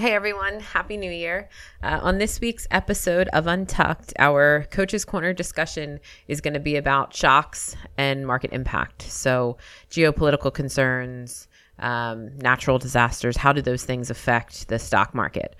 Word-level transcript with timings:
Hey 0.00 0.14
everyone, 0.14 0.60
Happy 0.60 0.96
New 0.96 1.10
Year. 1.10 1.50
Uh, 1.82 1.98
on 2.00 2.16
this 2.16 2.40
week's 2.40 2.66
episode 2.70 3.28
of 3.34 3.46
Untucked, 3.46 4.14
our 4.18 4.64
Coaches 4.70 5.04
Corner 5.04 5.34
discussion 5.34 6.00
is 6.26 6.40
going 6.40 6.54
to 6.54 6.58
be 6.58 6.76
about 6.76 7.14
shocks 7.14 7.76
and 7.98 8.26
market 8.26 8.50
impact. 8.54 9.02
So, 9.02 9.58
geopolitical 9.90 10.54
concerns, 10.54 11.48
um, 11.80 12.34
natural 12.38 12.78
disasters, 12.78 13.36
how 13.36 13.52
do 13.52 13.60
those 13.60 13.84
things 13.84 14.08
affect 14.08 14.68
the 14.68 14.78
stock 14.78 15.14
market? 15.14 15.54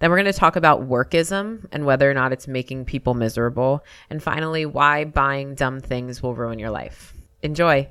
Then 0.00 0.10
we're 0.10 0.16
going 0.20 0.32
to 0.32 0.32
talk 0.32 0.56
about 0.56 0.88
workism 0.88 1.64
and 1.70 1.86
whether 1.86 2.10
or 2.10 2.14
not 2.14 2.32
it's 2.32 2.48
making 2.48 2.86
people 2.86 3.14
miserable. 3.14 3.84
And 4.10 4.20
finally, 4.20 4.66
why 4.66 5.04
buying 5.04 5.54
dumb 5.54 5.78
things 5.78 6.20
will 6.20 6.34
ruin 6.34 6.58
your 6.58 6.70
life. 6.70 7.12
Enjoy. 7.42 7.88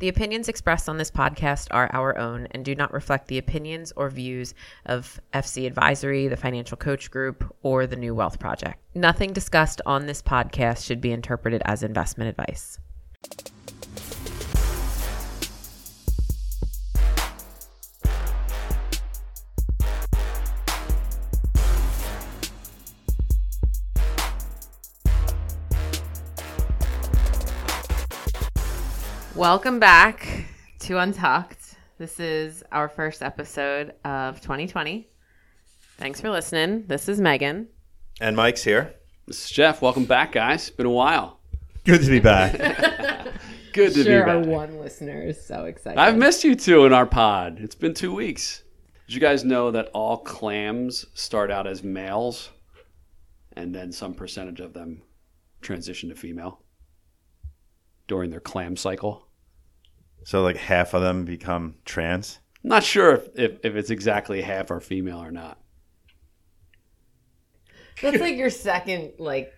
The 0.00 0.08
opinions 0.08 0.48
expressed 0.48 0.88
on 0.88 0.98
this 0.98 1.10
podcast 1.10 1.68
are 1.70 1.88
our 1.92 2.18
own 2.18 2.48
and 2.50 2.64
do 2.64 2.74
not 2.74 2.92
reflect 2.92 3.28
the 3.28 3.38
opinions 3.38 3.92
or 3.94 4.10
views 4.10 4.52
of 4.86 5.20
FC 5.32 5.66
Advisory, 5.66 6.26
the 6.26 6.36
Financial 6.36 6.76
Coach 6.76 7.10
Group, 7.12 7.54
or 7.62 7.86
the 7.86 7.96
New 7.96 8.14
Wealth 8.14 8.40
Project. 8.40 8.80
Nothing 8.94 9.32
discussed 9.32 9.80
on 9.86 10.06
this 10.06 10.20
podcast 10.20 10.84
should 10.84 11.00
be 11.00 11.12
interpreted 11.12 11.62
as 11.64 11.84
investment 11.84 12.28
advice. 12.28 12.78
Welcome 29.36 29.80
back 29.80 30.44
to 30.80 30.98
Untucked. 30.98 31.74
This 31.98 32.20
is 32.20 32.62
our 32.70 32.88
first 32.88 33.22
episode 33.22 33.92
of 34.04 34.40
2020. 34.40 35.08
Thanks 35.98 36.20
for 36.20 36.30
listening. 36.30 36.84
This 36.86 37.08
is 37.08 37.20
Megan. 37.20 37.68
And 38.20 38.36
Mike's 38.36 38.62
here. 38.62 38.94
This 39.26 39.44
is 39.44 39.50
Jeff. 39.50 39.82
Welcome 39.82 40.04
back, 40.04 40.32
guys. 40.32 40.70
Been 40.70 40.86
a 40.86 40.90
while. 40.90 41.40
Good 41.84 42.02
to 42.02 42.10
be 42.10 42.20
back. 42.20 42.52
Good 43.72 43.92
to 43.94 44.04
sure, 44.04 44.24
be 44.24 44.30
our 44.30 44.40
back. 44.40 44.46
one 44.46 44.78
listener 44.78 45.20
is 45.20 45.44
so 45.44 45.64
excited. 45.64 45.98
I've 45.98 46.16
missed 46.16 46.44
you 46.44 46.54
two 46.54 46.84
in 46.86 46.92
our 46.92 47.06
pod. 47.06 47.58
It's 47.60 47.74
been 47.74 47.94
two 47.94 48.14
weeks. 48.14 48.62
Did 49.08 49.14
you 49.14 49.20
guys 49.20 49.44
know 49.44 49.72
that 49.72 49.88
all 49.92 50.18
clams 50.18 51.06
start 51.14 51.50
out 51.50 51.66
as 51.66 51.82
males 51.82 52.50
and 53.54 53.74
then 53.74 53.90
some 53.90 54.14
percentage 54.14 54.60
of 54.60 54.72
them 54.74 55.02
transition 55.60 56.08
to 56.10 56.14
female 56.14 56.60
during 58.06 58.30
their 58.30 58.40
clam 58.40 58.76
cycle? 58.76 59.26
So, 60.24 60.42
like, 60.42 60.56
half 60.56 60.94
of 60.94 61.02
them 61.02 61.24
become 61.24 61.76
trans. 61.84 62.38
I'm 62.62 62.70
not 62.70 62.82
sure 62.82 63.12
if, 63.14 63.28
if, 63.34 63.52
if 63.62 63.76
it's 63.76 63.90
exactly 63.90 64.40
half 64.42 64.70
are 64.70 64.80
female 64.80 65.22
or 65.22 65.30
not. 65.30 65.58
That's 68.02 68.18
like 68.18 68.36
your 68.38 68.50
second, 68.50 69.12
like, 69.18 69.52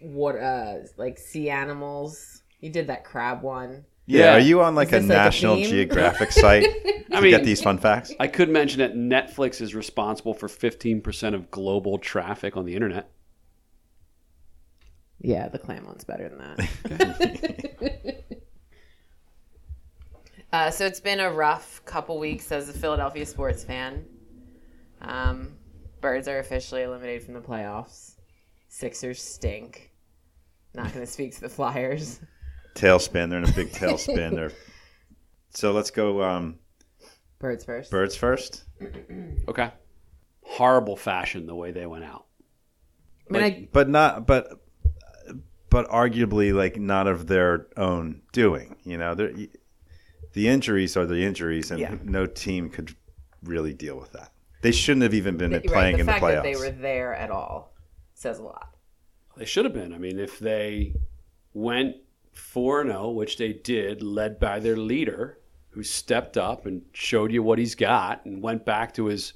what, 0.00 0.36
uh, 0.36 0.74
like 0.96 1.18
sea 1.18 1.50
animals. 1.50 2.42
You 2.60 2.70
did 2.70 2.86
that 2.88 3.04
crab 3.04 3.42
one. 3.42 3.84
Yeah. 4.06 4.20
Yeah. 4.20 4.34
Are 4.36 4.40
you 4.40 4.62
on 4.62 4.74
like 4.74 4.88
Is 4.88 4.94
a 4.94 4.96
this 5.00 5.08
like 5.10 5.16
a 5.16 5.22
National 5.24 5.54
theme? 5.56 5.68
Geographic 5.70 6.32
site 6.32 6.64
to 7.10 7.16
I 7.16 7.20
mean- 7.20 7.30
get 7.30 7.44
these 7.44 7.62
fun 7.62 7.76
facts? 7.78 8.12
I 8.18 8.26
could 8.26 8.48
mention 8.48 8.78
that 8.78 8.94
Netflix 8.94 9.60
is 9.60 9.74
responsible 9.74 10.32
for 10.34 10.48
15% 10.48 11.34
of 11.34 11.50
global 11.50 11.98
traffic 11.98 12.56
on 12.56 12.64
the 12.64 12.74
internet. 12.74 13.10
Yeah, 15.20 15.48
the 15.48 15.58
clam 15.58 15.84
one's 15.84 16.04
better 16.04 16.28
than 16.28 16.38
that. 16.38 18.24
uh, 20.52 20.70
so 20.70 20.86
it's 20.86 21.00
been 21.00 21.20
a 21.20 21.30
rough 21.30 21.82
couple 21.84 22.18
weeks 22.18 22.50
as 22.52 22.68
a 22.68 22.72
Philadelphia 22.72 23.26
sports 23.26 23.64
fan. 23.64 24.04
Um, 25.00 25.58
Birds 26.00 26.28
are 26.28 26.38
officially 26.38 26.82
eliminated 26.82 27.24
from 27.24 27.34
the 27.34 27.40
playoffs. 27.40 28.14
Sixers 28.68 29.20
stink. 29.22 29.92
Not 30.74 30.92
going 30.92 31.04
to 31.04 31.10
speak 31.10 31.34
to 31.34 31.40
the 31.40 31.48
Flyers. 31.48 32.20
Tailspin. 32.74 33.30
They're 33.30 33.40
in 33.40 33.48
a 33.48 33.52
big 33.52 33.70
tailspin. 33.72 34.34
They're... 34.34 34.52
So, 35.50 35.72
let's 35.72 35.90
go 35.90 36.22
um, 36.22 36.58
Birds 37.38 37.64
first. 37.64 37.90
birds 37.90 38.14
first. 38.14 38.64
Okay. 39.48 39.70
Horrible 40.42 40.94
fashion 40.94 41.46
the 41.46 41.54
way 41.54 41.72
they 41.72 41.86
went 41.86 42.04
out. 42.04 42.26
I 43.28 43.32
mean, 43.32 43.42
I, 43.42 43.68
But 43.72 43.88
not, 43.88 44.26
but, 44.26 44.60
but 45.70 45.88
arguably, 45.88 46.52
like, 46.52 46.76
not 46.78 47.06
of 47.06 47.26
their 47.26 47.66
own 47.78 48.20
doing. 48.32 48.76
You 48.84 48.98
know, 48.98 49.14
They're, 49.14 49.32
the 50.38 50.48
injuries 50.48 50.96
are 50.96 51.04
the 51.04 51.24
injuries, 51.24 51.72
and 51.72 51.80
Yeah. 51.80 51.96
no 52.04 52.24
team 52.24 52.70
could 52.70 52.94
really 53.42 53.74
deal 53.74 53.98
with 53.98 54.12
that. 54.12 54.30
They 54.62 54.70
shouldn't 54.70 55.02
have 55.02 55.12
even 55.14 55.36
been 55.36 55.50
right, 55.50 55.64
playing 55.64 55.96
the 55.96 56.00
in 56.02 56.06
the 56.06 56.12
fact 56.12 56.24
playoffs. 56.24 56.34
that 56.34 56.42
they 56.44 56.54
were 56.54 56.70
there 56.70 57.12
at 57.12 57.32
all 57.32 57.74
says 58.14 58.38
a 58.38 58.42
lot. 58.44 58.76
They 59.36 59.44
should 59.44 59.64
have 59.64 59.74
been. 59.74 59.92
I 59.92 59.98
mean, 59.98 60.20
if 60.20 60.38
they 60.38 60.94
went 61.54 61.96
4 62.32 62.84
0, 62.84 63.10
which 63.10 63.36
they 63.36 63.52
did, 63.52 64.00
led 64.00 64.38
by 64.38 64.60
their 64.60 64.76
leader, 64.76 65.40
who 65.70 65.82
stepped 65.82 66.36
up 66.36 66.66
and 66.66 66.82
showed 66.92 67.32
you 67.32 67.42
what 67.42 67.58
he's 67.58 67.74
got 67.74 68.24
and 68.24 68.40
went 68.40 68.64
back 68.64 68.94
to 68.94 69.06
his 69.06 69.32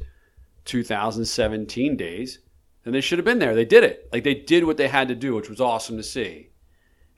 2017 0.66 1.96
days, 1.96 2.38
then 2.84 2.92
they 2.92 3.00
should 3.00 3.18
have 3.18 3.24
been 3.24 3.40
there. 3.40 3.56
They 3.56 3.64
did 3.64 3.82
it. 3.82 4.08
Like 4.12 4.22
they 4.22 4.34
did 4.34 4.64
what 4.64 4.76
they 4.76 4.88
had 4.88 5.08
to 5.08 5.16
do, 5.16 5.34
which 5.34 5.50
was 5.50 5.60
awesome 5.60 5.96
to 5.96 6.02
see. 6.04 6.50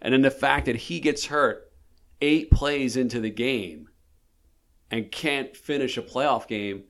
And 0.01 0.15
then 0.15 0.23
the 0.23 0.31
fact 0.31 0.65
that 0.67 0.77
he 0.77 1.01
gets 1.01 1.27
hurt 1.27 1.71
eight 2.21 2.51
plays 2.51 2.97
into 2.97 3.21
the 3.21 3.31
game 3.31 3.89
and 4.91 5.11
can't 5.11 5.57
finish 5.57 5.97
a 5.97 6.03
playoff 6.03 6.47
game, 6.47 6.85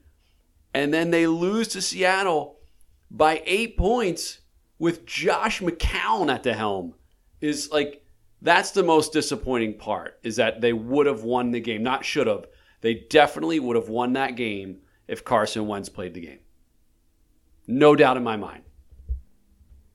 and 0.73 0.93
then 0.93 1.11
they 1.11 1.27
lose 1.27 1.69
to 1.69 1.83
Seattle 1.83 2.59
by 3.11 3.43
eight 3.47 3.77
points 3.77 4.41
with 4.79 5.07
Josh 5.07 5.61
McCown 5.61 6.33
at 6.33 6.43
the 6.43 6.55
helm 6.55 6.95
is 7.41 7.71
like 7.71 8.05
that's 8.43 8.73
the 8.73 8.83
most 8.83 9.13
disappointing 9.13 9.79
part 9.79 10.19
is 10.23 10.37
that 10.37 10.61
they 10.61 10.73
would 10.73 11.07
have 11.07 11.23
won 11.23 11.51
the 11.51 11.61
game, 11.61 11.83
not 11.83 12.05
should 12.05 12.27
have. 12.27 12.47
They 12.83 12.95
definitely 12.95 13.59
would 13.59 13.77
have 13.77 13.89
won 13.89 14.13
that 14.15 14.37
game 14.37 14.81
if 15.09 15.25
Carson 15.25 15.67
Wentz 15.67 15.89
played 15.89 16.13
the 16.13 16.21
game. 16.21 16.41
No 17.67 17.97
doubt 17.97 18.19
in 18.19 18.23
my 18.23 18.37
mind. 18.37 18.65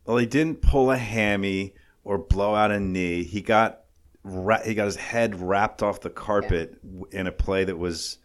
Well, 0.05 0.17
he 0.17 0.25
didn't 0.25 0.63
pull 0.63 0.89
a 0.89 0.97
hammy 0.97 1.75
or 2.03 2.17
blow 2.17 2.55
out 2.55 2.71
a 2.71 2.79
knee. 2.79 3.23
He 3.23 3.41
got 3.41 3.78
ra- 4.23 4.61
he 4.63 4.73
got 4.73 4.85
his 4.85 4.95
head 4.95 5.39
wrapped 5.41 5.81
off 5.83 6.01
the 6.01 6.09
carpet 6.09 6.81
w 6.83 7.05
in 7.11 7.27
a 7.27 7.31
play 7.31 7.63
that 7.63 7.77
was 7.77 8.17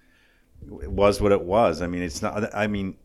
was 0.67 1.21
what 1.21 1.33
it 1.33 1.43
was. 1.43 1.83
I 1.83 1.87
mean, 1.87 2.03
it's 2.03 2.23
not. 2.23 2.55
I 2.55 2.67
mean, 2.67 2.97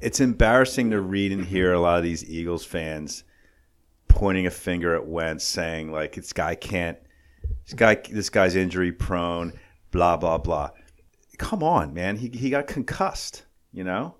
it's 0.00 0.20
embarrassing 0.20 0.90
to 0.90 1.00
read 1.00 1.32
and 1.32 1.44
hear 1.44 1.72
a 1.72 1.80
lot 1.80 1.98
of 1.98 2.04
these 2.04 2.28
Eagles 2.28 2.64
fans 2.64 3.24
pointing 4.08 4.46
a 4.46 4.50
finger 4.50 4.94
at 4.94 5.06
Wentz, 5.06 5.44
saying 5.44 5.90
like, 5.90 6.14
"This 6.14 6.32
guy 6.32 6.54
can't. 6.54 6.98
This 7.64 7.74
guy. 7.74 7.94
This 8.10 8.28
guy's 8.30 8.56
injury 8.56 8.92
prone. 8.92 9.52
Blah 9.90 10.16
blah 10.18 10.38
blah." 10.38 10.70
Come 11.38 11.62
on, 11.62 11.94
man. 11.94 12.16
He 12.16 12.28
he 12.28 12.50
got 12.50 12.66
concussed. 12.66 13.44
You 13.72 13.84
know. 13.84 14.16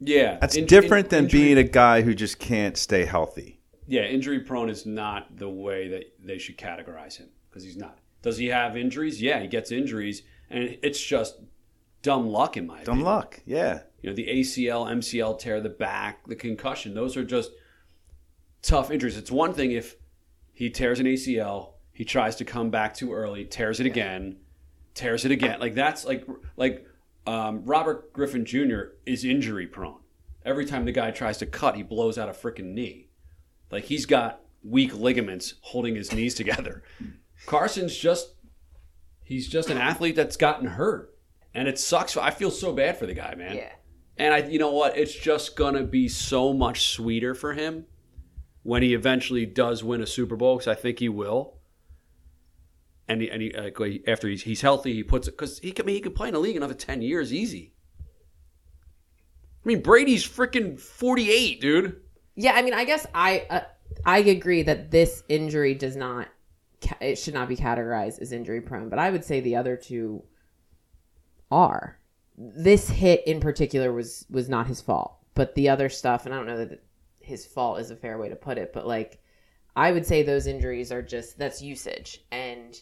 Yeah, 0.00 0.38
That's 0.40 0.56
in- 0.56 0.66
different 0.66 1.06
in- 1.06 1.10
than 1.10 1.24
injury- 1.24 1.40
being 1.40 1.58
a 1.58 1.62
guy 1.64 2.02
who 2.02 2.14
just 2.14 2.38
can't 2.38 2.76
stay 2.76 3.04
healthy. 3.06 3.53
Yeah. 3.86 4.02
Injury 4.02 4.40
prone 4.40 4.70
is 4.70 4.86
not 4.86 5.36
the 5.36 5.48
way 5.48 5.88
that 5.88 6.14
they 6.22 6.38
should 6.38 6.58
categorize 6.58 7.16
him 7.16 7.28
because 7.48 7.64
he's 7.64 7.76
not. 7.76 7.98
Does 8.22 8.38
he 8.38 8.46
have 8.46 8.76
injuries? 8.76 9.20
Yeah, 9.20 9.40
he 9.40 9.46
gets 9.48 9.70
injuries, 9.70 10.22
and 10.50 10.78
it's 10.82 11.00
just 11.00 11.36
dumb 12.02 12.28
luck 12.28 12.56
in 12.56 12.66
my 12.66 12.76
Dumb 12.84 12.98
opinion. 12.98 13.04
luck. 13.04 13.40
Yeah. 13.46 13.80
You 14.02 14.10
know, 14.10 14.16
the 14.16 14.26
ACL, 14.26 14.86
MCL 14.90 15.38
tear, 15.38 15.60
the 15.60 15.68
back, 15.70 16.26
the 16.26 16.36
concussion, 16.36 16.94
those 16.94 17.16
are 17.16 17.24
just 17.24 17.50
tough 18.62 18.90
injuries. 18.90 19.16
It's 19.16 19.30
one 19.30 19.52
thing 19.54 19.72
if 19.72 19.96
he 20.52 20.70
tears 20.70 21.00
an 21.00 21.06
ACL, 21.06 21.72
he 21.92 22.04
tries 22.04 22.36
to 22.36 22.44
come 22.44 22.70
back 22.70 22.94
too 22.94 23.12
early, 23.12 23.44
tears 23.44 23.80
it 23.80 23.86
again, 23.86 24.36
tears 24.94 25.24
it 25.24 25.30
again. 25.30 25.60
Like 25.60 25.74
that's 25.74 26.04
like 26.04 26.26
like 26.56 26.86
um, 27.26 27.64
Robert 27.64 28.12
Griffin 28.12 28.44
Jr. 28.44 28.92
is 29.06 29.24
injury 29.24 29.66
prone. 29.66 30.00
Every 30.44 30.66
time 30.66 30.84
the 30.84 30.92
guy 30.92 31.10
tries 31.10 31.38
to 31.38 31.46
cut, 31.46 31.74
he 31.76 31.82
blows 31.82 32.18
out 32.18 32.28
a 32.28 32.32
freaking 32.32 32.74
knee. 32.74 33.03
Like 33.74 33.86
he's 33.86 34.06
got 34.06 34.40
weak 34.62 34.94
ligaments 34.94 35.54
holding 35.62 35.96
his 35.96 36.12
knees 36.12 36.36
together. 36.36 36.84
Carson's 37.44 37.96
just 37.96 38.34
he's 39.24 39.48
just 39.48 39.68
an 39.68 39.78
athlete 39.78 40.14
that's 40.14 40.36
gotten 40.36 40.68
hurt. 40.68 41.12
And 41.52 41.66
it 41.66 41.78
sucks. 41.80 42.16
I 42.16 42.30
feel 42.30 42.52
so 42.52 42.72
bad 42.72 42.96
for 42.96 43.06
the 43.06 43.14
guy, 43.14 43.34
man. 43.34 43.56
Yeah. 43.56 43.72
And 44.16 44.32
I, 44.32 44.38
you 44.46 44.60
know 44.60 44.70
what? 44.70 44.96
It's 44.96 45.12
just 45.12 45.56
gonna 45.56 45.82
be 45.82 46.06
so 46.06 46.52
much 46.52 46.92
sweeter 46.92 47.34
for 47.34 47.52
him 47.52 47.86
when 48.62 48.82
he 48.82 48.94
eventually 48.94 49.44
does 49.44 49.82
win 49.82 50.00
a 50.00 50.06
Super 50.06 50.36
Bowl, 50.36 50.56
because 50.56 50.68
I 50.68 50.76
think 50.76 51.00
he 51.00 51.08
will. 51.08 51.58
And 53.08 53.22
he, 53.22 53.30
and 53.30 53.42
he, 53.42 53.52
uh, 53.52 53.70
after 54.06 54.28
he's, 54.28 54.44
he's 54.44 54.60
healthy, 54.60 54.94
he 54.94 55.02
puts 55.02 55.26
it 55.26 55.32
because 55.32 55.58
he 55.58 55.72
can 55.72 55.84
I 55.84 55.86
mean, 55.86 55.96
he 55.96 56.00
can 56.00 56.12
play 56.12 56.28
in 56.28 56.34
the 56.34 56.40
league 56.40 56.56
another 56.56 56.74
ten 56.74 57.02
years 57.02 57.32
easy. 57.32 57.74
I 59.64 59.68
mean, 59.68 59.82
Brady's 59.82 60.24
freaking 60.24 60.78
forty 60.78 61.32
eight, 61.32 61.60
dude. 61.60 62.00
Yeah, 62.36 62.52
I 62.52 62.62
mean, 62.62 62.74
I 62.74 62.84
guess 62.84 63.06
I 63.14 63.46
uh, 63.50 63.60
I 64.04 64.18
agree 64.18 64.62
that 64.62 64.90
this 64.90 65.22
injury 65.28 65.74
does 65.74 65.96
not 65.96 66.28
it 67.00 67.16
should 67.16 67.34
not 67.34 67.48
be 67.48 67.56
categorized 67.56 68.20
as 68.20 68.32
injury 68.32 68.60
prone, 68.60 68.88
but 68.88 68.98
I 68.98 69.10
would 69.10 69.24
say 69.24 69.40
the 69.40 69.56
other 69.56 69.76
two 69.76 70.22
are. 71.50 71.98
this 72.36 72.88
hit 72.88 73.26
in 73.26 73.40
particular 73.40 73.92
was 73.92 74.26
was 74.30 74.48
not 74.48 74.66
his 74.66 74.80
fault, 74.80 75.16
but 75.34 75.54
the 75.54 75.68
other 75.68 75.88
stuff, 75.88 76.26
and 76.26 76.34
I 76.34 76.38
don't 76.38 76.46
know 76.46 76.64
that 76.64 76.82
his 77.20 77.46
fault 77.46 77.80
is 77.80 77.90
a 77.90 77.96
fair 77.96 78.18
way 78.18 78.28
to 78.28 78.36
put 78.36 78.58
it, 78.58 78.72
but 78.72 78.86
like 78.86 79.22
I 79.76 79.92
would 79.92 80.06
say 80.06 80.22
those 80.22 80.46
injuries 80.46 80.92
are 80.92 81.02
just 81.02 81.38
that's 81.38 81.62
usage 81.62 82.24
and 82.30 82.80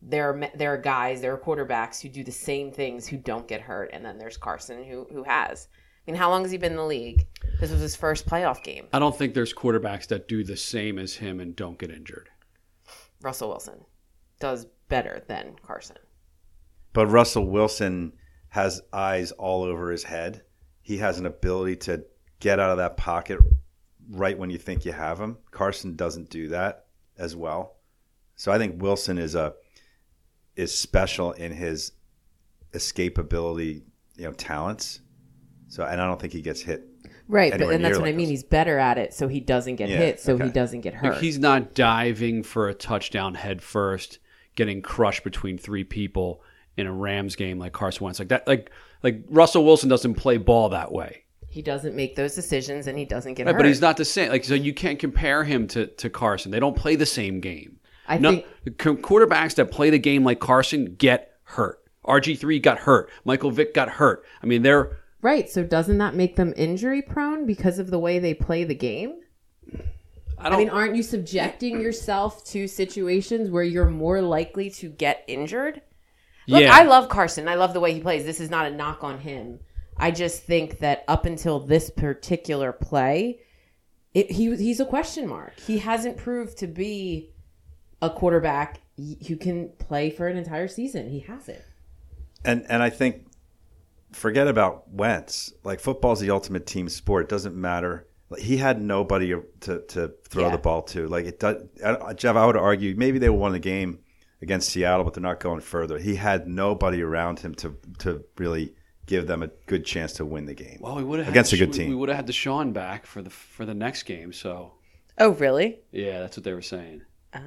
there 0.00 0.30
are 0.30 0.50
there 0.54 0.72
are 0.72 0.78
guys, 0.78 1.20
there 1.20 1.32
are 1.32 1.38
quarterbacks 1.38 2.00
who 2.00 2.08
do 2.08 2.22
the 2.22 2.32
same 2.32 2.70
things 2.70 3.06
who 3.06 3.16
don't 3.16 3.48
get 3.48 3.60
hurt, 3.60 3.90
and 3.92 4.04
then 4.04 4.18
there's 4.18 4.36
Carson 4.36 4.84
who 4.84 5.06
who 5.10 5.24
has. 5.24 5.68
I 6.06 6.10
mean, 6.10 6.18
how 6.18 6.30
long 6.30 6.42
has 6.42 6.52
he 6.52 6.58
been 6.58 6.72
in 6.72 6.78
the 6.78 6.86
league? 6.86 7.26
This 7.60 7.70
was 7.70 7.80
his 7.80 7.96
first 7.96 8.26
playoff 8.26 8.62
game. 8.62 8.86
I 8.92 8.98
don't 8.98 9.16
think 9.16 9.34
there's 9.34 9.52
quarterbacks 9.52 10.06
that 10.08 10.28
do 10.28 10.44
the 10.44 10.56
same 10.56 10.98
as 10.98 11.14
him 11.14 11.40
and 11.40 11.56
don't 11.56 11.78
get 11.78 11.90
injured. 11.90 12.28
Russell 13.20 13.48
Wilson 13.48 13.84
does 14.38 14.66
better 14.88 15.22
than 15.26 15.56
Carson. 15.62 15.96
But 16.92 17.06
Russell 17.06 17.46
Wilson 17.46 18.12
has 18.50 18.80
eyes 18.92 19.32
all 19.32 19.62
over 19.62 19.90
his 19.90 20.04
head. 20.04 20.42
He 20.82 20.98
has 20.98 21.18
an 21.18 21.26
ability 21.26 21.76
to 21.76 22.04
get 22.40 22.60
out 22.60 22.70
of 22.70 22.78
that 22.78 22.96
pocket 22.96 23.38
right 24.10 24.38
when 24.38 24.50
you 24.50 24.58
think 24.58 24.84
you 24.84 24.92
have 24.92 25.20
him. 25.20 25.36
Carson 25.50 25.96
doesn't 25.96 26.30
do 26.30 26.48
that 26.48 26.86
as 27.18 27.36
well. 27.36 27.76
So 28.36 28.52
I 28.52 28.58
think 28.58 28.80
Wilson 28.80 29.18
is 29.18 29.34
a 29.34 29.54
is 30.56 30.76
special 30.76 31.32
in 31.32 31.52
his 31.52 31.92
escapability, 32.72 33.82
you 34.16 34.24
know, 34.24 34.32
talents. 34.32 35.00
So 35.68 35.84
and 35.84 36.00
I 36.00 36.06
don't 36.06 36.20
think 36.20 36.32
he 36.32 36.42
gets 36.42 36.62
hit. 36.62 36.84
Right, 37.28 37.50
but 37.52 37.60
Anywhere 37.60 37.74
and 37.76 37.84
that's 37.84 37.92
near 37.92 38.00
what 38.00 38.08
I 38.08 38.12
mean. 38.12 38.26
us. 38.26 38.30
He's 38.30 38.42
better 38.44 38.78
at 38.78 38.96
it, 38.98 39.12
so 39.14 39.28
he 39.28 39.40
doesn't 39.40 39.76
get 39.76 39.88
Yeah, 39.90 39.98
hit, 39.98 40.20
so 40.20 40.38
he 40.38 40.48
doesn't 40.48 40.80
get 40.80 40.94
hurt. 40.94 41.18
he's 41.22 41.38
not 41.38 41.74
diving 41.74 42.42
for 42.42 42.68
a 42.68 42.74
touchdown 42.74 43.34
head 43.34 43.60
first, 43.62 44.18
getting 44.56 44.80
crushed 44.82 45.24
between 45.24 45.58
three 45.58 45.84
people 45.84 46.42
in 46.76 46.86
a 46.86 46.92
Rams 46.92 47.36
game 47.36 47.58
like 47.58 47.72
Carson 47.72 48.04
Wentz. 48.04 48.18
Like 48.18 48.28
that 48.28 48.46
like 48.48 48.70
like 49.02 49.22
Russell 49.28 49.64
Wilson 49.64 49.88
doesn't 49.88 50.14
play 50.14 50.38
ball 50.38 50.70
that 50.70 50.90
way. 50.90 51.24
he 51.50 51.60
doesn't 51.62 51.94
make 51.94 52.16
those 52.16 52.34
decisions, 52.34 52.86
and 52.86 52.98
he 52.98 53.04
doesn't 53.04 53.34
get 53.34 53.46
Right, 53.46 53.52
hurt. 53.54 53.58
but 53.60 53.66
he's 53.66 53.80
not 53.80 53.96
the 53.96 54.04
same. 54.04 54.30
Like 54.30 54.44
so, 54.44 54.54
you 54.54 54.72
can't 54.72 54.98
compare 54.98 55.44
him 55.44 55.66
to, 55.68 55.86
to 55.86 56.08
Carson. 56.10 56.50
They 56.50 56.60
don't 56.60 56.76
play 56.76 56.96
the 56.96 57.06
same 57.06 57.40
game. 57.40 57.78
I 58.06 58.16
no, 58.18 58.42
think 58.64 58.78
quarterbacks 58.78 59.54
that 59.56 59.70
play 59.70 59.90
the 59.90 59.98
game 59.98 60.24
like 60.24 60.40
Carson 60.40 60.94
get 60.94 61.34
hurt. 61.44 61.80
RG 62.06 62.38
three 62.38 62.58
got 62.58 62.78
hurt. 62.78 63.10
Michael 63.26 63.50
Vick 63.50 63.74
got 63.74 63.90
hurt. 63.90 64.24
I 64.42 64.46
mean, 64.46 64.62
they're 64.62 64.96
right. 65.22 65.48
So 65.48 65.64
doesn't 65.64 65.98
that 65.98 66.14
make 66.14 66.36
them 66.36 66.52
injury 66.56 67.02
prone 67.02 67.46
because 67.46 67.78
of 67.78 67.90
the 67.90 67.98
way 67.98 68.18
they 68.18 68.34
play 68.34 68.64
the 68.64 68.74
game? 68.74 69.20
I 70.38 70.46
I 70.46 70.48
don't. 70.50 70.58
mean, 70.58 70.68
aren't 70.70 70.94
you 70.96 71.02
subjecting 71.02 71.80
yourself 71.80 72.44
to 72.46 72.68
situations 72.68 73.50
where 73.50 73.62
you're 73.64 73.88
more 73.90 74.22
likely 74.22 74.70
to 74.70 74.88
get 74.88 75.24
injured? 75.26 75.82
Look, 76.46 76.62
Yeah. 76.62 76.70
I 76.72 76.84
love 76.84 77.08
Carson. 77.08 77.48
I 77.48 77.56
love 77.56 77.72
the 77.74 77.80
way 77.80 77.92
he 77.92 78.00
plays. 78.00 78.24
This 78.24 78.40
is 78.40 78.50
not 78.50 78.66
a 78.66 78.70
knock 78.70 79.02
on 79.04 79.18
him. 79.18 79.60
I 79.96 80.10
just 80.12 80.44
think 80.44 80.78
that 80.78 81.04
up 81.08 81.26
until 81.26 81.58
this 81.60 81.90
particular 81.90 82.72
play, 82.72 83.40
it, 84.14 84.30
he 84.30 84.54
he's 84.56 84.78
a 84.80 84.86
question 84.86 85.26
mark. 85.26 85.58
He 85.58 85.78
hasn't 85.78 86.16
proved 86.16 86.56
to 86.58 86.66
be 86.68 87.30
a 88.00 88.08
quarterback 88.08 88.80
who 89.26 89.36
can 89.36 89.70
play 89.78 90.08
for 90.10 90.28
an 90.28 90.36
entire 90.36 90.68
season. 90.68 91.10
He 91.10 91.18
hasn't. 91.20 91.62
And 92.44 92.64
and 92.68 92.80
I 92.82 92.90
think 92.90 93.26
forget 94.12 94.48
about 94.48 94.90
Wentz. 94.90 95.52
Like 95.64 95.80
football's 95.80 96.20
the 96.20 96.30
ultimate 96.30 96.66
team 96.66 96.88
sport. 96.88 97.24
It 97.24 97.28
doesn't 97.28 97.54
matter. 97.56 98.06
Like 98.30 98.42
he 98.42 98.56
had 98.58 98.80
nobody 98.80 99.34
to 99.60 99.80
to 99.88 100.12
throw 100.28 100.44
Yeah. 100.44 100.50
the 100.52 100.58
ball 100.58 100.82
to. 100.82 101.06
Like 101.08 101.26
it 101.26 101.40
does. 101.40 101.62
I- 101.84 102.12
Jeff, 102.14 102.36
I 102.36 102.46
would 102.46 102.56
argue 102.56 102.94
maybe 102.96 103.18
they 103.18 103.28
won 103.30 103.52
the 103.52 103.58
game 103.58 104.00
against 104.42 104.68
Seattle, 104.70 105.04
but 105.04 105.14
they're 105.14 105.22
not 105.22 105.40
going 105.40 105.60
further. 105.60 105.98
He 105.98 106.14
had 106.16 106.46
nobody 106.46 107.02
around 107.02 107.40
him 107.40 107.54
to 107.56 107.76
to 108.00 108.24
really 108.36 108.74
give 109.06 109.26
them 109.26 109.42
a 109.42 109.46
good 109.66 109.86
chance 109.86 110.12
to 110.14 110.24
win 110.26 110.44
the 110.44 110.54
game. 110.54 110.78
well, 110.82 110.94
we 110.96 111.02
would 111.02 111.18
have 111.20 111.28
against 111.28 111.50
had, 111.52 111.60
a 111.60 111.64
good 111.64 111.72
we- 111.72 111.78
team. 111.78 111.88
We 111.90 111.94
would 111.96 112.10
have 112.10 112.16
had 112.16 112.26
the 112.26 112.32
DeSean 112.34 112.72
back 112.74 113.06
for 113.06 113.22
the 113.22 113.30
for 113.30 113.64
the 113.64 113.74
next 113.74 114.02
game. 114.02 114.32
So 114.32 114.74
Oh, 115.20 115.30
really? 115.30 115.80
yeah, 115.90 116.20
that's 116.20 116.36
what 116.36 116.44
they 116.44 116.52
were 116.52 116.62
saying. 116.62 117.02
Oh. 117.34 117.40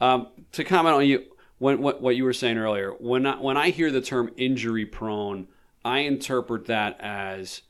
Um, 0.00 0.28
to 0.52 0.64
comment 0.64 0.94
on 0.94 1.04
you, 1.06 1.24
when, 1.58 1.82
what, 1.82 2.00
what 2.00 2.16
you 2.16 2.24
were 2.24 2.32
saying 2.32 2.56
earlier, 2.56 2.92
when 2.98 3.26
I, 3.26 3.36
when 3.38 3.58
I 3.58 3.68
hear 3.68 3.90
the 3.90 4.00
term 4.00 4.30
injury 4.38 4.86
prone, 4.86 5.48
I 5.84 6.00
interpret 6.00 6.66
that 6.66 6.96
as 7.00 7.62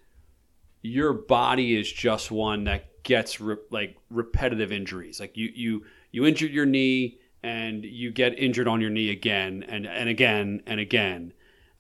your 0.83 1.13
body 1.13 1.79
is 1.79 1.91
just 1.91 2.31
one 2.31 2.65
that 2.65 3.03
gets 3.03 3.41
re- 3.41 3.57
like 3.71 3.97
repetitive 4.11 4.73
injuries. 4.73 5.21
Like 5.21 5.37
you 5.37 5.51
you 5.55 5.85
you 6.11 6.27
injured 6.27 6.51
your 6.53 6.67
knee 6.67 7.19
and 7.43 7.85
you 7.85 8.11
get 8.11 8.39
injured 8.39 8.69
on 8.69 8.81
your 8.81 8.91
knee 8.91 9.11
again 9.11 9.65
and 9.69 9.87
and 9.87 10.09
again 10.09 10.63
and 10.67 10.81
again. 10.81 11.33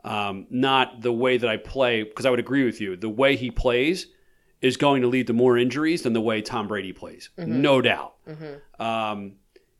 Um, 0.03 0.47
not 0.49 1.03
the 1.03 1.12
way 1.12 1.37
that 1.37 1.49
I 1.49 1.59
play 1.59 2.05
because 2.05 2.25
I 2.25 2.31
would 2.31 2.38
agree 2.41 2.65
with 2.65 2.81
you. 2.81 2.97
The 2.97 3.09
way 3.09 3.37
he 3.37 3.50
plays 3.50 4.06
is 4.62 4.76
going 4.76 5.03
to 5.03 5.09
lead 5.09 5.26
to 5.26 5.33
more 5.35 5.59
injuries 5.59 6.03
than 6.03 6.12
the 6.15 6.21
way 6.21 6.41
Tom 6.43 6.69
Brady 6.69 6.93
plays, 6.93 7.29
no 7.37 7.81
doubt. 7.83 8.15
Um, 8.79 9.33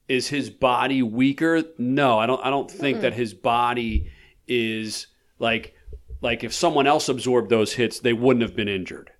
is 0.09 0.27
his 0.29 0.51
body 0.51 1.03
weaker? 1.03 1.63
No, 1.79 2.19
I 2.19 2.27
don't. 2.27 2.45
I 2.45 2.51
don't 2.51 2.71
think 2.71 3.01
that 3.03 3.15
his 3.15 3.33
body 3.33 4.11
is 4.47 5.07
like 5.39 5.75
like 6.21 6.45
if 6.45 6.53
someone 6.53 6.87
else 6.87 7.09
absorbed 7.09 7.51
those 7.51 7.75
hits, 7.75 7.99
they 7.99 8.13
wouldn't 8.13 8.43
have 8.43 8.57
been 8.57 8.69
injured. 8.69 9.11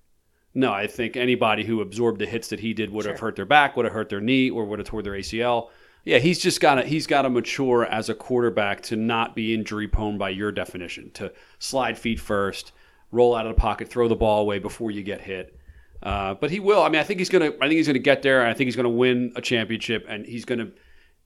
No, 0.53 0.71
I 0.71 0.87
think 0.87 1.15
anybody 1.15 1.63
who 1.63 1.81
absorbed 1.81 2.19
the 2.19 2.25
hits 2.25 2.49
that 2.49 2.59
he 2.59 2.73
did 2.73 2.89
would 2.89 3.05
have 3.05 3.19
hurt 3.19 3.37
their 3.37 3.45
back, 3.45 3.75
would 3.75 3.85
have 3.85 3.93
hurt 3.93 4.09
their 4.09 4.19
knee, 4.19 4.49
or 4.49 4.65
would 4.65 4.79
have 4.79 4.87
tore 4.87 5.01
their 5.01 5.13
ACL. 5.13 5.69
Yeah, 6.03 6.17
he's 6.17 6.39
just 6.39 6.59
got 6.59 6.75
to 6.75 6.83
he's 6.83 7.07
got 7.07 7.21
to 7.21 7.29
mature 7.29 7.85
as 7.85 8.09
a 8.09 8.15
quarterback 8.15 8.81
to 8.83 8.95
not 8.95 9.35
be 9.35 9.53
injury 9.53 9.87
prone 9.87 10.17
by 10.17 10.29
your 10.29 10.51
definition. 10.51 11.11
To 11.11 11.31
slide 11.59 11.97
feet 11.97 12.19
first, 12.19 12.73
roll 13.11 13.35
out 13.35 13.45
of 13.45 13.55
the 13.55 13.61
pocket, 13.61 13.87
throw 13.87 14.07
the 14.07 14.15
ball 14.15 14.41
away 14.41 14.59
before 14.59 14.91
you 14.91 15.03
get 15.03 15.21
hit. 15.21 15.57
Uh, 16.03 16.33
but 16.33 16.49
he 16.49 16.59
will. 16.59 16.81
I 16.81 16.89
mean, 16.89 16.99
I 16.99 17.03
think 17.03 17.19
he's 17.19 17.29
gonna. 17.29 17.51
I 17.61 17.67
think 17.67 17.73
he's 17.73 17.87
gonna 17.87 17.99
get 17.99 18.23
there. 18.23 18.41
And 18.41 18.49
I 18.49 18.53
think 18.53 18.67
he's 18.67 18.75
gonna 18.75 18.89
win 18.89 19.31
a 19.35 19.41
championship, 19.41 20.05
and 20.09 20.25
he's 20.25 20.43
gonna 20.43 20.71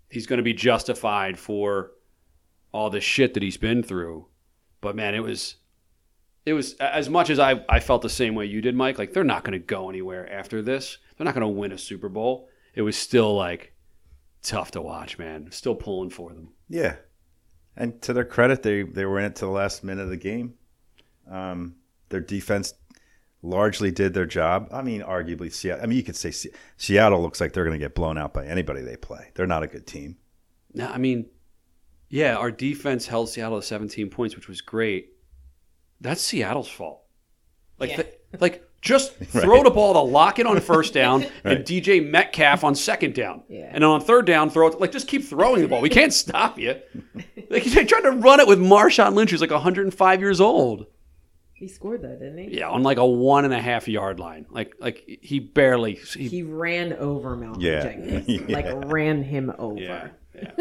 he's 0.10 0.27
gonna 0.27 0.44
be 0.44 0.54
justified 0.54 1.39
for 1.39 1.92
all 2.74 2.89
the 2.89 3.00
shit 3.00 3.33
that 3.33 3.44
he's 3.44 3.57
been 3.57 3.81
through. 3.81 4.27
But 4.81 4.95
man, 4.95 5.16
it 5.16 5.24
was 5.24 5.56
it 6.45 6.53
was 6.53 6.74
as 6.75 7.09
much 7.09 7.30
as 7.30 7.39
I, 7.39 7.63
I 7.68 7.80
felt 7.80 8.01
the 8.01 8.09
same 8.09 8.36
way 8.36 8.45
you 8.45 8.62
did, 8.62 8.75
Mike. 8.75 8.97
Like 8.97 9.13
they're 9.13 9.24
not 9.24 9.44
going 9.44 9.59
to 9.59 9.65
go 9.65 9.89
anywhere 9.89 10.31
after 10.31 10.62
this. 10.62 10.97
They're 11.18 11.25
not 11.25 11.33
going 11.33 11.42
to 11.42 11.47
win 11.47 11.71
a 11.71 11.77
Super 11.77 12.09
Bowl. 12.09 12.50
It 12.74 12.83
was 12.83 12.95
still 12.95 13.36
like 13.36 13.74
tough 14.44 14.71
to 14.71 14.81
watch, 14.81 15.18
man. 15.18 15.50
Still 15.51 15.75
pulling 15.75 16.12
for 16.12 16.31
them. 16.31 16.50
Yeah, 16.69 16.97
and 17.75 18.01
to 18.03 18.13
their 18.13 18.25
credit, 18.25 18.63
they 18.63 18.83
they 18.83 19.06
were 19.06 19.19
in 19.19 19.25
it 19.25 19.36
to 19.38 19.45
the 19.45 19.51
last 19.51 19.83
minute 19.83 20.03
of 20.03 20.09
the 20.09 20.18
game. 20.18 20.53
Um, 21.30 21.75
their 22.09 22.19
defense 22.19 22.74
largely 23.41 23.91
did 23.91 24.13
their 24.13 24.25
job. 24.25 24.70
I 24.72 24.81
mean, 24.81 25.01
arguably, 25.01 25.51
Seattle. 25.51 25.84
I 25.84 25.88
mean, 25.88 25.98
you 25.98 26.03
could 26.03 26.15
say 26.15 26.31
Se- 26.31 26.51
Seattle 26.77 27.22
looks 27.22 27.41
like 27.41 27.53
they're 27.53 27.65
going 27.65 27.79
to 27.79 27.84
get 27.84 27.96
blown 27.96 28.17
out 28.17 28.34
by 28.34 28.46
anybody 28.46 28.81
they 28.81 28.98
play. 28.98 29.31
They're 29.34 29.48
not 29.48 29.63
a 29.63 29.67
good 29.67 29.88
team. 29.88 30.17
Now, 30.74 30.91
I 30.91 30.98
mean, 30.98 31.27
yeah, 32.10 32.36
our 32.36 32.51
defense 32.51 33.08
held 33.08 33.29
Seattle 33.29 33.60
to 33.60 33.65
17 33.65 34.10
points, 34.10 34.36
which 34.36 34.48
was 34.48 34.62
great. 34.62 35.14
That's 36.02 36.22
Seattle's 36.22 36.68
fault. 36.70 37.02
Like, 37.80 37.90
Yeah. 37.92 37.96
th- 37.98 38.14
like 38.40 38.64
just 38.82 39.16
throw 39.24 39.64
the 39.64 39.70
ball 39.72 39.94
to 39.94 40.00
Lockett 40.00 40.46
on 40.46 40.60
first 40.62 40.94
down 40.94 41.25
and 41.44 41.64
DJ 41.66 42.08
Metcalf 42.08 42.64
on 42.64 42.75
second 42.75 43.16
down. 43.16 43.44
Yeah. 43.50 43.70
And 43.72 43.84
on 43.84 44.02
third 44.02 44.25
down, 44.28 44.50
throw 44.50 44.68
it. 44.68 44.80
Like, 44.80 44.92
just 44.92 45.08
keep 45.08 45.24
throwing 45.24 45.62
the 45.62 45.68
ball. 45.68 45.82
We 45.82 45.90
can't 45.90 46.14
stop 46.14 46.60
you. 46.60 46.75
Like, 47.50 47.64
they 47.64 47.86
tried 47.86 48.02
to 48.02 48.12
run 48.12 48.40
it 48.40 48.48
with 48.48 48.60
Marshawn 48.60 49.14
Lynch, 49.14 49.32
who's 49.32 49.42
like 49.42 49.52
105 49.52 50.20
years 50.20 50.40
old. 50.42 50.86
He 51.54 51.70
scored 51.70 52.02
though, 52.02 52.10
didn't 52.10 52.38
he? 52.38 52.58
Yeah, 52.58 52.68
on 52.70 52.84
like 52.84 52.98
a 52.98 53.06
one 53.06 53.46
and 53.46 53.54
a 53.54 53.62
half 53.62 53.88
yard 53.88 54.20
line. 54.20 54.46
Like, 54.50 54.75
like 54.80 55.04
he 55.22 55.40
barely. 55.40 55.94
He, 55.96 56.28
He 56.28 56.44
ran 56.44 56.92
over 56.94 57.36
Malcolm 57.38 57.62
Yeah. 57.62 57.82
Jenkins. 57.82 58.28
Yeah. 58.50 58.54
Like 58.56 58.92
ran 58.92 59.24
him 59.24 59.54
over. 59.58 59.80
yeah, 59.82 60.08
yeah. 60.36 60.52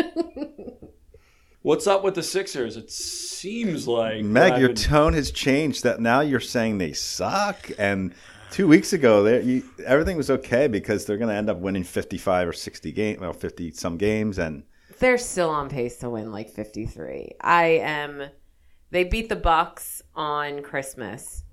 What's 1.65 1.87
up 1.87 2.05
with 2.05 2.15
the 2.15 2.23
Sixers? 2.23 2.77
It 2.77 2.91
seems 2.91 3.89
like 3.89 4.23
Meg, 4.23 4.53
I've 4.53 4.59
your 4.61 4.69
been- 4.69 4.77
tone 4.77 5.13
has 5.15 5.31
changed. 5.31 5.83
That 5.83 5.99
now 5.99 6.21
you're 6.21 6.39
saying 6.39 6.77
they 6.77 6.93
suck, 6.93 7.71
and 7.79 8.13
two 8.51 8.69
weeks 8.69 8.93
ago, 8.93 9.23
they- 9.23 9.41
you, 9.41 9.65
everything 9.87 10.19
was 10.19 10.29
okay 10.31 10.69
because 10.69 11.07
they're 11.07 11.17
going 11.17 11.31
to 11.31 11.35
end 11.35 11.49
up 11.49 11.57
winning 11.57 11.83
55 11.83 12.49
or 12.49 12.53
60 12.53 12.93
games, 12.93 13.19
well, 13.19 13.33
50 13.33 13.71
some 13.71 13.97
games, 13.97 14.37
and 14.39 14.65
They're 14.99 15.17
still 15.17 15.49
on 15.49 15.71
pace 15.71 15.97
to 16.01 16.11
win 16.11 16.31
like 16.33 16.51
53. 16.51 17.33
I 17.41 17.65
am 17.83 18.29
they 18.91 19.05
beat 19.05 19.31
the 19.31 19.35
Bucks 19.37 20.03
on 20.15 20.63
Christmas. 20.63 21.45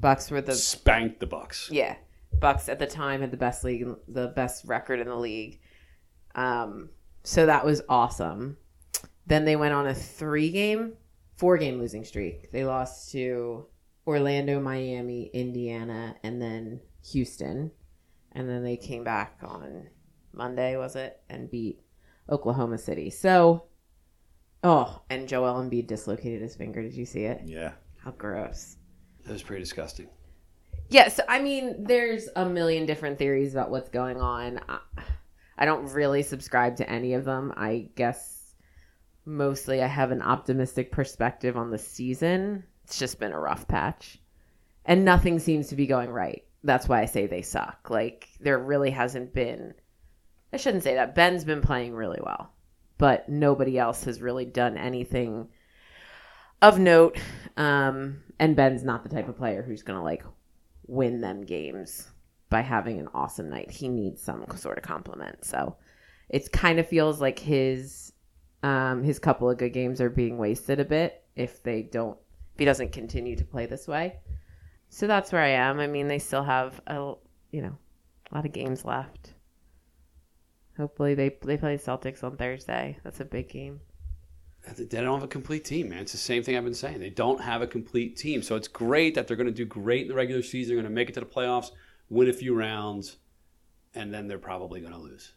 Bucks 0.00 0.32
were 0.32 0.40
the 0.40 0.54
spanked 0.56 1.20
the 1.20 1.26
Bucks. 1.26 1.68
yeah. 1.70 1.94
Bucks 2.40 2.68
at 2.68 2.80
the 2.80 2.86
time 2.88 3.20
had 3.20 3.30
the 3.30 3.36
best 3.36 3.62
league 3.62 3.86
the 4.08 4.26
best 4.34 4.64
record 4.64 4.98
in 4.98 5.06
the 5.06 5.14
league. 5.16 5.60
Um 6.34 6.88
so 7.22 7.46
that 7.46 7.64
was 7.64 7.82
awesome. 7.88 8.56
Then 9.30 9.44
they 9.44 9.54
went 9.54 9.72
on 9.72 9.86
a 9.86 9.94
3 9.94 10.50
game, 10.50 10.94
4 11.36 11.56
game 11.56 11.78
losing 11.78 12.04
streak. 12.04 12.50
They 12.50 12.64
lost 12.64 13.12
to 13.12 13.64
Orlando, 14.04 14.58
Miami, 14.58 15.30
Indiana, 15.32 16.16
and 16.24 16.42
then 16.42 16.80
Houston. 17.12 17.70
And 18.32 18.48
then 18.48 18.64
they 18.64 18.76
came 18.76 19.04
back 19.04 19.38
on 19.44 19.86
Monday, 20.32 20.76
was 20.76 20.96
it? 20.96 21.20
And 21.30 21.48
beat 21.48 21.78
Oklahoma 22.28 22.76
City. 22.76 23.08
So, 23.08 23.66
oh, 24.64 25.00
and 25.10 25.28
Joel 25.28 25.62
Embiid 25.62 25.86
dislocated 25.86 26.42
his 26.42 26.56
finger. 26.56 26.82
Did 26.82 26.94
you 26.94 27.06
see 27.06 27.22
it? 27.22 27.42
yeah, 27.44 27.74
How 28.02 28.10
gross. 28.10 28.78
That 29.26 29.32
was 29.32 29.44
pretty 29.44 29.62
disgusting. 29.62 30.08
Yes, 30.88 31.20
I 31.28 31.40
mean, 31.40 31.84
there's 31.84 32.28
a 32.34 32.44
million 32.44 32.84
different 32.84 33.16
theories 33.16 33.54
about 33.54 33.70
what's 33.70 33.90
going 33.90 34.20
on. 34.20 34.58
I, 34.68 34.80
I 35.56 35.66
don't 35.66 35.86
really 35.92 36.24
subscribe 36.24 36.74
to 36.78 36.90
any 36.90 37.14
of 37.14 37.24
them. 37.24 37.52
I 37.56 37.90
guess 37.94 38.39
mostly 39.24 39.82
I 39.82 39.86
have 39.86 40.10
an 40.10 40.22
optimistic 40.22 40.92
perspective 40.92 41.56
on 41.56 41.70
the 41.70 41.78
season. 41.78 42.64
It's 42.84 42.98
just 42.98 43.20
been 43.20 43.32
a 43.32 43.38
rough 43.38 43.68
patch. 43.68 44.18
And 44.84 45.04
nothing 45.04 45.38
seems 45.38 45.68
to 45.68 45.76
be 45.76 45.86
going 45.86 46.10
right. 46.10 46.44
That's 46.64 46.88
why 46.88 47.00
I 47.00 47.06
say 47.06 47.26
they 47.26 47.42
suck. 47.42 47.88
Like, 47.90 48.28
there 48.40 48.58
really 48.58 48.90
hasn't 48.90 49.32
been. 49.32 49.74
I 50.52 50.56
shouldn't 50.56 50.82
say 50.82 50.94
that. 50.94 51.14
Ben's 51.14 51.44
been 51.44 51.62
playing 51.62 51.94
really 51.94 52.20
well, 52.22 52.50
but 52.98 53.28
nobody 53.28 53.78
else 53.78 54.04
has 54.04 54.20
really 54.20 54.44
done 54.44 54.76
anything 54.76 55.48
of 56.60 56.78
note. 56.78 57.18
Um, 57.56 58.22
and 58.38 58.56
Ben's 58.56 58.84
not 58.84 59.02
the 59.02 59.08
type 59.08 59.28
of 59.28 59.36
player 59.36 59.62
who's 59.62 59.82
going 59.82 59.98
to, 59.98 60.04
like, 60.04 60.24
win 60.86 61.20
them 61.20 61.44
games 61.44 62.08
by 62.48 62.62
having 62.62 62.98
an 62.98 63.08
awesome 63.14 63.48
night. 63.48 63.70
He 63.70 63.88
needs 63.88 64.22
some 64.22 64.44
sort 64.56 64.76
of 64.76 64.82
compliment. 64.82 65.44
So 65.44 65.76
it 66.28 66.50
kind 66.52 66.80
of 66.80 66.88
feels 66.88 67.20
like 67.20 67.38
his 67.38 68.12
um, 68.62 69.02
his 69.02 69.18
couple 69.18 69.48
of 69.48 69.58
good 69.58 69.72
games 69.72 70.00
are 70.00 70.10
being 70.10 70.38
wasted 70.38 70.80
a 70.80 70.84
bit 70.84 71.24
if 71.36 71.62
they 71.62 71.82
don't 71.82 72.18
if 72.54 72.58
he 72.58 72.64
doesn't 72.64 72.92
continue 72.92 73.36
to 73.36 73.44
play 73.44 73.66
this 73.66 73.88
way. 73.88 74.16
So 74.88 75.06
that's 75.06 75.32
where 75.32 75.42
I 75.42 75.50
am. 75.50 75.80
I 75.80 75.86
mean, 75.86 76.08
they 76.08 76.18
still 76.18 76.44
have 76.44 76.80
a 76.86 77.14
you 77.50 77.62
know 77.62 77.76
a 78.30 78.34
lot 78.34 78.46
of 78.46 78.52
games 78.52 78.84
left. 78.84 79.34
Hopefully 80.76 81.14
they 81.14 81.36
they 81.42 81.56
play 81.56 81.76
Celtics 81.78 82.24
on 82.24 82.36
Thursday. 82.36 82.98
That's 83.04 83.20
a 83.20 83.24
big 83.24 83.48
game. 83.48 83.80
They 84.76 85.00
don't 85.00 85.14
have 85.14 85.22
a 85.22 85.28
complete 85.28 85.64
team, 85.64 85.88
man. 85.88 86.00
It's 86.00 86.12
the 86.12 86.18
same 86.18 86.42
thing 86.42 86.56
I've 86.56 86.64
been 86.64 86.74
saying. 86.74 87.00
They 87.00 87.10
don't 87.10 87.40
have 87.40 87.62
a 87.62 87.66
complete 87.66 88.16
team. 88.16 88.42
So 88.42 88.56
it's 88.56 88.68
great 88.68 89.14
that 89.14 89.26
they're 89.26 89.36
going 89.36 89.46
to 89.46 89.52
do 89.52 89.64
great 89.64 90.02
in 90.02 90.08
the 90.08 90.14
regular 90.14 90.42
season. 90.42 90.74
They're 90.74 90.82
going 90.82 90.92
to 90.92 90.94
make 90.94 91.08
it 91.08 91.14
to 91.14 91.20
the 91.20 91.26
playoffs, 91.26 91.70
win 92.10 92.28
a 92.28 92.32
few 92.32 92.54
rounds, 92.54 93.16
and 93.94 94.12
then 94.12 94.28
they're 94.28 94.38
probably 94.38 94.80
going 94.80 94.92
to 94.92 94.98
lose. 94.98 95.32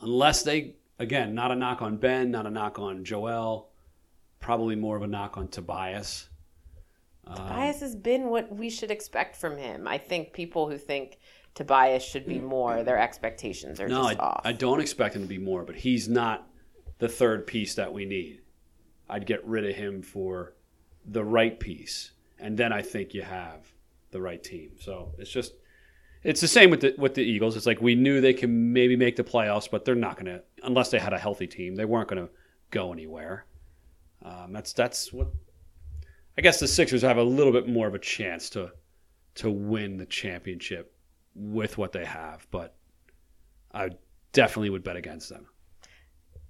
Unless 0.00 0.42
they, 0.42 0.74
again, 1.00 1.34
not 1.34 1.50
a 1.50 1.56
knock 1.56 1.82
on 1.82 1.96
Ben, 1.96 2.30
not 2.30 2.46
a 2.46 2.50
knock 2.50 2.78
on 2.78 3.04
Joel, 3.04 3.70
probably 4.38 4.76
more 4.76 4.96
of 4.96 5.02
a 5.02 5.06
knock 5.08 5.36
on 5.36 5.48
Tobias. 5.48 6.28
Tobias 7.34 7.80
has 7.80 7.96
been 7.96 8.28
what 8.28 8.54
we 8.54 8.70
should 8.70 8.90
expect 8.90 9.36
from 9.36 9.56
him. 9.56 9.88
I 9.88 9.98
think 9.98 10.32
people 10.32 10.68
who 10.68 10.76
think 10.76 11.18
Tobias 11.54 12.02
should 12.02 12.26
be 12.26 12.38
more, 12.38 12.82
their 12.82 12.98
expectations 12.98 13.80
are 13.80 13.88
No, 13.88 14.02
just 14.02 14.20
I, 14.20 14.22
off. 14.22 14.40
I 14.44 14.52
don't 14.52 14.80
expect 14.80 15.16
him 15.16 15.22
to 15.22 15.28
be 15.28 15.38
more, 15.38 15.64
but 15.64 15.76
he's 15.76 16.08
not 16.08 16.48
the 16.98 17.08
third 17.08 17.46
piece 17.46 17.74
that 17.74 17.92
we 17.92 18.04
need. 18.04 18.42
I'd 19.08 19.26
get 19.26 19.44
rid 19.46 19.64
of 19.64 19.74
him 19.74 20.02
for 20.02 20.54
the 21.06 21.24
right 21.24 21.58
piece, 21.58 22.12
and 22.38 22.56
then 22.56 22.72
I 22.72 22.82
think 22.82 23.14
you 23.14 23.22
have 23.22 23.72
the 24.10 24.20
right 24.20 24.42
team. 24.42 24.72
So 24.80 25.12
it's 25.18 25.30
just 25.30 25.54
it's 26.22 26.40
the 26.40 26.48
same 26.48 26.70
with 26.70 26.80
the 26.80 26.94
with 26.98 27.14
the 27.14 27.22
Eagles. 27.22 27.56
It's 27.56 27.66
like 27.66 27.80
we 27.80 27.94
knew 27.94 28.20
they 28.20 28.34
can 28.34 28.72
maybe 28.72 28.96
make 28.96 29.16
the 29.16 29.24
playoffs, 29.24 29.70
but 29.70 29.84
they're 29.84 29.94
not 29.94 30.16
going 30.16 30.26
to 30.26 30.42
unless 30.62 30.90
they 30.90 30.98
had 30.98 31.12
a 31.12 31.18
healthy 31.18 31.46
team. 31.46 31.74
They 31.74 31.84
weren't 31.84 32.08
going 32.08 32.26
to 32.26 32.32
go 32.70 32.92
anywhere. 32.92 33.46
Um, 34.22 34.52
that's 34.52 34.72
that's 34.72 35.12
what 35.12 35.28
I 36.36 36.42
guess 36.42 36.60
the 36.60 36.68
Sixers 36.68 37.02
have 37.02 37.16
a 37.16 37.22
little 37.22 37.52
bit 37.52 37.68
more 37.68 37.86
of 37.86 37.94
a 37.94 37.98
chance 37.98 38.50
to 38.50 38.72
to 39.36 39.50
win 39.50 39.96
the 39.96 40.06
championship 40.06 40.94
with 41.34 41.78
what 41.78 41.92
they 41.92 42.04
have, 42.04 42.46
but 42.50 42.74
I 43.72 43.90
definitely 44.32 44.70
would 44.70 44.82
bet 44.84 44.96
against 44.96 45.28
them 45.28 45.46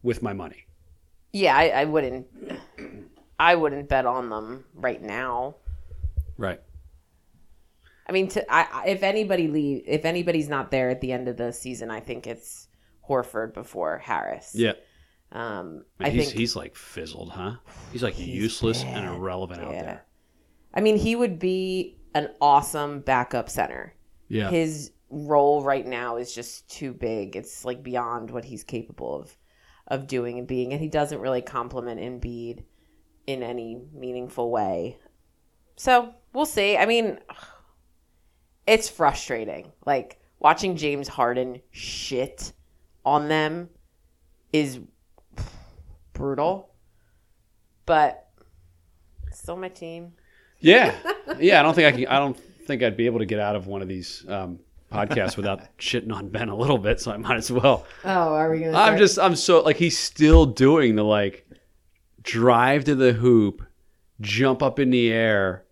with 0.03 0.23
my 0.23 0.33
money. 0.33 0.67
yeah, 1.33 1.55
I, 1.57 1.69
I 1.69 1.85
wouldn't. 1.85 2.27
I 3.39 3.55
wouldn't 3.55 3.89
bet 3.89 4.05
on 4.07 4.29
them 4.31 4.65
right 4.75 5.01
now. 5.01 5.57
Right. 6.37 6.61
I 8.11 8.13
mean, 8.13 8.29
to, 8.29 8.53
I, 8.53 8.67
I- 8.73 8.87
if 8.89 9.03
anybody 9.03 9.49
leave, 9.49 9.85
if 9.87 10.05
anybody's 10.05 10.49
not 10.49 10.71
there 10.71 10.91
at 10.91 11.01
the 11.01 11.13
end 11.13 11.29
of 11.29 11.37
the 11.37 11.53
season, 11.53 11.91
I 11.91 12.01
think 12.01 12.27
it's 12.27 12.69
Horford 13.09 13.55
before 13.55 13.99
Harris. 13.99 14.53
Yeah. 14.55 14.73
Um, 15.33 15.85
But 15.97 16.09
I 16.09 16.11
he's 16.11 16.27
think. 16.27 16.39
he's 16.39 16.57
like 16.57 16.75
fizzled, 16.77 17.31
huh? 17.31 17.55
He's 17.93 18.03
like 18.03 18.15
He's 18.15 18.27
useless 18.29 18.83
bad. 18.83 18.97
and 19.05 19.15
irrelevant 19.17 19.63
out 19.63 19.71
there. 19.73 20.05
I 20.75 20.81
mean, 20.81 20.97
he 20.97 21.15
would 21.17 21.39
be 21.39 21.99
an 22.15 22.31
awesome 22.41 23.01
backup 23.01 23.49
center. 23.49 23.95
Yeah. 24.29 24.51
His 24.51 24.91
role 25.09 25.63
right 25.63 25.87
now 25.87 26.17
is 26.17 26.35
just 26.35 26.69
too 26.69 26.93
big. 26.93 27.37
It's 27.37 27.65
like 27.65 27.83
beyond 27.83 28.31
what 28.31 28.45
he's 28.45 28.65
capable 28.65 29.21
of 29.21 29.37
of 29.89 30.07
doing 30.07 30.39
and 30.39 30.47
being, 30.47 30.73
and 30.73 30.81
he 30.81 30.87
doesn't 30.89 31.21
really 31.21 31.43
complement 31.43 32.01
Embiid 32.01 32.63
in 33.27 33.43
any 33.43 33.77
meaningful 33.93 34.51
way. 34.51 34.99
So 35.77 36.13
we'll 36.33 36.47
see. 36.47 36.77
I 36.77 36.87
mean, 36.87 37.19
it's 38.71 38.89
frustrating. 38.89 39.73
Like 39.85 40.21
watching 40.39 40.77
James 40.77 41.09
Harden 41.09 41.61
shit 41.73 42.53
on 43.05 43.29
them 43.29 43.69
is 44.53 44.79
brutal, 46.13 46.73
but 47.85 48.29
still 49.33 49.57
my 49.57 49.69
team. 49.69 50.13
Yeah. 50.61 50.95
Yeah. 51.39 51.61
I 51.61 51.63
don't 51.63 51.75
think 51.75 51.87
I 51.87 51.97
can. 51.97 52.07
I 52.09 52.19
don't 52.19 52.37
think 52.67 52.83
I'd 52.83 52.97
be 52.97 53.07
able 53.07 53.21
to 53.21 53.25
get 53.25 53.39
out 53.39 53.55
of 53.55 53.69
one 53.69 53.83
of 53.83 53.89
these 53.89 54.27
um, 54.29 54.59
podcasts 54.93 55.37
without 55.37 55.61
shitting 55.79 56.13
on 56.13 56.29
Ben 56.29 56.49
a 56.49 56.57
little 56.57 56.77
bit. 56.77 57.01
So 57.01 57.13
I 57.13 57.17
might 57.19 57.37
as 57.37 57.53
well. 57.53 57.87
Oh, 58.05 58.35
are 58.35 58.51
we 58.51 58.59
gonna? 58.59 58.77
I'm 58.77 58.99
just. 58.99 59.17
I'm 59.17 59.37
so 59.37 59.61
like 59.63 59.77
he's 59.77 59.97
still 59.97 60.47
doing 60.47 60.97
the 60.97 61.05
like 61.05 61.49
drive 62.21 62.85
to 62.87 62.97
the 62.97 63.13
hoop, 63.13 63.63
jump 64.21 64.61
up 64.61 64.81
in 64.81 64.91
the 64.91 65.13
air. 65.13 65.65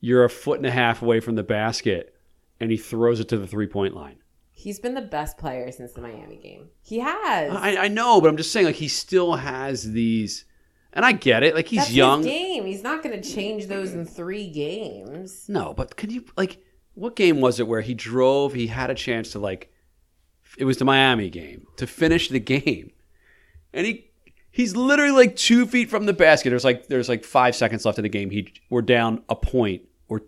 You're 0.00 0.24
a 0.24 0.30
foot 0.30 0.58
and 0.58 0.66
a 0.66 0.70
half 0.72 1.00
away 1.00 1.20
from 1.20 1.36
the 1.36 1.44
basket, 1.44 2.17
and 2.60 2.70
he 2.70 2.76
throws 2.76 3.20
it 3.20 3.28
to 3.28 3.38
the 3.38 3.46
three 3.46 3.66
point 3.66 3.94
line. 3.94 4.16
He's 4.52 4.80
been 4.80 4.94
the 4.94 5.00
best 5.00 5.38
player 5.38 5.70
since 5.70 5.92
the 5.92 6.00
Miami 6.00 6.36
game. 6.36 6.70
He 6.82 6.98
has. 6.98 7.54
I, 7.54 7.76
I 7.84 7.88
know, 7.88 8.20
but 8.20 8.28
I'm 8.28 8.36
just 8.36 8.50
saying, 8.50 8.66
like 8.66 8.74
he 8.74 8.88
still 8.88 9.36
has 9.36 9.92
these, 9.92 10.46
and 10.92 11.04
I 11.04 11.12
get 11.12 11.44
it. 11.44 11.54
Like 11.54 11.68
he's 11.68 11.82
That's 11.82 11.92
young. 11.92 12.22
game. 12.22 12.66
He's 12.66 12.82
not 12.82 13.02
going 13.02 13.20
to 13.20 13.34
change 13.34 13.66
those 13.66 13.94
in 13.94 14.04
three 14.04 14.50
games. 14.50 15.48
No, 15.48 15.72
but 15.74 15.96
could 15.96 16.10
you 16.10 16.24
like 16.36 16.58
what 16.94 17.14
game 17.14 17.40
was 17.40 17.60
it 17.60 17.68
where 17.68 17.80
he 17.80 17.94
drove? 17.94 18.54
He 18.54 18.66
had 18.66 18.90
a 18.90 18.94
chance 18.94 19.30
to 19.32 19.38
like, 19.38 19.72
it 20.58 20.64
was 20.64 20.78
the 20.78 20.84
Miami 20.84 21.30
game 21.30 21.66
to 21.76 21.86
finish 21.86 22.28
the 22.28 22.40
game, 22.40 22.90
and 23.72 23.86
he 23.86 24.10
he's 24.50 24.74
literally 24.74 25.12
like 25.12 25.36
two 25.36 25.66
feet 25.66 25.88
from 25.88 26.06
the 26.06 26.12
basket. 26.12 26.50
There's 26.50 26.64
like 26.64 26.88
there's 26.88 27.08
like 27.08 27.24
five 27.24 27.54
seconds 27.54 27.84
left 27.84 27.98
in 27.98 28.02
the 28.02 28.08
game. 28.08 28.30
He 28.30 28.52
we're 28.70 28.82
down 28.82 29.22
a 29.28 29.36
point 29.36 29.82
or 30.08 30.22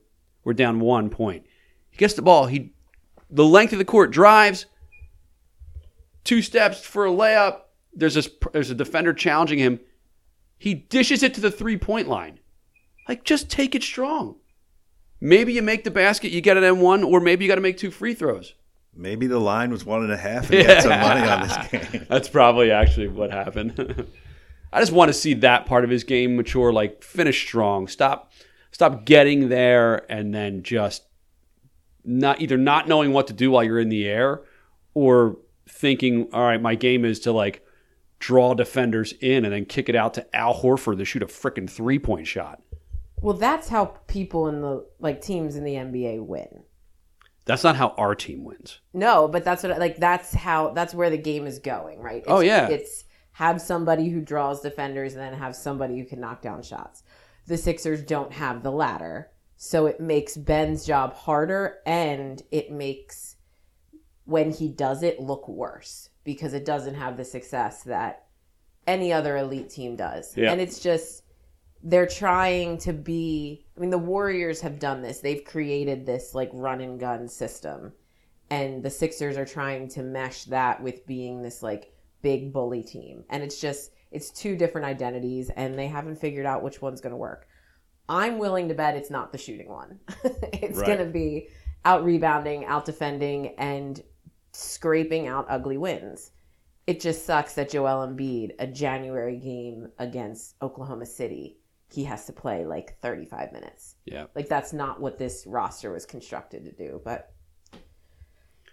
we're 0.45 0.53
down 0.53 0.79
one 0.79 1.11
point. 1.11 1.45
Gets 2.01 2.15
the 2.15 2.23
ball. 2.23 2.47
He 2.47 2.73
the 3.29 3.45
length 3.45 3.75
of 3.75 3.79
the 3.79 3.85
court 3.85 4.11
drives 4.11 4.65
two 6.25 6.41
steps 6.41 6.81
for 6.81 7.05
a 7.05 7.11
layup. 7.11 7.61
There's 7.93 8.15
this 8.15 8.27
there's 8.55 8.71
a 8.71 8.75
defender 8.75 9.13
challenging 9.13 9.59
him. 9.59 9.81
He 10.57 10.73
dishes 10.73 11.23
it 11.23 11.35
to 11.35 11.43
the 11.43 11.51
three 11.51 11.77
point 11.77 12.09
line. 12.09 12.41
Like 13.07 13.23
just 13.25 13.51
take 13.51 13.75
it 13.75 13.83
strong. 13.83 14.37
Maybe 15.21 15.53
you 15.53 15.61
make 15.61 15.85
the 15.85 15.91
basket, 15.91 16.33
you 16.33 16.41
get 16.41 16.57
an 16.57 16.65
and 16.65 16.81
one, 16.81 17.05
or 17.05 17.21
maybe 17.21 17.45
you 17.45 17.51
got 17.51 17.57
to 17.57 17.61
make 17.61 17.77
two 17.77 17.91
free 17.91 18.15
throws. 18.15 18.55
Maybe 18.97 19.27
the 19.27 19.39
line 19.39 19.71
was 19.71 19.85
one 19.85 20.03
and 20.03 20.11
a 20.11 20.17
half 20.17 20.49
and 20.49 20.59
you 20.59 20.65
had 20.65 20.83
some 20.83 20.99
money 20.99 21.29
on 21.29 21.43
this 21.43 21.69
game. 21.93 22.07
That's 22.09 22.31
probably 22.31 22.71
actually 22.71 23.09
what 23.09 23.31
happened. 23.31 24.07
I 24.73 24.81
just 24.81 24.93
want 24.93 25.11
to 25.11 25.13
see 25.13 25.35
that 25.35 25.67
part 25.67 25.85
of 25.85 25.91
his 25.91 26.05
game 26.05 26.35
mature, 26.35 26.73
like 26.73 27.05
finish 27.05 27.47
strong. 27.47 27.89
Stop, 27.89 28.33
stop 28.71 29.05
getting 29.05 29.51
there 29.51 30.11
and 30.11 30.35
then 30.35 30.63
just 30.63 31.03
not 32.05 32.41
either 32.41 32.57
not 32.57 32.89
knowing 32.89 33.13
what 33.13 33.27
to 33.29 33.33
do 33.33 33.51
while 33.51 33.65
you're 33.65 33.79
in 33.81 33.89
the 33.89 34.07
air, 34.09 34.43
or 34.95 35.37
thinking, 35.69 36.29
all 36.33 36.43
right, 36.43 36.61
my 36.61 36.75
game 36.75 37.05
is 37.05 37.21
to 37.21 37.33
like 37.33 37.65
draw 38.19 38.55
defenders 38.55 39.13
in 39.21 39.45
and 39.45 39.53
then 39.55 39.65
kick 39.65 39.89
it 39.89 39.95
out 39.97 40.15
to 40.15 40.37
Al 40.37 40.55
Horford 40.55 40.99
to 40.99 41.05
shoot 41.05 41.23
a 41.23 41.27
freaking 41.27 41.69
three 41.69 41.99
point 41.99 42.27
shot. 42.27 42.63
Well, 43.23 43.35
that's 43.37 43.69
how 43.69 43.87
people 44.07 44.49
in 44.49 44.61
the 44.63 44.87
like 44.99 45.21
teams 45.21 45.57
in 45.57 45.65
the 45.65 45.75
NBA 45.75 46.25
win. 46.25 46.65
That's 47.47 47.65
not 47.65 47.77
how 47.77 47.89
our 47.99 48.15
team 48.15 48.45
wins. 48.45 48.81
No, 48.93 49.27
but 49.27 49.45
that's 49.45 49.63
what 49.63 49.79
like 49.79 49.97
that's 49.97 50.33
how 50.35 50.71
that's 50.71 50.95
where 50.95 51.11
the 51.11 51.19
game 51.19 51.47
is 51.47 51.59
going, 51.59 52.01
right? 52.01 52.23
Oh, 52.27 52.39
it's, 52.39 52.39
Oh, 52.39 52.41
yeah. 52.41 52.69
it's 52.69 53.05
have 53.33 53.61
somebody 53.61 54.09
who 54.11 54.21
draws 54.21 54.61
defenders 54.61 55.15
and 55.15 55.23
then 55.23 55.33
have 55.35 55.57
somebody 55.57 55.99
who 55.99 56.05
can 56.05 56.21
knock 56.21 56.43
down 56.43 56.63
shots. 56.63 57.03
The 57.47 57.57
Sixers 57.57 58.03
don't 58.03 58.33
have 58.33 58.63
the 58.63 58.71
latter, 58.71 59.31
so 59.63 59.85
it 59.85 60.01
makes 60.01 60.39
Ben's 60.39 60.87
job 60.87 61.13
harder, 61.13 61.81
and 61.85 62.43
it 62.51 62.73
makes 62.73 63.37
when 64.25 64.51
he 64.51 64.69
does 64.69 65.03
it 65.03 65.21
look 65.21 65.47
worse 65.49 66.09
because 66.25 66.55
it 66.55 66.65
doesn't 66.65 66.95
have 66.95 67.19
the 67.19 67.27
success 67.27 67.83
that 67.83 68.25
any 68.87 69.13
other 69.13 69.37
elite 69.37 69.69
team 69.69 69.97
does. 69.97 70.35
Yeah. 70.35 70.51
And 70.51 70.63
it's 70.63 70.81
just 70.81 71.25
they're 71.83 72.07
trying 72.07 72.79
to 72.79 72.95
be 72.95 73.67
I 73.77 73.81
mean 73.81 73.91
the 73.91 73.99
Warriors 73.99 74.63
have 74.63 74.79
done 74.79 75.03
this. 75.03 75.21
They've 75.21 75.45
created 75.45 76.07
this 76.07 76.35
like 76.35 76.49
run 76.55 76.81
and 76.81 76.99
gun 76.99 77.29
system 77.29 77.93
and 78.49 78.83
the 78.83 78.89
Sixers 78.89 79.37
are 79.37 79.45
trying 79.45 79.89
to 79.89 80.03
mesh 80.03 80.45
that 80.45 80.83
with 80.83 81.07
being 81.07 81.43
this 81.43 81.63
like 81.63 81.93
big 82.23 82.51
bully 82.51 82.83
team. 82.83 83.25
And 83.29 83.43
it's 83.43 83.61
just 83.61 83.91
it's 84.11 84.31
two 84.31 84.57
different 84.57 84.87
identities 84.87 85.51
and 85.51 85.79
they 85.79 85.89
haven't 85.89 86.17
figured 86.17 86.47
out 86.47 86.63
which 86.63 86.81
one's 86.81 87.03
going 87.03 87.13
to 87.13 87.19
work. 87.19 87.47
I'm 88.11 88.39
willing 88.39 88.69
to 88.69 88.75
bet 88.75 88.97
it's 88.97 89.09
not 89.09 89.31
the 89.31 89.39
shooting 89.39 89.69
one. 89.69 90.01
it's 90.53 90.77
Right. 90.79 90.87
going 90.87 90.99
to 90.99 91.07
be 91.07 91.49
out 91.85 92.05
rebounding, 92.05 92.65
out 92.67 92.85
defending, 92.85 93.55
and 93.57 94.03
scraping 94.53 95.29
out 95.29 95.47
ugly 95.49 95.79
wins. 95.79 96.33
It 96.89 96.99
just 97.01 97.25
sucks 97.25 97.55
that 97.55 97.71
Joel 97.71 98.07
Embiid, 98.07 98.51
a 98.59 98.67
January 98.67 99.37
game 99.37 99.89
against 99.99 100.57
Oklahoma 100.61 101.07
City, 101.07 101.59
he 101.93 102.03
has 102.05 102.27
to 102.27 102.33
play 102.33 102.65
like 102.67 102.99
35 103.01 103.53
minutes. 103.53 103.95
Yeah. 104.07 104.27
Like 104.35 104.49
that's 104.49 104.73
not 104.73 105.01
what 105.01 105.17
this 105.17 105.45
roster 105.47 105.93
was 105.93 106.05
constructed 106.05 106.65
to 106.65 106.73
do. 106.73 107.01
But 107.05 107.33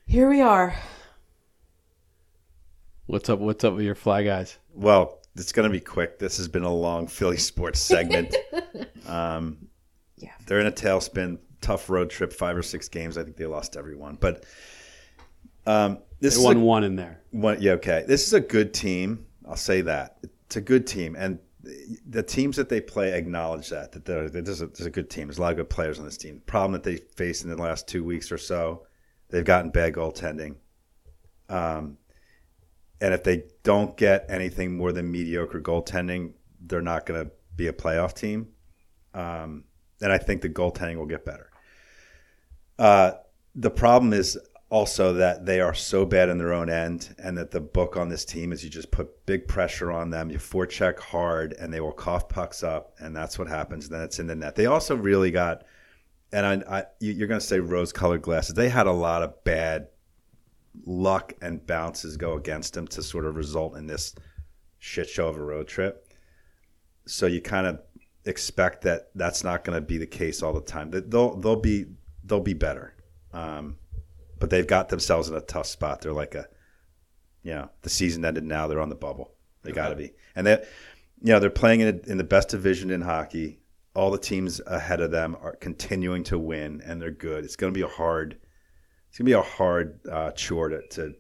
here 0.08 0.28
we 0.30 0.42
are. 0.42 0.76
What's 3.06 3.30
up? 3.30 3.40
What's 3.40 3.64
up 3.64 3.76
with 3.76 3.86
your 3.86 3.96
fly 3.96 4.24
guys? 4.24 4.58
Well, 4.74 5.20
it's 5.40 5.52
going 5.52 5.68
to 5.70 5.72
be 5.74 5.80
quick. 5.80 6.20
This 6.20 6.38
has 6.38 6.48
been 6.48 6.64
a 6.64 6.74
long 6.74 7.08
Philly 7.18 7.38
sports 7.38 7.80
segment. 7.80 8.36
um, 9.08 9.58
Yeah. 10.18 10.32
They're 10.46 10.60
in 10.60 10.68
a 10.68 10.72
tailspin, 10.72 11.40
tough 11.62 11.90
road 11.90 12.10
trip, 12.10 12.34
five 12.34 12.56
or 12.58 12.64
six 12.64 12.88
games. 12.90 13.18
I 13.18 13.24
think 13.24 13.38
they 13.38 13.46
lost 13.46 13.78
every 13.78 13.96
one. 13.96 14.18
But 14.20 14.46
um, 15.66 16.00
this 16.20 16.36
They 16.36 16.40
is 16.40 16.46
won 16.46 16.58
a, 16.58 16.60
one 16.62 16.84
in 16.84 16.96
there. 16.96 17.22
one, 17.32 17.62
yeah, 17.62 17.74
okay. 17.74 18.04
This 18.08 18.26
is 18.28 18.34
a 18.34 18.40
good 18.40 18.74
team. 18.74 19.26
I'll 19.48 19.56
say 19.56 19.82
that. 19.82 20.18
It's 20.46 20.56
a 20.56 20.62
good 20.62 20.88
team. 20.88 21.16
And 21.18 21.40
the 22.08 22.24
teams 22.24 22.56
that 22.56 22.70
they 22.70 22.80
play 22.80 23.12
acknowledge 23.14 23.70
that, 23.70 23.92
that 23.92 24.06
they're, 24.06 24.30
that 24.30 24.46
there's, 24.46 24.62
a, 24.62 24.68
there's 24.68 24.86
a 24.86 24.90
good 24.90 25.10
team. 25.10 25.28
There's 25.28 25.38
a 25.38 25.42
lot 25.42 25.52
of 25.52 25.58
good 25.58 25.70
players 25.70 26.00
on 26.00 26.06
this 26.06 26.18
team. 26.18 26.42
problem 26.46 26.72
that 26.74 26.84
they 26.84 26.96
faced 26.98 27.44
in 27.44 27.50
the 27.50 27.58
last 27.62 27.88
two 27.88 28.04
weeks 28.04 28.32
or 28.32 28.38
so, 28.38 28.86
they've 29.30 29.44
gotten 29.44 29.72
bad 29.72 29.94
goaltending. 29.94 30.56
Um, 31.50 31.98
and 33.02 33.14
if 33.14 33.24
they 33.24 33.44
don't 33.64 33.96
get 33.98 34.26
anything 34.30 34.76
more 34.76 34.92
than 34.92 35.12
mediocre 35.12 35.62
goaltending, 35.62 36.34
they're 36.60 36.82
not 36.82 37.06
going 37.06 37.26
to 37.26 37.32
be 37.56 37.68
a 37.68 37.74
playoff 37.74 38.14
team. 38.14 38.48
Um, 39.14 39.64
and 40.02 40.12
I 40.12 40.18
think 40.18 40.42
the 40.42 40.50
goaltending 40.50 40.98
will 40.98 41.06
get 41.06 41.26
better. 41.26 41.50
Uh, 42.78 43.12
the 43.56 43.72
problem 43.72 44.14
is 44.14 44.38
also 44.70 45.14
that 45.14 45.46
they 45.46 45.62
are 45.62 45.74
so 45.74 46.06
bad 46.06 46.30
in 46.30 46.38
their 46.38 46.54
own 46.54 46.70
end, 46.70 47.16
and 47.18 47.38
that 47.38 47.52
the 47.52 47.62
book 47.62 47.96
on 47.96 48.10
this 48.10 48.26
team 48.26 48.52
is 48.52 48.64
you 48.64 48.70
just 48.70 48.92
put 48.92 49.26
big 49.26 49.48
pressure 49.48 49.92
on 49.92 50.10
them, 50.10 50.30
you 50.30 50.38
forecheck 50.38 51.00
hard, 51.00 51.54
and 51.54 51.74
they 51.74 51.80
will 51.80 51.94
cough 51.94 52.28
pucks 52.28 52.64
up, 52.64 52.94
and 53.00 53.16
that's 53.16 53.40
what 53.40 53.48
happens. 53.48 53.88
Then 53.88 54.02
it's 54.02 54.20
in 54.20 54.28
the 54.28 54.36
net. 54.36 54.56
They 54.56 54.66
also 54.66 54.96
really 54.96 55.32
got, 55.32 55.64
and 56.34 56.46
I, 56.46 56.80
I 56.80 56.86
you're 57.00 57.30
going 57.30 57.40
to 57.40 57.46
say 57.46 57.60
rose-colored 57.60 58.22
glasses. 58.22 58.56
They 58.56 58.70
had 58.70 58.88
a 58.88 58.92
lot 58.92 59.24
of 59.24 59.44
bad 59.46 59.88
luck 60.86 61.34
and 61.42 61.66
bounces 61.66 62.18
go 62.18 62.36
against 62.36 62.74
them 62.74 62.88
to 62.88 63.04
sort 63.04 63.26
of 63.26 63.36
result 63.36 63.78
in 63.78 63.88
this 63.88 64.16
shit 64.80 65.10
show 65.10 65.28
of 65.28 65.38
a 65.38 65.42
road 65.42 65.68
trip. 65.68 66.14
So 67.06 67.26
you 67.26 67.42
kind 67.42 67.68
of 67.68 67.80
expect 68.26 68.84
that 68.84 69.10
that's 69.16 69.44
not 69.44 69.64
going 69.64 69.78
to 69.78 69.86
be 69.86 69.98
the 69.98 70.08
case 70.08 70.44
all 70.44 70.54
the 70.54 70.62
time. 70.62 70.92
That 70.92 71.10
they'll 71.10 71.36
they'll 71.38 71.56
be 71.56 71.86
they'll 72.24 72.40
be 72.40 72.54
better, 72.54 72.94
um, 73.34 73.78
but 74.40 74.50
they've 74.50 74.68
got 74.68 74.90
themselves 74.90 75.30
in 75.30 75.36
a 75.36 75.42
tough 75.42 75.68
spot. 75.68 76.02
They're 76.02 76.14
like 76.14 76.36
a, 76.36 76.48
you 77.44 77.54
know, 77.54 77.70
the 77.82 77.90
season 77.90 78.26
ended 78.26 78.44
now. 78.44 78.68
They're 78.68 78.82
on 78.82 78.90
the 78.90 78.96
bubble. 78.96 79.34
They 79.64 79.72
got 79.72 79.90
to 79.90 79.96
be, 79.96 80.12
and 80.36 80.48
they, 80.48 80.64
you 81.22 81.34
know, 81.34 81.40
they're 81.40 81.50
playing 81.50 81.82
in, 81.82 82.02
in 82.08 82.18
the 82.18 82.24
best 82.24 82.50
division 82.50 82.92
in 82.92 83.02
hockey. 83.02 83.60
All 83.96 84.12
the 84.12 84.20
teams 84.20 84.62
ahead 84.68 85.02
of 85.02 85.12
them 85.12 85.36
are 85.42 85.56
continuing 85.56 86.24
to 86.26 86.38
win, 86.38 86.82
and 86.86 87.02
they're 87.02 87.12
good. 87.12 87.44
It's 87.44 87.56
going 87.56 87.74
to 87.74 87.78
be 87.78 87.84
a 87.84 87.88
hard, 87.88 88.38
it's 89.10 89.18
going 89.18 89.26
to 89.26 89.30
be 89.30 89.34
a 89.34 89.42
hard 89.42 90.00
uh, 90.10 90.32
chore 90.32 90.70
to, 90.70 90.88
to 90.90 91.16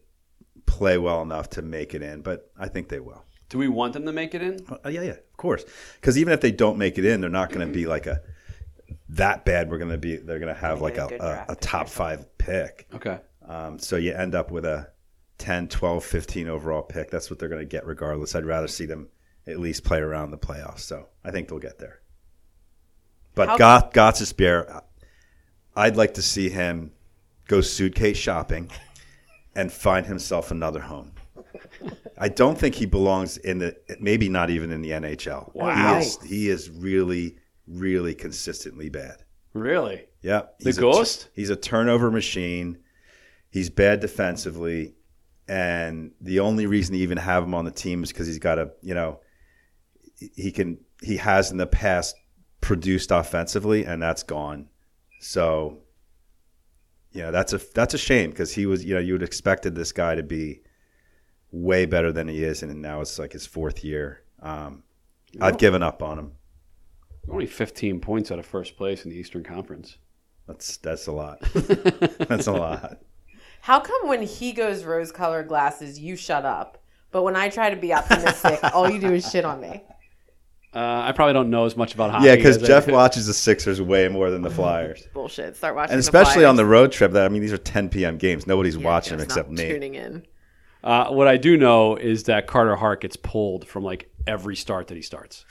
play 0.65 0.97
well 0.97 1.21
enough 1.21 1.49
to 1.51 1.61
make 1.61 1.93
it 1.93 2.01
in, 2.01 2.21
but 2.21 2.51
I 2.57 2.67
think 2.67 2.89
they 2.89 2.99
will. 2.99 3.23
Do 3.49 3.57
we 3.57 3.67
want 3.67 3.93
them 3.93 4.05
to 4.05 4.11
make 4.11 4.35
it 4.35 4.41
in? 4.41 4.65
Uh, 4.69 4.89
yeah, 4.89 5.01
yeah, 5.01 5.11
of 5.11 5.37
course. 5.37 5.63
Because 5.95 6.17
even 6.17 6.33
if 6.33 6.41
they 6.41 6.51
don't 6.51 6.77
make 6.77 6.97
it 6.97 7.05
in, 7.05 7.21
they're 7.21 7.29
not 7.29 7.51
going 7.51 7.65
to 7.65 7.73
be 7.73 7.87
like 7.87 8.05
a 8.05 8.21
that 9.09 9.45
bad. 9.45 9.69
We're 9.69 9.77
going 9.77 9.91
to 9.91 9.97
be. 9.97 10.17
They're 10.17 10.39
going 10.39 10.53
to 10.53 10.59
have 10.59 10.81
like 10.81 10.97
a, 10.97 11.03
a 11.03 11.05
a, 11.05 11.17
draft 11.17 11.49
a 11.49 11.55
pick 11.55 11.57
or 11.57 11.61
top 11.61 11.89
five 11.89 12.37
pick. 12.37 12.87
Okay. 12.93 13.19
Um, 13.47 13.79
so 13.79 13.95
you 13.95 14.13
end 14.13 14.35
up 14.35 14.51
with 14.51 14.65
a 14.65 14.89
10, 15.37 15.69
12, 15.69 16.03
15 16.03 16.49
overall 16.49 16.81
pick. 16.81 17.09
That's 17.09 17.29
what 17.29 17.39
they're 17.39 17.49
going 17.49 17.61
to 17.61 17.65
get 17.65 17.85
regardless. 17.85 18.35
I'd 18.35 18.45
rather 18.45 18.67
see 18.67 18.85
them 18.85 19.07
at 19.47 19.59
least 19.59 19.85
play 19.85 19.99
around 19.99 20.31
the 20.31 20.37
playoffs. 20.37 20.79
So 20.79 21.07
I 21.23 21.31
think 21.31 21.47
they'll 21.47 21.59
get 21.59 21.79
there. 21.79 22.01
But 23.35 23.49
How- 23.49 23.57
Goth, 23.57 23.93
Gostisbehere, 23.93 24.81
I'd 25.75 25.95
like 25.95 26.15
to 26.15 26.21
see 26.21 26.49
him 26.49 26.91
go 27.47 27.61
suitcase 27.61 28.17
shopping 28.17 28.69
and 29.55 29.71
find 29.71 30.05
himself 30.05 30.51
another 30.51 30.79
home. 30.79 31.13
I 32.17 32.29
don't 32.29 32.57
think 32.57 32.75
he 32.75 32.85
belongs 32.85 33.37
in 33.37 33.59
the 33.59 33.75
maybe 33.99 34.29
not 34.29 34.49
even 34.49 34.71
in 34.71 34.81
the 34.81 34.91
NHL. 34.91 35.53
Wow. 35.55 35.95
He 35.95 35.99
is, 36.05 36.21
he 36.23 36.49
is 36.49 36.69
really, 36.69 37.37
really 37.67 38.13
consistently 38.15 38.89
bad. 38.89 39.23
Really? 39.53 40.05
Yep. 40.21 40.59
The 40.59 40.65
He's 40.65 40.77
a- 40.77 40.81
ghost? 40.81 41.29
he's 41.33 41.49
a 41.49 41.55
turnover 41.55 42.11
machine. 42.11 42.79
He's 43.49 43.69
bad 43.69 43.99
defensively. 43.99 44.93
And 45.47 46.11
the 46.19 46.41
only 46.41 46.65
reason 46.65 46.93
to 46.95 46.99
even 47.01 47.17
have 47.17 47.43
him 47.43 47.53
on 47.53 47.65
the 47.65 47.71
team 47.71 48.03
is 48.03 48.11
because 48.11 48.27
he's 48.27 48.39
got 48.39 48.59
a, 48.59 48.71
you 48.81 48.93
know, 48.93 49.21
he 50.35 50.51
can, 50.51 50.79
he 51.01 51.17
has 51.17 51.51
in 51.51 51.57
the 51.57 51.67
past 51.67 52.15
produced 52.59 53.11
offensively, 53.11 53.85
and 53.85 54.01
that's 54.01 54.23
gone. 54.23 54.67
So, 55.21 55.79
you 57.11 57.21
know, 57.21 57.31
that's 57.31 57.53
a, 57.53 57.61
that's 57.73 57.93
a 57.93 57.97
shame 57.97 58.29
because 58.29 58.53
he 58.53 58.65
was, 58.65 58.83
you 58.83 58.93
know, 58.93 58.99
you 58.99 59.13
would 59.13 59.23
expected 59.23 59.75
this 59.75 59.91
guy 59.91 60.15
to 60.15 60.23
be 60.23 60.61
way 61.51 61.85
better 61.85 62.11
than 62.11 62.27
he 62.27 62.43
is. 62.43 62.63
And 62.63 62.81
now 62.81 63.01
it's 63.01 63.17
like 63.17 63.33
his 63.33 63.45
fourth 63.45 63.83
year. 63.83 64.23
Um, 64.41 64.83
I've 65.41 65.57
given 65.57 65.83
up 65.83 66.01
on 66.03 66.19
him. 66.19 66.31
Only 67.29 67.45
15 67.45 67.99
points 67.99 68.31
out 68.31 68.39
of 68.39 68.45
first 68.45 68.77
place 68.77 69.03
in 69.03 69.11
the 69.11 69.17
Eastern 69.17 69.43
Conference. 69.43 69.97
That's, 70.47 70.77
that's 70.77 71.07
a 71.07 71.11
lot. 71.11 71.41
that's 71.53 72.47
a 72.47 72.53
lot. 72.53 72.99
How 73.61 73.79
come 73.81 74.07
when 74.07 74.21
he 74.21 74.53
goes 74.53 74.85
rose 74.85 75.11
colored 75.11 75.49
glasses, 75.49 75.99
you 75.99 76.15
shut 76.15 76.45
up? 76.45 76.81
But 77.11 77.23
when 77.23 77.35
I 77.35 77.49
try 77.49 77.69
to 77.69 77.75
be 77.75 77.93
optimistic, 77.93 78.59
all 78.73 78.89
you 78.89 78.99
do 78.99 79.13
is 79.13 79.29
shit 79.29 79.43
on 79.43 79.59
me. 79.59 79.83
Uh, 80.77 81.05
I 81.07 81.11
probably 81.11 81.33
don't 81.33 81.49
know 81.49 81.65
as 81.65 81.75
much 81.75 81.95
about 81.95 82.11
hockey. 82.11 82.25
Yeah, 82.27 82.35
because 82.35 82.57
as 82.57 82.63
I- 82.63 82.67
Jeff 82.67 82.87
watches 82.87 83.25
the 83.25 83.33
Sixers 83.33 83.81
way 83.81 84.07
more 84.09 84.29
than 84.29 84.41
the 84.43 84.49
Flyers, 84.59 85.07
Bullshit. 85.13 85.55
Start 85.55 85.75
watching. 85.75 85.93
and 85.93 85.97
the 85.97 86.01
especially 86.01 86.45
on 86.45 86.55
the 86.55 86.65
road 86.65 86.91
trip. 86.91 87.13
That 87.13 87.25
I 87.25 87.29
mean, 87.29 87.41
these 87.41 87.53
are 87.53 87.57
10 87.57 87.89
p.m. 87.89 88.17
games. 88.17 88.45
Nobody's 88.45 88.77
Yeah, 88.77 88.85
watching 88.85 89.17
them 89.17 89.25
except 89.25 89.49
not 89.49 89.57
me. 89.57 89.69
Tuning 89.69 89.95
in. 89.95 90.25
Uh, 90.83 91.07
what 91.09 91.27
I 91.27 91.37
do 91.37 91.57
know 91.57 91.95
is 91.95 92.23
that 92.25 92.45
Carter 92.47 92.75
Hart 92.75 93.01
gets 93.01 93.15
pulled 93.17 93.67
from 93.67 93.83
like 93.83 94.09
every 94.27 94.55
start 94.55 94.87
that 94.87 94.95
he 94.95 95.01
starts. 95.01 95.45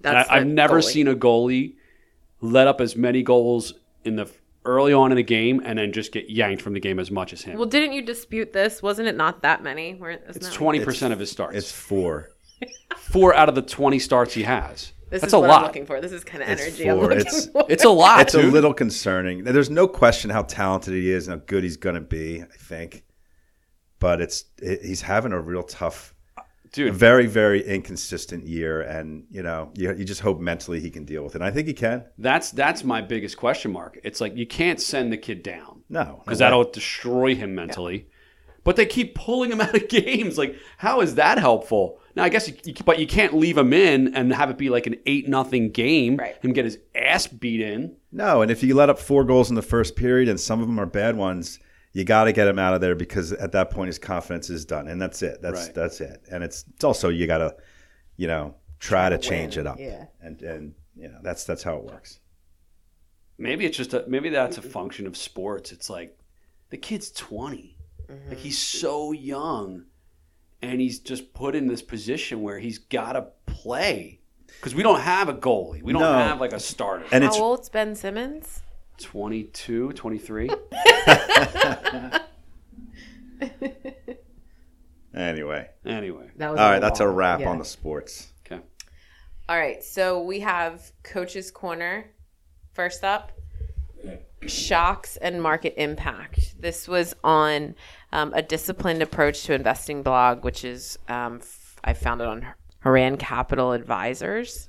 That's 0.00 0.28
I, 0.28 0.38
I've 0.38 0.46
never 0.46 0.80
goalie. 0.80 0.84
seen 0.84 1.06
a 1.08 1.14
goalie 1.14 1.74
let 2.40 2.66
up 2.66 2.80
as 2.80 2.96
many 2.96 3.22
goals 3.22 3.74
in 4.04 4.16
the 4.16 4.28
early 4.64 4.92
on 4.92 5.12
in 5.12 5.16
the 5.16 5.22
game 5.22 5.62
and 5.64 5.78
then 5.78 5.92
just 5.92 6.10
get 6.12 6.28
yanked 6.28 6.60
from 6.62 6.72
the 6.72 6.80
game 6.80 6.98
as 6.98 7.10
much 7.10 7.32
as 7.32 7.42
him. 7.42 7.56
Well, 7.56 7.68
didn't 7.68 7.92
you 7.92 8.02
dispute 8.02 8.52
this? 8.52 8.82
Wasn't 8.82 9.06
it 9.06 9.16
not 9.16 9.42
that 9.42 9.62
many? 9.62 9.94
Where 9.94 10.10
isn't 10.10 10.36
it's 10.44 10.52
twenty 10.52 10.80
percent 10.84 11.12
of 11.12 11.20
his 11.20 11.30
starts. 11.30 11.56
It's 11.56 11.70
four. 11.70 12.30
Four 12.98 13.34
out 13.34 13.48
of 13.48 13.54
the 13.54 13.62
twenty 13.62 13.98
starts 13.98 14.34
he 14.34 14.42
has. 14.44 14.92
This 15.10 15.20
That's 15.20 15.30
is 15.30 15.34
a 15.34 15.40
what 15.40 15.48
lot. 15.50 15.58
I'm 15.60 15.66
looking 15.66 15.84
for. 15.84 16.00
This 16.00 16.12
is 16.12 16.24
kind 16.24 16.42
of 16.42 16.48
It's 16.48 16.62
energy 16.62 16.88
I'm 16.90 16.98
looking 16.98 17.18
It's- 17.18 17.48
for. 17.48 17.66
It's 17.68 17.84
a 17.84 17.90
lot. 17.90 18.20
It's 18.22 18.34
a 18.34 18.42
little 18.42 18.72
concerning. 18.72 19.44
There's 19.44 19.68
no 19.68 19.86
question 19.86 20.30
how 20.30 20.42
talented 20.44 20.94
he 20.94 21.10
is 21.10 21.28
and 21.28 21.38
how 21.38 21.44
good 21.46 21.62
he's 21.64 21.76
going 21.76 21.96
to 21.96 22.00
be. 22.00 22.40
I 22.42 22.56
think, 22.56 23.04
but 23.98 24.20
it's 24.22 24.44
it, 24.58 24.82
he's 24.82 25.02
having 25.02 25.32
a 25.32 25.40
real 25.40 25.62
tough, 25.64 26.14
a 26.38 26.42
dude. 26.72 26.94
very 26.94 27.26
very 27.26 27.62
inconsistent 27.62 28.46
year, 28.46 28.80
and 28.80 29.24
you 29.30 29.42
know 29.42 29.70
you, 29.76 29.94
you 29.94 30.04
just 30.06 30.22
hope 30.22 30.40
mentally 30.40 30.80
he 30.80 30.90
can 30.90 31.04
deal 31.04 31.22
with 31.24 31.34
it. 31.34 31.42
And 31.42 31.44
I 31.44 31.50
think 31.50 31.66
he 31.68 31.74
can. 31.74 32.04
That's 32.16 32.50
that's 32.50 32.82
my 32.82 33.02
biggest 33.02 33.36
question 33.36 33.70
mark. 33.70 33.98
It's 34.04 34.18
like 34.20 34.34
you 34.34 34.46
can't 34.46 34.80
send 34.80 35.12
the 35.12 35.18
kid 35.18 35.42
down 35.42 35.82
No, 35.90 36.22
because 36.24 36.38
no 36.40 36.44
that'll 36.46 36.70
destroy 36.70 37.34
him 37.34 37.54
mentally. 37.54 38.08
But 38.64 38.76
they 38.76 38.86
keep 38.86 39.14
pulling 39.14 39.50
him 39.50 39.60
out 39.62 39.74
of 39.74 39.88
games. 39.88 40.38
Like, 40.38 40.56
how 40.78 41.00
is 41.00 41.16
that 41.16 41.38
helpful? 41.38 41.98
Now, 42.14 42.24
I 42.24 42.28
guess, 42.28 42.46
you, 42.48 42.54
you, 42.64 42.74
but 42.84 42.98
you 42.98 43.06
can't 43.06 43.34
leave 43.34 43.56
him 43.58 43.72
in 43.72 44.14
and 44.14 44.32
have 44.32 44.50
it 44.50 44.58
be 44.58 44.68
like 44.68 44.86
an 44.86 44.96
eight 45.06 45.28
nothing 45.28 45.70
game. 45.70 46.16
Right. 46.16 46.36
Him 46.44 46.52
get 46.52 46.64
his 46.64 46.78
ass 46.94 47.26
beat 47.26 47.60
in. 47.60 47.96
No, 48.12 48.42
and 48.42 48.50
if 48.50 48.62
you 48.62 48.74
let 48.74 48.90
up 48.90 48.98
four 48.98 49.24
goals 49.24 49.48
in 49.48 49.56
the 49.56 49.62
first 49.62 49.96
period, 49.96 50.28
and 50.28 50.38
some 50.38 50.60
of 50.60 50.66
them 50.68 50.78
are 50.78 50.86
bad 50.86 51.16
ones, 51.16 51.58
you 51.94 52.04
got 52.04 52.24
to 52.24 52.32
get 52.32 52.46
him 52.46 52.58
out 52.58 52.74
of 52.74 52.80
there 52.80 52.94
because 52.94 53.32
at 53.32 53.52
that 53.52 53.70
point 53.70 53.88
his 53.88 53.98
confidence 53.98 54.50
is 54.50 54.64
done, 54.64 54.88
and 54.88 55.00
that's 55.00 55.22
it. 55.22 55.40
That's 55.42 55.66
Right. 55.66 55.74
that's 55.74 56.00
it. 56.00 56.22
And 56.30 56.44
it's 56.44 56.64
it's 56.74 56.84
also 56.84 57.08
you 57.08 57.26
got 57.26 57.38
to, 57.38 57.56
you 58.16 58.26
know, 58.28 58.54
try 58.78 59.08
to 59.08 59.16
to 59.18 59.22
change 59.28 59.56
win, 59.56 59.66
it 59.66 59.68
up. 59.70 59.78
yeah. 59.80 60.04
and 60.20 60.40
and 60.42 60.74
you 60.94 61.08
know 61.08 61.18
that's 61.22 61.44
that's 61.44 61.62
how 61.62 61.76
it 61.78 61.84
works. 61.84 62.20
Maybe 63.38 63.64
it's 63.64 63.76
just 63.76 63.94
a, 63.94 64.04
maybe 64.06 64.28
that's 64.28 64.58
a 64.58 64.62
function 64.62 65.06
of 65.06 65.16
sports. 65.16 65.72
It's 65.72 65.88
like 65.90 66.16
the 66.70 66.76
kid's 66.76 67.10
20. 68.16 68.28
Like 68.28 68.38
he's 68.38 68.58
mm-hmm. 68.58 68.78
so 68.78 69.12
young 69.12 69.84
and 70.60 70.80
he's 70.80 71.00
just 71.00 71.34
put 71.34 71.54
in 71.54 71.66
this 71.66 71.82
position 71.82 72.42
where 72.42 72.58
he's 72.58 72.78
got 72.78 73.12
to 73.12 73.26
play. 73.46 74.20
Because 74.46 74.74
we 74.74 74.82
don't 74.82 75.00
have 75.00 75.28
a 75.28 75.34
goalie. 75.34 75.82
We 75.82 75.92
don't 75.92 76.02
No. 76.02 76.12
have 76.12 76.40
like 76.40 76.52
a 76.52 76.60
starter. 76.60 77.04
And 77.10 77.24
How 77.24 77.30
it's 77.30 77.38
old's 77.38 77.68
Ben 77.68 77.94
Simmons? 77.94 78.62
22, 78.98 79.92
23. 79.92 80.50
anyway. 85.14 85.68
anyway. 85.84 86.30
That 86.36 86.50
was 86.50 86.60
All 86.60 86.70
right, 86.70 86.78
that's 86.80 87.00
a 87.00 87.08
wrap 87.08 87.40
Yeah. 87.40 87.48
on 87.48 87.58
the 87.58 87.64
sports. 87.64 88.28
Okay. 88.46 88.60
All 89.48 89.56
right, 89.56 89.82
so 89.82 90.22
we 90.22 90.40
have 90.40 90.92
Coach's 91.02 91.50
Corner 91.50 92.12
First 92.72 93.04
up, 93.04 93.32
shocks 94.46 95.18
and 95.18 95.42
market 95.42 95.74
impact. 95.76 96.58
This 96.58 96.88
was 96.88 97.14
on 97.22 97.74
um, 98.12 98.32
a 98.34 98.42
disciplined 98.42 99.02
approach 99.02 99.44
to 99.44 99.54
investing 99.54 100.02
blog, 100.02 100.44
which 100.44 100.64
is 100.64 100.98
um, 101.08 101.38
f- 101.40 101.76
I 101.82 101.94
found 101.94 102.20
it 102.20 102.26
on 102.26 102.46
Horan 102.82 103.16
Capital 103.16 103.72
Advisors, 103.72 104.68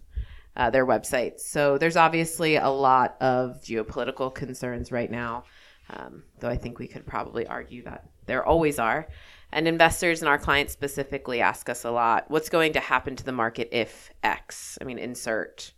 uh, 0.56 0.70
their 0.70 0.86
website. 0.86 1.40
So 1.40 1.78
there's 1.78 1.98
obviously 1.98 2.56
a 2.56 2.70
lot 2.70 3.16
of 3.22 3.62
geopolitical 3.62 4.34
concerns 4.34 4.92
right 4.92 5.12
now, 5.12 5.44
um, 5.90 6.24
though 6.40 6.50
I 6.50 6.56
think 6.56 6.80
we 6.80 6.88
could 6.88 7.06
probably 7.06 7.46
argue 7.48 7.84
that 7.84 8.08
there 8.26 8.46
always 8.46 8.80
are. 8.80 9.08
And 9.52 9.68
investors 9.68 10.22
and 10.22 10.30
our 10.30 10.40
clients 10.40 10.74
specifically 10.74 11.42
ask 11.42 11.70
us 11.70 11.84
a 11.84 11.92
lot 11.92 12.26
what's 12.30 12.50
going 12.50 12.74
to 12.74 12.80
happen 12.80 13.16
to 13.16 13.24
the 13.24 13.32
market 13.32 13.70
if 13.72 14.12
X, 14.24 14.78
I 14.82 14.84
mean, 14.84 14.98
insert 14.98 15.74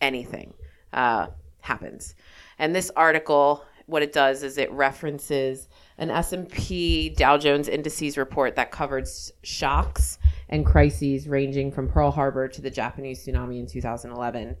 anything, 0.00 0.54
uh, 0.92 1.28
happens. 1.60 2.14
And 2.58 2.74
this 2.74 2.90
article, 2.96 3.64
what 3.88 4.02
it 4.02 4.12
does 4.12 4.42
is 4.42 4.58
it 4.58 4.70
references 4.70 5.66
an 5.96 6.10
S&P 6.10 7.08
Dow 7.08 7.38
Jones 7.38 7.68
Indices 7.68 8.18
report 8.18 8.54
that 8.56 8.70
covered 8.70 9.08
shocks 9.42 10.18
and 10.50 10.64
crises 10.64 11.26
ranging 11.26 11.72
from 11.72 11.88
Pearl 11.88 12.10
Harbor 12.10 12.48
to 12.48 12.60
the 12.60 12.70
Japanese 12.70 13.24
tsunami 13.24 13.58
in 13.58 13.66
2011 13.66 14.56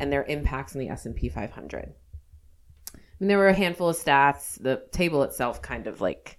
and 0.00 0.12
their 0.12 0.24
impacts 0.24 0.74
on 0.74 0.80
the 0.80 0.88
S&P 0.88 1.28
500. 1.28 1.94
I 2.94 2.98
mean, 3.20 3.28
there 3.28 3.38
were 3.38 3.48
a 3.48 3.54
handful 3.54 3.88
of 3.88 3.96
stats. 3.96 4.60
The 4.60 4.82
table 4.90 5.22
itself 5.22 5.62
kind 5.62 5.86
of 5.86 6.00
like 6.00 6.38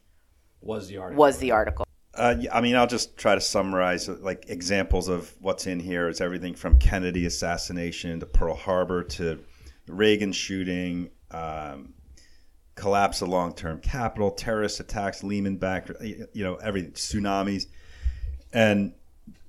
Was 0.61 0.87
the 0.89 0.97
article? 0.97 1.19
was 1.19 1.37
the 1.37 1.51
article. 1.51 1.85
Uh, 2.13 2.35
yeah, 2.41 2.55
I 2.55 2.59
mean, 2.59 2.75
I'll 2.75 2.87
just 2.87 3.17
try 3.17 3.35
to 3.35 3.41
summarize 3.41 4.09
uh, 4.09 4.17
like 4.21 4.45
examples 4.49 5.07
of 5.07 5.33
what's 5.39 5.65
in 5.65 5.79
here. 5.79 6.09
Is 6.09 6.19
everything 6.19 6.53
from 6.55 6.77
Kennedy 6.77 7.25
assassination 7.25 8.19
to 8.19 8.25
Pearl 8.25 8.53
Harbor 8.53 9.01
to 9.03 9.39
Reagan 9.87 10.31
shooting, 10.33 11.09
um, 11.31 11.93
collapse 12.75 13.21
of 13.21 13.29
long-term 13.29 13.79
capital, 13.81 14.31
terrorist 14.31 14.79
attacks, 14.79 15.23
Lehman 15.23 15.57
back, 15.57 15.87
you 16.01 16.43
know, 16.43 16.55
every 16.55 16.83
tsunamis, 16.83 17.67
and 18.51 18.93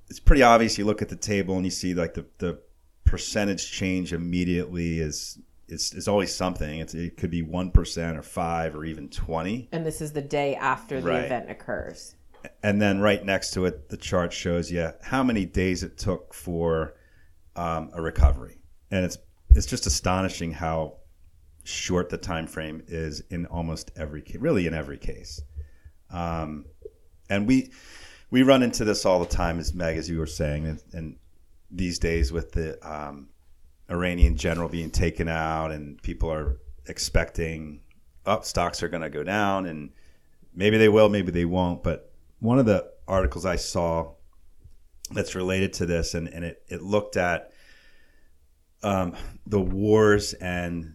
it's 0.09 0.19
pretty 0.19 0.43
obvious. 0.43 0.77
You 0.77 0.85
look 0.85 1.01
at 1.01 1.09
the 1.09 1.15
table 1.15 1.55
and 1.55 1.65
you 1.65 1.71
see 1.71 1.93
like 1.93 2.13
the 2.13 2.25
the 2.37 2.59
percentage 3.03 3.71
change 3.71 4.13
immediately 4.13 4.99
is 4.99 5.39
is, 5.67 5.93
is 5.93 6.07
always 6.07 6.33
something. 6.33 6.79
It's, 6.79 6.93
it 6.93 7.17
could 7.17 7.31
be 7.31 7.41
one 7.41 7.71
percent 7.71 8.17
or 8.17 8.21
five 8.21 8.75
or 8.75 8.85
even 8.85 9.09
twenty. 9.09 9.67
And 9.71 9.85
this 9.85 10.01
is 10.01 10.11
the 10.11 10.21
day 10.21 10.55
after 10.55 11.01
the 11.01 11.07
Right. 11.07 11.25
event 11.25 11.49
occurs. 11.49 12.15
and 12.61 12.79
then 12.79 12.99
right 12.99 13.25
next 13.25 13.51
to 13.51 13.65
it, 13.65 13.89
the 13.89 13.97
chart 13.97 14.31
shows 14.31 14.71
you 14.71 14.91
how 15.01 15.23
many 15.23 15.45
days 15.45 15.81
it 15.81 15.97
took 15.97 16.33
for 16.33 16.93
um, 17.55 17.89
a 17.93 18.01
recovery, 18.01 18.59
and 18.91 19.03
it's 19.05 19.17
it's 19.51 19.65
just 19.65 19.87
astonishing 19.87 20.51
how 20.51 20.97
short 21.65 22.09
the 22.09 22.17
time 22.17 22.45
frame 22.45 22.83
is 22.87 23.21
in 23.31 23.47
almost 23.47 23.91
every 23.97 24.21
case, 24.21 24.37
really 24.37 24.67
in 24.67 24.73
every 24.73 24.97
case. 24.97 25.41
Um, 26.11 26.65
and 27.29 27.47
we 27.47 27.71
we 28.29 28.43
run 28.43 28.63
into 28.63 28.85
this 28.85 29.05
all 29.05 29.19
the 29.19 29.25
time, 29.25 29.59
as 29.59 29.73
Meg, 29.73 29.97
as 29.97 30.09
you 30.09 30.19
were 30.19 30.27
saying, 30.27 30.65
and, 30.65 30.83
and 30.93 31.15
these 31.71 31.99
days 31.99 32.31
with 32.31 32.51
the 32.51 32.77
um, 32.87 33.29
Iranian 33.89 34.37
general 34.37 34.69
being 34.69 34.91
taken 34.91 35.27
out, 35.27 35.71
and 35.71 36.01
people 36.01 36.31
are 36.31 36.59
expecting 36.87 37.81
up 38.25 38.45
stocks 38.45 38.83
are 38.83 38.89
going 38.89 39.03
to 39.03 39.09
go 39.09 39.23
down, 39.23 39.65
and 39.65 39.89
maybe 40.53 40.77
they 40.77 40.89
will, 40.89 41.09
maybe 41.09 41.31
they 41.31 41.45
won't. 41.45 41.83
But 41.83 42.11
one 42.39 42.59
of 42.59 42.65
the 42.65 42.91
articles 43.07 43.45
I 43.45 43.55
saw 43.55 44.13
that's 45.11 45.35
related 45.35 45.73
to 45.73 45.85
this, 45.85 46.13
and, 46.13 46.27
and 46.27 46.45
it, 46.45 46.63
it 46.67 46.81
looked 46.81 47.17
at 47.17 47.51
um, 48.83 49.15
the 49.47 49.61
wars 49.61 50.33
and 50.33 50.94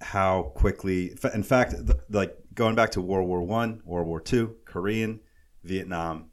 how 0.00 0.52
quickly, 0.54 1.14
in 1.34 1.42
fact, 1.42 1.74
like 2.08 2.36
going 2.54 2.74
back 2.74 2.90
to 2.92 3.00
World 3.00 3.28
War 3.28 3.42
One, 3.42 3.82
World 3.84 4.06
War 4.06 4.20
Two, 4.20 4.56
Korean, 4.64 5.20
Vietnam. 5.62 6.26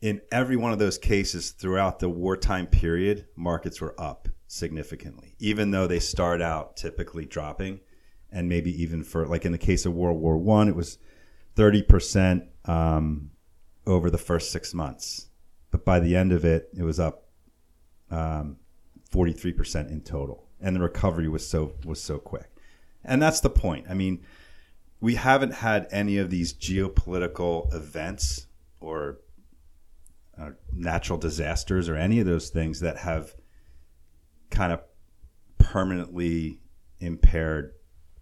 In 0.00 0.20
every 0.30 0.56
one 0.56 0.72
of 0.72 0.78
those 0.78 0.98
cases 0.98 1.52
throughout 1.52 1.98
the 1.98 2.10
wartime 2.10 2.66
period, 2.66 3.26
markets 3.36 3.80
were 3.80 3.94
up 3.98 4.28
significantly, 4.46 5.34
even 5.38 5.70
though 5.70 5.86
they 5.86 5.98
start 5.98 6.42
out 6.42 6.76
typically 6.76 7.24
dropping, 7.24 7.80
and 8.30 8.48
maybe 8.48 8.70
even 8.82 9.02
for 9.02 9.26
like 9.26 9.46
in 9.46 9.52
the 9.52 9.58
case 9.58 9.86
of 9.86 9.94
World 9.94 10.20
War 10.20 10.36
One, 10.36 10.68
it 10.68 10.76
was 10.76 10.98
thirty 11.54 11.82
percent 11.82 12.44
um, 12.66 13.30
over 13.86 14.10
the 14.10 14.18
first 14.18 14.52
six 14.52 14.74
months, 14.74 15.28
but 15.70 15.86
by 15.86 16.00
the 16.00 16.14
end 16.16 16.32
of 16.32 16.44
it, 16.44 16.68
it 16.76 16.82
was 16.82 17.00
up 17.00 17.28
three 19.32 19.52
percent 19.54 19.90
in 19.90 20.02
total, 20.02 20.48
and 20.60 20.76
the 20.76 20.80
recovery 20.80 21.28
was 21.28 21.46
so 21.48 21.72
was 21.86 22.02
so 22.02 22.18
quick, 22.18 22.50
and 23.04 23.22
that's 23.22 23.40
the 23.40 23.50
point. 23.50 23.86
I 23.88 23.94
mean, 23.94 24.24
we 25.00 25.16
haven't 25.16 25.52
had 25.52 25.86
any 25.90 26.18
of 26.18 26.30
these 26.30 26.54
geopolitical 26.54 27.72
events 27.74 28.46
or 28.80 29.18
uh, 30.38 30.50
natural 30.72 31.18
disasters 31.18 31.88
or 31.88 31.96
any 31.96 32.20
of 32.20 32.26
those 32.26 32.50
things 32.50 32.80
that 32.80 32.96
have 32.98 33.34
kind 34.50 34.72
of 34.72 34.82
permanently 35.58 36.60
impaired 36.98 37.72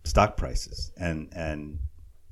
stock 0.05 0.37
prices 0.37 0.91
and 0.97 1.29
and 1.33 1.79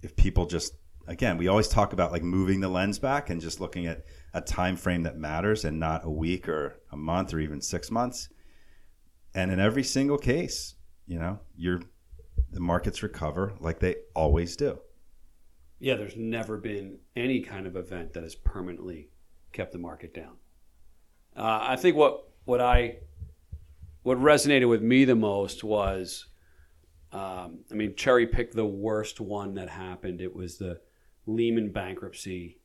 if 0.02 0.16
people 0.16 0.46
just 0.46 0.74
again 1.06 1.36
we 1.36 1.46
always 1.46 1.68
talk 1.68 1.92
about 1.92 2.10
like 2.10 2.22
moving 2.22 2.60
the 2.60 2.68
lens 2.68 2.98
back 2.98 3.30
and 3.30 3.40
just 3.40 3.60
looking 3.60 3.86
at 3.86 4.04
a 4.34 4.40
time 4.40 4.76
frame 4.76 5.04
that 5.04 5.16
matters 5.16 5.64
and 5.64 5.78
not 5.78 6.04
a 6.04 6.10
week 6.10 6.48
or 6.48 6.80
a 6.90 6.96
month 6.96 7.32
or 7.32 7.38
even 7.38 7.60
6 7.60 7.90
months 7.90 8.28
and 9.34 9.50
in 9.50 9.60
every 9.60 9.84
single 9.84 10.18
case 10.18 10.74
you 11.06 11.18
know 11.18 11.38
you're 11.56 11.80
the 12.50 12.60
markets 12.60 13.02
recover 13.02 13.54
like 13.60 13.78
they 13.78 13.96
always 14.14 14.56
do 14.56 14.78
Yeah, 15.78 15.96
there's 15.96 16.16
never 16.16 16.56
been 16.58 16.98
any 17.16 17.40
kind 17.40 17.66
of 17.66 17.76
event 17.76 18.12
that 18.14 18.22
has 18.22 18.34
permanently 18.34 19.10
kept 19.52 19.72
the 19.72 19.78
market 19.78 20.14
down. 20.14 20.36
Uh, 21.36 21.60
I 21.62 21.76
think 21.76 21.96
what 21.96 22.28
what 22.44 22.60
I 22.60 22.98
what 24.02 24.18
resonated 24.18 24.68
with 24.68 24.82
me 24.82 25.04
the 25.04 25.14
most 25.14 25.62
was, 25.62 26.26
um, 27.12 27.60
I 27.70 27.74
mean, 27.74 27.94
cherry 27.96 28.26
picked 28.26 28.54
the 28.54 28.66
worst 28.66 29.20
one 29.20 29.54
that 29.54 29.68
happened. 29.68 30.20
It 30.20 30.34
was 30.34 30.56
the 30.56 30.80
Lehman 31.26 31.70
bankruptcy, 31.70 32.60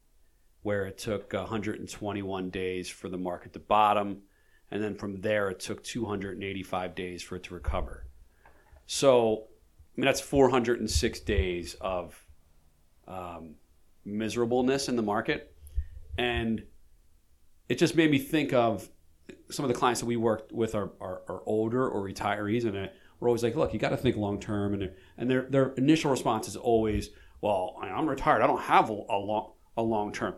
where 0.62 0.86
it 0.86 0.98
took 0.98 1.34
121 1.34 2.50
days 2.50 2.90
for 2.90 3.10
the 3.10 3.18
market 3.18 3.54
to 3.54 3.60
bottom, 3.60 4.22
and 4.72 4.82
then 4.82 4.96
from 4.96 5.22
there 5.22 5.50
it 5.50 5.60
took 5.60 5.84
285 5.84 6.96
days 6.96 7.22
for 7.22 7.36
it 7.36 7.44
to 7.44 7.54
recover. 7.54 8.08
So, 8.88 9.48
I 9.96 10.02
mean, 10.02 10.06
that's 10.06 10.20
406 10.20 11.20
days 11.22 11.76
of 11.80 12.22
um, 13.08 13.56
miserableness 14.04 14.90
in 14.90 14.98
the 14.98 15.02
market. 15.02 15.56
And 16.18 16.64
it 17.70 17.78
just 17.78 17.96
made 17.96 18.12
me 18.12 18.20
think 18.20 18.52
of 18.52 18.90
some 19.50 19.64
of 19.64 19.70
the 19.70 19.76
clients 19.76 20.02
that 20.02 20.06
we 20.06 20.18
worked 20.18 20.52
with 20.52 20.76
are, 20.76 20.92
are, 21.00 21.22
are 21.30 21.42
older 21.46 21.88
or 21.88 22.04
retirees. 22.04 22.66
And 22.66 22.90
we're 23.20 23.30
always 23.30 23.44
like, 23.44 23.56
look, 23.56 23.74
you 23.74 23.80
got 23.80 23.90
to 23.90 23.98
think 23.98 24.18
long 24.18 24.40
term. 24.40 24.74
And, 24.74 24.92
and 25.18 25.32
their, 25.32 25.44
their 25.44 25.70
initial 25.74 26.12
response 26.12 26.50
is 26.50 26.58
always, 26.58 27.12
well, 27.40 27.78
I'm 27.82 28.08
retired. 28.08 28.42
I 28.42 28.48
don't 28.48 28.62
have 28.62 28.90
a, 28.90 28.94
a 28.94 29.18
long, 29.18 29.54
a 29.78 29.82
long 29.82 30.12
term. 30.12 30.36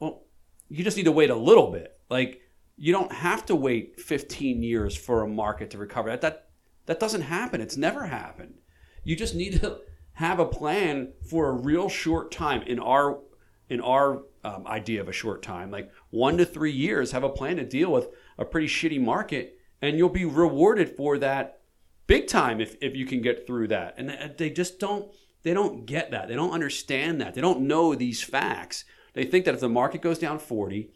Well, 0.00 0.24
you 0.68 0.82
just 0.82 0.96
need 0.96 1.04
to 1.04 1.12
wait 1.12 1.30
a 1.30 1.36
little 1.36 1.70
bit. 1.70 1.98
Like, 2.10 2.40
you 2.76 2.92
don't 2.92 3.12
have 3.12 3.46
to 3.46 3.54
wait 3.54 4.00
15 4.00 4.62
years 4.62 4.96
for 4.96 5.22
a 5.22 5.28
market 5.28 5.70
to 5.70 5.78
recover. 5.78 6.10
That, 6.10 6.20
that, 6.20 6.50
that 6.86 7.00
doesn't 7.00 7.22
happen. 7.22 7.60
It's 7.60 7.76
never 7.76 8.06
happened. 8.06 8.54
You 9.08 9.16
just 9.16 9.34
need 9.34 9.62
to 9.62 9.78
have 10.12 10.38
a 10.38 10.44
plan 10.44 11.14
for 11.30 11.48
a 11.48 11.52
real 11.52 11.88
short 11.88 12.30
time 12.30 12.60
in 12.60 12.78
our 12.78 13.20
in 13.70 13.80
our 13.80 14.24
um, 14.44 14.66
idea 14.66 15.00
of 15.00 15.08
a 15.08 15.14
short 15.14 15.42
time, 15.42 15.70
like 15.70 15.90
one 16.10 16.36
to 16.36 16.44
three 16.44 16.72
years. 16.72 17.12
Have 17.12 17.24
a 17.24 17.30
plan 17.30 17.56
to 17.56 17.64
deal 17.64 17.90
with 17.90 18.08
a 18.36 18.44
pretty 18.44 18.66
shitty 18.66 19.00
market, 19.00 19.56
and 19.80 19.96
you'll 19.96 20.10
be 20.10 20.26
rewarded 20.26 20.94
for 20.94 21.16
that 21.20 21.62
big 22.06 22.26
time 22.26 22.60
if, 22.60 22.76
if 22.82 22.94
you 22.94 23.06
can 23.06 23.22
get 23.22 23.46
through 23.46 23.68
that. 23.68 23.94
And 23.96 24.10
they- 24.10 24.34
they 24.36 24.50
just 24.50 24.78
don't 24.78 25.10
they 25.42 25.54
don't 25.54 25.86
get 25.86 26.10
that. 26.10 26.28
They 26.28 26.34
don't 26.34 26.52
understand 26.52 27.18
that. 27.22 27.32
They 27.32 27.40
don't 27.40 27.62
know 27.62 27.94
these 27.94 28.22
facts. 28.22 28.84
They 29.14 29.24
think 29.24 29.46
that 29.46 29.54
if 29.54 29.60
the 29.60 29.70
market 29.70 30.02
goes 30.02 30.18
down 30.18 30.38
40 30.38 30.90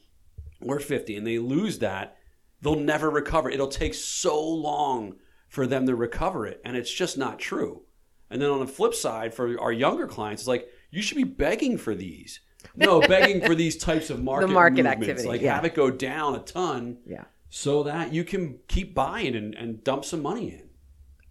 or 0.60 0.80
50 0.80 1.16
and 1.16 1.26
they 1.26 1.38
lose 1.38 1.78
that, 1.78 2.18
they'll 2.60 2.76
never 2.76 3.08
recover. 3.08 3.48
It'll 3.48 3.68
take 3.68 3.94
so 3.94 4.38
long 4.46 5.14
for 5.48 5.66
them 5.66 5.86
to 5.86 5.94
recover 5.96 6.46
it. 6.46 6.60
And 6.62 6.76
it's 6.76 6.92
just 6.92 7.16
not 7.16 7.38
true. 7.38 7.84
And 8.32 8.40
then 8.42 8.50
on 8.50 8.60
the 8.60 8.66
flip 8.66 8.94
side, 8.94 9.34
for 9.34 9.60
our 9.60 9.72
younger 9.72 10.06
clients, 10.06 10.42
it's 10.42 10.48
like, 10.48 10.68
you 10.90 11.02
should 11.02 11.16
be 11.16 11.24
begging 11.24 11.78
for 11.78 11.94
these. 11.94 12.40
No, 12.76 13.00
begging 13.00 13.40
for 13.44 13.54
these 13.54 13.76
types 13.76 14.10
of 14.10 14.22
market, 14.24 14.46
the 14.46 14.52
market 14.52 14.76
movements. 14.84 15.02
activity, 15.08 15.28
Like 15.28 15.40
yeah. 15.42 15.54
have 15.54 15.64
it 15.64 15.74
go 15.74 15.90
down 15.90 16.34
a 16.34 16.38
ton 16.40 16.98
Yeah. 17.06 17.24
so 17.50 17.82
that 17.84 18.12
you 18.12 18.24
can 18.24 18.58
keep 18.68 18.94
buying 18.94 19.34
and, 19.36 19.54
and 19.54 19.82
dump 19.84 20.04
some 20.04 20.22
money 20.22 20.50
in. 20.50 20.68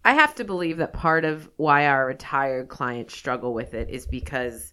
I 0.04 0.14
have 0.14 0.34
to 0.36 0.44
believe 0.44 0.78
that 0.78 0.92
part 0.92 1.24
of 1.24 1.48
why 1.56 1.86
our 1.86 2.06
retired 2.06 2.68
clients 2.68 3.14
struggle 3.14 3.54
with 3.54 3.72
it 3.74 3.88
is 3.88 4.04
because 4.06 4.72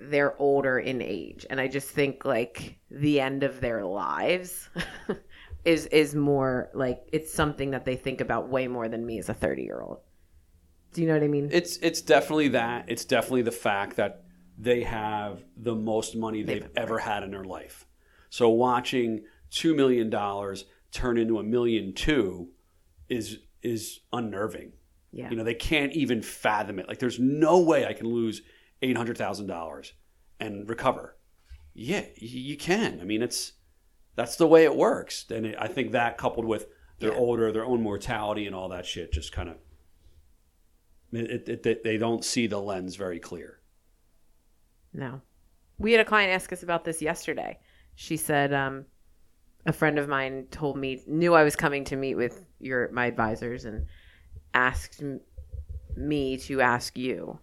they're 0.00 0.34
older 0.40 0.78
in 0.78 1.02
age. 1.02 1.44
And 1.50 1.60
I 1.60 1.68
just 1.68 1.88
think 1.88 2.24
like 2.24 2.78
the 2.90 3.20
end 3.20 3.42
of 3.42 3.60
their 3.60 3.84
lives 3.84 4.68
is 5.64 5.86
is 5.86 6.14
more 6.14 6.70
like 6.72 7.00
it's 7.12 7.32
something 7.34 7.72
that 7.72 7.84
they 7.84 7.96
think 7.96 8.20
about 8.20 8.48
way 8.48 8.66
more 8.68 8.88
than 8.88 9.04
me 9.04 9.18
as 9.18 9.28
a 9.28 9.34
30 9.34 9.62
year 9.62 9.80
old. 9.80 9.98
Do 10.98 11.02
you 11.02 11.08
know 11.10 11.14
what 11.14 11.22
I 11.22 11.28
mean? 11.28 11.48
It's 11.52 11.76
it's 11.76 12.00
definitely 12.02 12.48
that. 12.48 12.86
It's 12.88 13.04
definitely 13.04 13.42
the 13.42 13.52
fact 13.52 13.94
that 13.98 14.24
they 14.58 14.82
have 14.82 15.44
the 15.56 15.76
most 15.76 16.16
money 16.16 16.42
they've 16.42 16.68
ever 16.76 16.98
had 16.98 17.22
in 17.22 17.30
their 17.30 17.44
life. 17.44 17.86
So 18.30 18.48
watching 18.48 19.22
two 19.48 19.76
million 19.76 20.10
dollars 20.10 20.64
turn 20.90 21.16
into 21.16 21.38
a 21.38 21.44
million 21.44 21.92
two 21.92 22.48
is 23.08 23.38
is 23.62 24.00
unnerving. 24.12 24.72
yeah. 25.12 25.30
You 25.30 25.36
know, 25.36 25.44
they 25.44 25.54
can't 25.54 25.92
even 25.92 26.20
fathom 26.20 26.80
it. 26.80 26.88
Like 26.88 26.98
there's 26.98 27.20
no 27.20 27.60
way 27.60 27.86
I 27.86 27.92
can 27.92 28.08
lose 28.08 28.42
eight 28.82 28.96
hundred 28.96 29.16
thousand 29.16 29.46
dollars 29.46 29.92
and 30.40 30.68
recover. 30.68 31.16
Yeah, 31.74 32.06
you 32.16 32.56
can. 32.56 32.98
I 33.00 33.04
mean, 33.04 33.22
it's 33.22 33.52
that's 34.16 34.34
the 34.34 34.48
way 34.48 34.64
it 34.64 34.74
works. 34.74 35.26
And 35.30 35.46
it, 35.46 35.54
I 35.60 35.68
think 35.68 35.92
that 35.92 36.18
coupled 36.18 36.44
with 36.44 36.66
they're 36.98 37.12
Yeah. 37.12 37.18
older, 37.18 37.52
their 37.52 37.64
own 37.64 37.84
mortality 37.84 38.46
and 38.46 38.54
all 38.56 38.68
that 38.70 38.84
shit, 38.84 39.12
just 39.12 39.30
kind 39.30 39.48
of 39.48 39.58
it, 41.12 41.48
it, 41.48 41.66
it, 41.66 41.84
they 41.84 41.96
don't 41.96 42.24
see 42.24 42.46
the 42.46 42.60
lens 42.60 42.96
very 42.96 43.18
clear. 43.18 43.60
No. 44.92 45.20
We 45.78 45.92
had 45.92 46.00
a 46.00 46.04
client 46.04 46.32
ask 46.32 46.52
us 46.52 46.62
about 46.62 46.84
this 46.84 47.00
yesterday. 47.00 47.58
She 47.94 48.16
said, 48.16 48.52
um, 48.52 48.86
a 49.66 49.72
friend 49.72 49.98
of 49.98 50.08
mine 50.08 50.46
told 50.50 50.76
me, 50.76 51.02
knew 51.06 51.34
I 51.34 51.44
was 51.44 51.56
coming 51.56 51.84
to 51.84 51.96
meet 51.96 52.14
with 52.14 52.44
your 52.60 52.90
my 52.90 53.06
advisors 53.06 53.64
and 53.64 53.86
asked 54.54 55.02
me 55.96 56.36
to 56.38 56.60
ask 56.60 56.96
you 56.96 57.38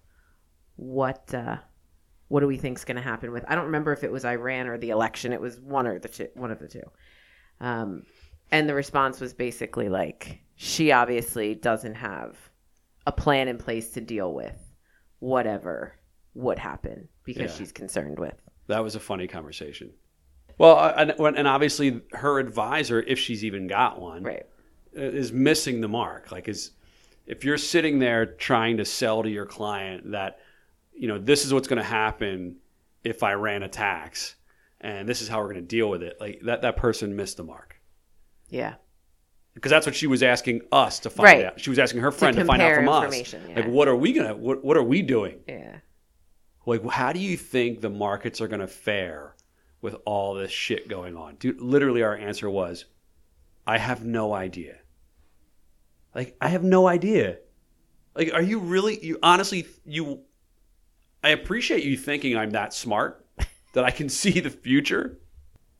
what 0.75 1.33
uh, 1.33 1.57
what 2.27 2.39
do 2.39 2.47
we 2.47 2.57
think 2.57 2.77
is 2.77 2.85
going 2.85 2.95
to 2.95 3.01
happen 3.01 3.31
with 3.31 3.45
I 3.47 3.55
don't 3.55 3.65
remember 3.65 3.93
if 3.93 4.03
it 4.03 4.11
was 4.11 4.25
Iran 4.25 4.67
or 4.67 4.77
the 4.77 4.89
election. 4.89 5.33
It 5.33 5.41
was 5.41 5.59
one 5.59 5.87
or 5.87 5.99
the 5.99 6.09
two, 6.09 6.27
one 6.33 6.51
of 6.51 6.59
the 6.59 6.67
two. 6.67 6.83
Um, 7.59 8.03
and 8.51 8.67
the 8.67 8.73
response 8.73 9.19
was 9.19 9.33
basically 9.33 9.89
like 9.89 10.41
she 10.55 10.91
obviously 10.91 11.55
doesn't 11.55 11.95
have 11.95 12.37
a 13.05 13.11
plan 13.11 13.47
in 13.47 13.57
place 13.57 13.91
to 13.91 14.01
deal 14.01 14.33
with 14.33 14.57
whatever 15.19 15.99
would 16.33 16.59
happen 16.59 17.07
because 17.23 17.51
Yeah. 17.51 17.57
she's 17.57 17.71
concerned 17.71 18.19
with. 18.19 18.35
That 18.67 18.83
was 18.83 18.95
a 18.95 18.99
funny 18.99 19.27
conversation. 19.27 19.91
Well, 20.57 20.77
and, 20.97 21.11
and 21.37 21.47
obviously 21.47 22.01
her 22.13 22.39
advisor, 22.39 23.01
if 23.01 23.19
she's 23.19 23.43
even 23.43 23.67
got 23.67 23.99
one, 24.01 24.23
Right. 24.23 24.45
is 24.93 25.31
missing 25.31 25.81
the 25.81 25.87
mark. 25.87 26.31
Like, 26.31 26.47
is 26.47 26.71
if 27.25 27.43
you're 27.43 27.57
sitting 27.57 27.99
there 27.99 28.25
trying 28.25 28.77
to 28.77 28.85
sell 28.85 29.23
to 29.23 29.29
your 29.29 29.45
client 29.45 30.11
that, 30.11 30.39
you 30.93 31.07
know, 31.07 31.17
this 31.17 31.45
is 31.45 31.53
what's 31.53 31.67
going 31.67 31.77
to 31.77 31.83
happen 31.83 32.57
if 33.03 33.21
Iran 33.21 33.63
attacks, 33.63 34.35
and 34.81 35.07
this 35.07 35.21
is 35.21 35.27
how 35.27 35.39
we're 35.39 35.51
going 35.51 35.55
to 35.55 35.61
deal 35.61 35.89
with 35.89 36.01
it. 36.03 36.17
Like 36.19 36.39
that, 36.45 36.61
that 36.61 36.77
person 36.77 37.15
missed 37.15 37.37
the 37.37 37.43
mark 37.43 37.75
Yeah. 38.49 38.75
Because 39.55 39.71
that's 39.71 39.85
what 39.87 39.95
she 39.95 40.05
was 40.05 40.21
asking 40.21 40.61
us 40.71 40.99
to 40.99 41.09
find 41.09 41.23
Right. 41.25 41.45
out. 41.45 41.59
She 41.59 41.69
was 41.71 41.79
asking 41.79 42.01
her 42.01 42.11
friend 42.11 42.37
to, 42.37 42.45
find 42.45 42.61
out 42.61 42.75
from 42.75 42.87
us. 42.89 43.33
yeah. 43.33 43.55
Like, 43.55 43.67
what 43.67 43.87
are 43.87 43.95
we 43.95 44.13
gonna? 44.13 44.35
What, 44.35 44.63
what 44.63 44.77
are 44.77 44.83
we 44.83 45.01
doing? 45.01 45.39
Yeah. 45.47 45.77
Like, 46.67 46.87
how 46.89 47.13
do 47.13 47.19
you 47.19 47.37
think 47.37 47.81
the 47.81 47.89
markets 47.89 48.41
are 48.41 48.47
going 48.47 48.59
to 48.59 48.67
fare 48.67 49.35
with 49.81 49.95
all 50.05 50.33
this 50.33 50.49
shit 50.51 50.87
going 50.87 51.15
on? 51.15 51.35
Dude, 51.35 51.61
literally, 51.61 52.01
our 52.01 52.15
answer 52.15 52.49
was, 52.49 52.85
I 53.67 53.77
have 53.77 54.03
no 54.03 54.33
idea. 54.33 54.77
Like, 56.15 56.35
I 56.41 56.47
have 56.47 56.63
no 56.63 56.87
idea. 56.87 57.37
Like, 58.15 58.33
are 58.33 58.41
you 58.41 58.57
really, 58.59 59.03
you 59.05 59.19
honestly, 59.21 59.67
you, 59.85 60.21
I 61.23 61.29
appreciate 61.29 61.83
you 61.83 61.97
thinking 61.97 62.35
I'm 62.35 62.49
that 62.51 62.73
smart, 62.73 63.23
that 63.73 63.83
I 63.83 63.91
can 63.91 64.09
see 64.21 64.39
the 64.39 64.49
future. 64.49 65.19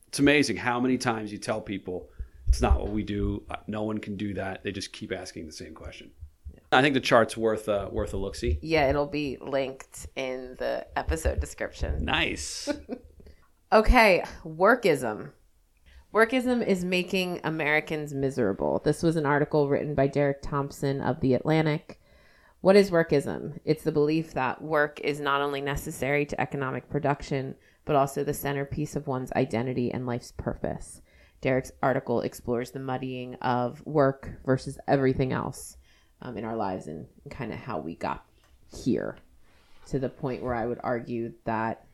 It's 0.06 0.20
amazing 0.20 0.56
how 0.56 0.78
many 0.78 0.98
times 0.98 1.32
you 1.32 1.38
tell 1.38 1.60
people 1.60 2.10
it's 2.48 2.62
not 2.62 2.80
what 2.80 2.90
we 2.90 3.02
do. 3.02 3.42
uh, 3.50 3.56
No 3.66 3.82
one 3.82 3.98
can 3.98 4.16
do 4.16 4.34
that. 4.34 4.62
They 4.64 4.72
just 4.72 4.92
keep 4.92 5.12
asking 5.12 5.46
the 5.46 5.52
same 5.52 5.74
question. 5.74 6.10
I 6.72 6.82
think 6.82 6.94
the 6.94 7.00
chart's 7.00 7.36
worth 7.36 7.68
uh, 7.68 7.88
worth 7.92 8.12
a 8.12 8.16
look 8.16 8.34
see. 8.34 8.58
Yeah, 8.60 8.88
it'll 8.88 9.06
be 9.06 9.38
linked 9.40 10.08
in 10.16 10.56
the 10.58 10.86
episode 10.96 11.40
description. 11.40 12.04
Nice. 12.04 12.68
Okay, 13.72 14.22
workism. 14.44 15.32
Workism 16.14 16.64
is 16.64 16.84
making 16.84 17.40
Americans 17.42 18.14
miserable. 18.14 18.80
This 18.84 19.02
was 19.02 19.16
an 19.16 19.26
article 19.26 19.68
written 19.68 19.94
by 19.96 20.06
Derek 20.06 20.40
Thompson 20.40 21.00
of 21.00 21.20
The 21.20 21.34
Atlantic. 21.34 22.00
What 22.60 22.76
is 22.76 22.92
workism? 22.92 23.58
It's 23.64 23.82
the 23.82 23.90
belief 23.90 24.34
that 24.34 24.62
work 24.62 25.00
is 25.00 25.18
not 25.20 25.40
only 25.40 25.60
necessary 25.60 26.24
to 26.26 26.40
economic 26.40 26.88
production, 26.88 27.56
but 27.84 27.96
also 27.96 28.22
the 28.22 28.32
centerpiece 28.32 28.94
of 28.94 29.08
one's 29.08 29.32
identity 29.32 29.90
and 29.90 30.06
life's 30.06 30.32
purpose. 30.32 31.02
Derek's 31.40 31.72
article 31.82 32.22
explores 32.22 32.70
the 32.70 32.78
muddying 32.78 33.34
of 33.36 33.84
work 33.86 34.30
versus 34.44 34.78
everything 34.88 35.32
else 35.32 35.76
um, 36.22 36.36
in 36.36 36.44
our 36.44 36.56
lives 36.56 36.86
and, 36.86 37.06
and 37.24 37.32
kind 37.32 37.52
of 37.52 37.58
how 37.58 37.78
we 37.78 37.94
got 37.94 38.24
here 38.84 39.16
to 39.86 39.98
the 39.98 40.08
point 40.08 40.42
where 40.42 40.54
I 40.54 40.66
would 40.66 40.80
argue 40.82 41.32
that 41.44 41.86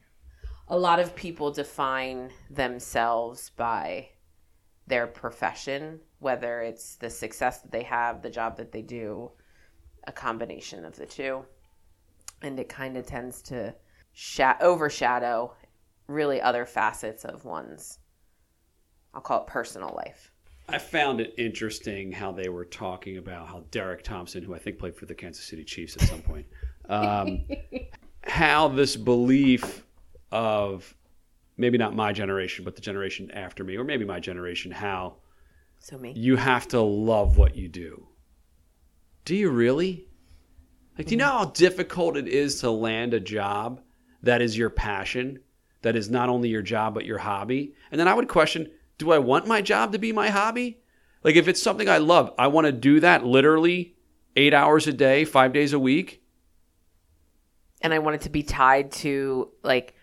a 0.69 0.79
lot 0.79 1.01
of 1.01 1.15
people 1.15 1.51
define 1.51 2.31
themselves 2.51 3.51
by 3.57 4.09
their 4.87 5.07
profession, 5.07 6.01
whether 6.19 6.61
it's 6.63 6.97
the 6.97 7.11
success 7.11 7.61
that 7.61 7.71
they 7.71 7.83
have, 7.83 8.23
the 8.23 8.31
job 8.31 8.57
that 8.57 8.73
they 8.73 8.83
do, 8.83 9.31
a 10.07 10.13
combination 10.13 10.85
of 10.85 10.97
the 10.97 11.07
two. 11.07 11.45
And 12.41 12.59
it 12.59 12.69
kind 12.69 12.97
of 12.97 13.07
tends 13.07 13.43
to 13.43 13.75
sha- 14.13 14.57
overshadow 14.61 15.55
really 16.09 16.41
other 16.41 16.67
facets 16.67 17.25
of 17.25 17.45
one's, 17.45 17.99
I'll 19.15 19.21
call 19.21 19.43
it 19.43 19.47
personal 19.47 19.93
life. 19.97 20.31
I 20.69 20.79
found 20.79 21.21
it 21.21 21.35
interesting 21.37 22.13
how 22.13 22.33
they 22.33 22.49
were 22.49 22.65
talking 22.65 23.19
about 23.19 23.49
how 23.49 23.65
Derek 23.71 24.03
Thompson, 24.05 24.43
who 24.43 24.55
I 24.55 24.59
think 24.59 24.79
played 24.79 24.97
for 24.97 25.07
the 25.07 25.15
Kansas 25.15 25.45
City 25.45 25.65
Chiefs 25.65 25.97
at 25.97 26.03
some 26.03 26.23
point, 26.23 26.47
um, 26.89 27.45
how 28.25 28.69
this 28.69 28.97
belief 28.97 29.85
of 30.31 30.97
maybe 31.59 31.77
not 31.77 31.95
my 31.95 32.13
generation, 32.13 32.65
but 32.65 32.75
the 32.75 32.81
generation 32.81 33.31
after 33.33 33.65
me, 33.65 33.77
or 33.77 33.85
maybe 33.85 34.05
my 34.05 34.19
generation, 34.21 34.71
how 34.71 35.17
So 35.81 35.99
me. 35.99 36.13
you 36.17 36.37
have 36.37 36.69
to 36.69 36.81
love 36.81 37.37
what 37.37 37.55
you 37.55 37.69
do. 37.69 38.07
Do 39.25 39.37
you 39.37 39.51
really? 39.51 40.09
Like, 40.97 41.09
do 41.09 41.13
you 41.13 41.19
know 41.19 41.27
how 41.27 41.45
difficult 41.47 42.17
it 42.17 42.29
is 42.29 42.61
to 42.61 42.71
land 42.71 43.15
a 43.15 43.21
job 43.21 43.81
that 44.23 44.41
is 44.41 44.57
your 44.57 44.71
passion, 44.71 45.39
that 45.83 45.97
is 45.97 46.09
not 46.11 46.29
only 46.29 46.49
your 46.49 46.63
job, 46.63 46.95
but 46.95 47.05
your 47.05 47.19
hobby? 47.19 47.75
And 47.91 48.01
then 48.01 48.09
I 48.09 48.15
would 48.15 48.29
question 48.29 48.71
do 49.03 49.13
I 49.13 49.19
want 49.19 49.47
my 49.47 49.61
job 49.61 49.93
to 49.93 49.99
be 49.99 50.13
my 50.13 50.29
hobby? 50.29 50.79
Like, 51.25 51.37
if 51.37 51.49
it's 51.49 51.63
something 51.63 51.89
I 51.89 51.99
love, 51.99 52.33
I 52.39 52.49
want 52.49 52.67
to 52.67 52.73
do 52.73 53.01
that 53.01 53.25
literally 53.25 53.95
eight 54.37 54.55
hours 54.55 54.87
a 54.87 54.93
day, 54.93 55.25
five 55.25 55.53
days 55.53 55.73
a 55.73 55.79
week. 55.79 56.23
And 57.81 57.93
I 57.93 57.99
want 57.99 58.17
it 58.17 58.23
to 58.23 58.31
be 58.31 58.43
tied 58.43 58.93
to 58.93 59.51
like 59.63 59.95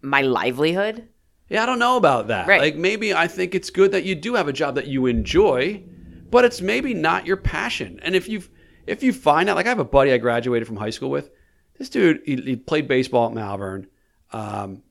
my 0.00 0.22
livelihood. 0.22 1.08
Yeah, 1.48 1.62
I 1.62 1.66
don't 1.66 1.78
know 1.78 1.96
about 1.96 2.28
that. 2.28 2.46
Right. 2.46 2.60
Like 2.60 2.76
maybe 2.76 3.14
I 3.14 3.26
think 3.26 3.54
it's 3.54 3.70
good 3.70 3.92
that 3.92 4.04
you 4.04 4.14
do 4.14 4.34
have 4.34 4.48
a 4.48 4.52
job 4.52 4.76
that 4.76 4.86
you 4.86 5.06
enjoy, 5.06 5.82
but 6.30 6.44
it's 6.44 6.60
maybe 6.60 6.94
not 6.94 7.26
your 7.26 7.36
passion. 7.36 8.00
And 8.02 8.14
if 8.14 8.28
you 8.28 8.42
if 8.86 9.02
you 9.02 9.12
find 9.12 9.48
out, 9.48 9.56
like 9.56 9.66
I 9.66 9.70
have 9.70 9.80
a 9.80 9.84
buddy 9.84 10.12
I 10.12 10.18
graduated 10.18 10.66
from 10.66 10.76
high 10.76 10.90
school 10.90 11.10
with, 11.10 11.30
this 11.78 11.88
dude 11.88 12.22
he, 12.24 12.36
he 12.36 12.56
played 12.56 12.86
baseball 12.86 13.28
at 13.28 13.34
Malvern. 13.34 13.88
Um, 14.32 14.82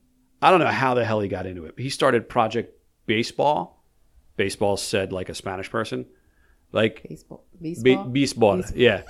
I 0.42 0.50
don't 0.50 0.60
know 0.60 0.66
how 0.66 0.94
the 0.94 1.04
hell 1.04 1.20
he 1.20 1.28
got 1.28 1.46
into 1.46 1.64
it. 1.64 1.74
He 1.78 1.88
started 1.88 2.28
Project 2.28 2.75
Baseball. 3.06 3.82
Baseball 4.36 4.76
said 4.76 5.12
like 5.12 5.28
a 5.28 5.34
Spanish 5.34 5.70
person, 5.70 6.06
like 6.72 7.06
Baseball. 7.08 7.44
Be- 7.60 7.74
Baseball. 7.74 8.04
baseball. 8.04 8.62
Yeah. 8.74 9.02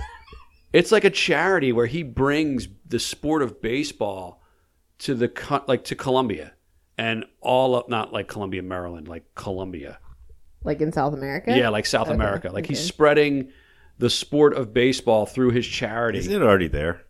It's 0.73 0.91
like 0.91 1.03
a 1.03 1.09
charity 1.09 1.71
where 1.71 1.85
he 1.85 2.03
brings 2.03 2.67
the 2.87 2.99
sport 2.99 3.41
of 3.41 3.61
baseball 3.61 4.41
to 4.99 5.15
the 5.15 5.27
co- 5.27 5.63
like 5.67 5.83
to 5.85 5.95
Colombia 5.95 6.53
and 6.97 7.25
all 7.41 7.75
of 7.75 7.89
not 7.89 8.13
like 8.13 8.27
Columbia, 8.27 8.63
Maryland, 8.63 9.07
like 9.07 9.23
Colombia. 9.35 9.99
like 10.63 10.81
in 10.81 10.91
South 10.91 11.13
America? 11.13 11.55
Yeah, 11.55 11.69
like 11.69 11.85
South 11.85 12.07
oh, 12.07 12.11
Okay, 12.11 12.15
America. 12.15 12.49
Like 12.51 12.65
he's 12.65 12.79
spreading 12.83 13.51
the 13.97 14.09
sport 14.09 14.53
of 14.53 14.73
baseball 14.73 15.25
through 15.25 15.51
his 15.51 15.65
charity. 15.65 16.19
Isn't 16.19 16.33
it 16.33 16.41
already 16.41 16.67
there? 16.67 17.01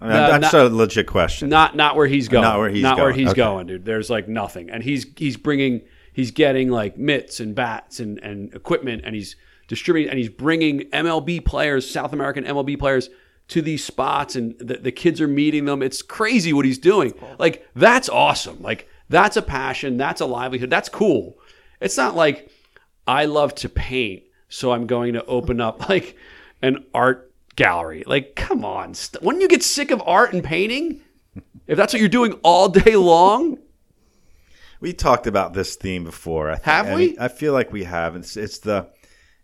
I 0.00 0.04
mean, 0.06 0.16
No, 0.16 0.38
that's 0.38 0.52
not- 0.52 0.66
a 0.66 0.68
legit 0.68 1.06
question. 1.06 1.48
Not 1.48 1.74
not 1.76 1.96
where 1.96 2.06
he's 2.06 2.28
going. 2.28 2.42
Not 2.42 2.58
where 2.58 2.68
he's 2.70 2.82
Not 2.82 2.96
where 2.98 3.06
going. 3.10 3.18
he's 3.20 3.28
Okay. 3.30 3.36
going, 3.36 3.66
dude. 3.66 3.84
There's 3.84 4.10
like 4.10 4.28
nothing, 4.28 4.70
and 4.70 4.82
he's 4.82 5.06
he's 5.16 5.36
bringing 5.36 5.82
he's 6.12 6.30
getting 6.30 6.70
like 6.70 6.96
mitts 6.98 7.40
and 7.40 7.54
bats 7.54 8.00
and 8.00 8.18
and 8.22 8.52
equipment, 8.54 9.02
and 9.04 9.14
he's 9.14 9.36
distributing 9.68 10.10
and 10.10 10.18
he's 10.18 10.28
bringing 10.28 10.80
MLB 10.92 11.44
players, 11.44 11.88
South 11.90 12.12
American 12.12 12.44
MLB 12.44 12.78
players. 12.78 13.08
To 13.50 13.62
these 13.62 13.84
spots, 13.84 14.34
and 14.34 14.58
the, 14.58 14.78
the 14.78 14.90
kids 14.90 15.20
are 15.20 15.28
meeting 15.28 15.66
them. 15.66 15.80
It's 15.80 16.02
crazy 16.02 16.52
what 16.52 16.64
he's 16.64 16.78
doing. 16.78 17.14
Like 17.38 17.64
that's 17.76 18.08
awesome. 18.08 18.60
Like 18.60 18.88
that's 19.08 19.36
a 19.36 19.42
passion. 19.42 19.96
That's 19.96 20.20
a 20.20 20.26
livelihood. 20.26 20.68
That's 20.68 20.88
cool. 20.88 21.38
It's 21.80 21.96
not 21.96 22.16
like 22.16 22.50
I 23.06 23.26
love 23.26 23.54
to 23.56 23.68
paint, 23.68 24.24
so 24.48 24.72
I'm 24.72 24.88
going 24.88 25.12
to 25.12 25.24
open 25.26 25.60
up 25.60 25.88
like 25.88 26.16
an 26.60 26.84
art 26.92 27.32
gallery. 27.56 28.04
Like, 28.06 28.36
come 28.36 28.64
on. 28.64 28.94
St- 28.94 29.22
wouldn't 29.22 29.42
you 29.42 29.48
get 29.48 29.62
sick 29.62 29.90
of 29.90 30.02
art 30.06 30.32
and 30.32 30.44
painting? 30.44 31.00
If 31.66 31.76
that's 31.76 31.92
what 31.92 32.00
you're 32.00 32.08
doing 32.08 32.34
all 32.42 32.68
day 32.68 32.96
long? 32.96 33.58
we 34.80 34.92
talked 34.92 35.26
about 35.26 35.54
this 35.54 35.74
theme 35.76 36.04
before. 36.04 36.50
I 36.50 36.54
think, 36.54 36.64
Have 36.64 36.86
I 36.86 36.94
we? 36.94 37.06
mean, 37.08 37.16
I 37.18 37.28
feel 37.28 37.52
like 37.52 37.72
we 37.72 37.84
have. 37.84 38.14
It's 38.14 38.36
it's 38.36 38.58
the 38.58 38.88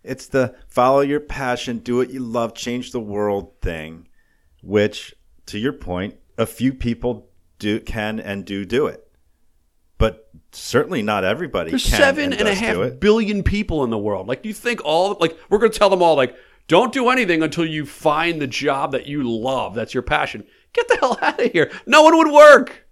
it's 0.02 0.26
the 0.26 0.54
follow 0.68 1.00
your 1.00 1.20
passion, 1.20 1.78
do 1.78 1.96
what 1.96 2.10
you 2.10 2.20
love, 2.20 2.54
change 2.54 2.92
the 2.92 3.00
world 3.00 3.52
thing, 3.60 4.08
which 4.62 5.14
to 5.46 5.58
your 5.58 5.72
point, 5.72 6.16
a 6.38 6.46
few 6.46 6.72
people 6.74 7.30
do 7.58 7.80
can 7.80 8.20
and 8.20 8.44
do 8.44 8.64
do 8.64 8.86
it. 8.86 9.08
But 9.98 10.28
certainly 10.50 11.02
not 11.02 11.24
everybody 11.24 11.70
There's 11.70 11.88
can 11.88 11.98
seven 11.98 12.32
and, 12.32 12.40
and 12.40 12.48
a 12.48 12.54
half 12.54 12.98
billion 12.98 13.42
people 13.42 13.84
in 13.84 13.90
the 13.90 13.98
world. 13.98 14.26
Like, 14.26 14.42
do 14.42 14.48
you 14.48 14.54
think 14.54 14.84
all 14.84 15.16
like 15.20 15.38
we're 15.48 15.58
going 15.58 15.72
to 15.72 15.78
tell 15.78 15.90
them 15.90 16.02
all 16.02 16.16
like, 16.16 16.36
don't 16.72 16.90
do 16.90 17.10
anything 17.10 17.42
until 17.42 17.66
you 17.66 17.84
find 17.84 18.40
the 18.40 18.46
job 18.46 18.92
that 18.92 19.06
you 19.06 19.22
love, 19.22 19.74
that's 19.74 19.92
your 19.92 20.02
passion. 20.02 20.42
Get 20.72 20.88
the 20.88 20.96
hell 21.00 21.18
out 21.20 21.38
of 21.38 21.52
here. 21.52 21.70
No 21.84 22.02
one 22.02 22.16
would 22.16 22.32
work. 22.32 22.86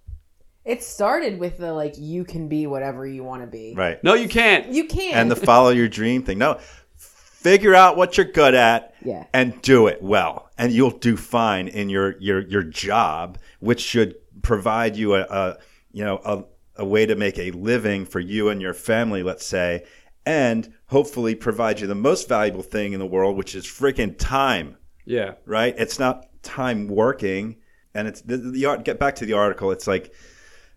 It 0.63 0.83
started 0.83 1.39
with 1.39 1.57
the 1.57 1.73
like 1.73 1.95
you 1.97 2.23
can 2.23 2.47
be 2.47 2.67
whatever 2.67 3.07
you 3.07 3.23
want 3.23 3.41
to 3.41 3.47
be. 3.47 3.73
Right. 3.75 4.01
No, 4.03 4.13
you 4.13 4.29
can't. 4.29 4.67
You 4.67 4.85
can't. 4.85 5.15
and 5.15 5.31
the 5.31 5.35
follow 5.35 5.71
your 5.71 5.87
dream 5.87 6.21
thing. 6.21 6.37
No, 6.37 6.59
figure 6.95 7.73
out 7.73 7.97
what 7.97 8.17
you're 8.17 8.27
good 8.27 8.53
at 8.53 8.93
Yeah. 9.03 9.25
and 9.33 9.59
do 9.63 9.87
it 9.87 9.99
well, 10.03 10.51
and 10.59 10.71
you'll 10.71 10.91
do 10.91 11.17
fine 11.17 11.67
in 11.67 11.89
your 11.89 12.15
your 12.19 12.41
your 12.41 12.61
job, 12.61 13.39
which 13.61 13.81
should 13.81 14.13
provide 14.43 14.95
you 14.95 15.15
a, 15.15 15.21
a 15.21 15.57
you 15.91 16.05
know 16.05 16.21
a, 16.23 16.43
a 16.83 16.85
way 16.85 17.07
to 17.07 17.15
make 17.15 17.39
a 17.39 17.49
living 17.49 18.05
for 18.05 18.19
you 18.19 18.49
and 18.49 18.61
your 18.61 18.75
family, 18.75 19.23
let's 19.23 19.43
say, 19.45 19.85
and 20.27 20.71
hopefully 20.91 21.33
provide 21.33 21.79
you 21.79 21.87
the 21.87 21.95
most 21.95 22.27
valuable 22.27 22.61
thing 22.61 22.91
in 22.93 22.99
the 22.99 23.05
world, 23.05 23.37
which 23.37 23.55
is 23.55 23.65
freaking 23.65 24.15
time. 24.17 24.77
Yeah. 25.05 25.35
Right? 25.45 25.73
It's 25.77 25.97
not 25.97 26.27
time 26.43 26.87
working, 26.87 27.57
and 27.93 28.07
it's 28.07 28.21
the, 28.21 28.37
the 28.37 28.65
art. 28.65 28.83
Get 28.83 28.99
back 28.99 29.15
to 29.15 29.25
the 29.25 29.33
article. 29.33 29.71
It's 29.71 29.87
like 29.87 30.13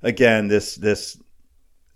again 0.02 0.48
this 0.48 0.76
this 0.76 1.20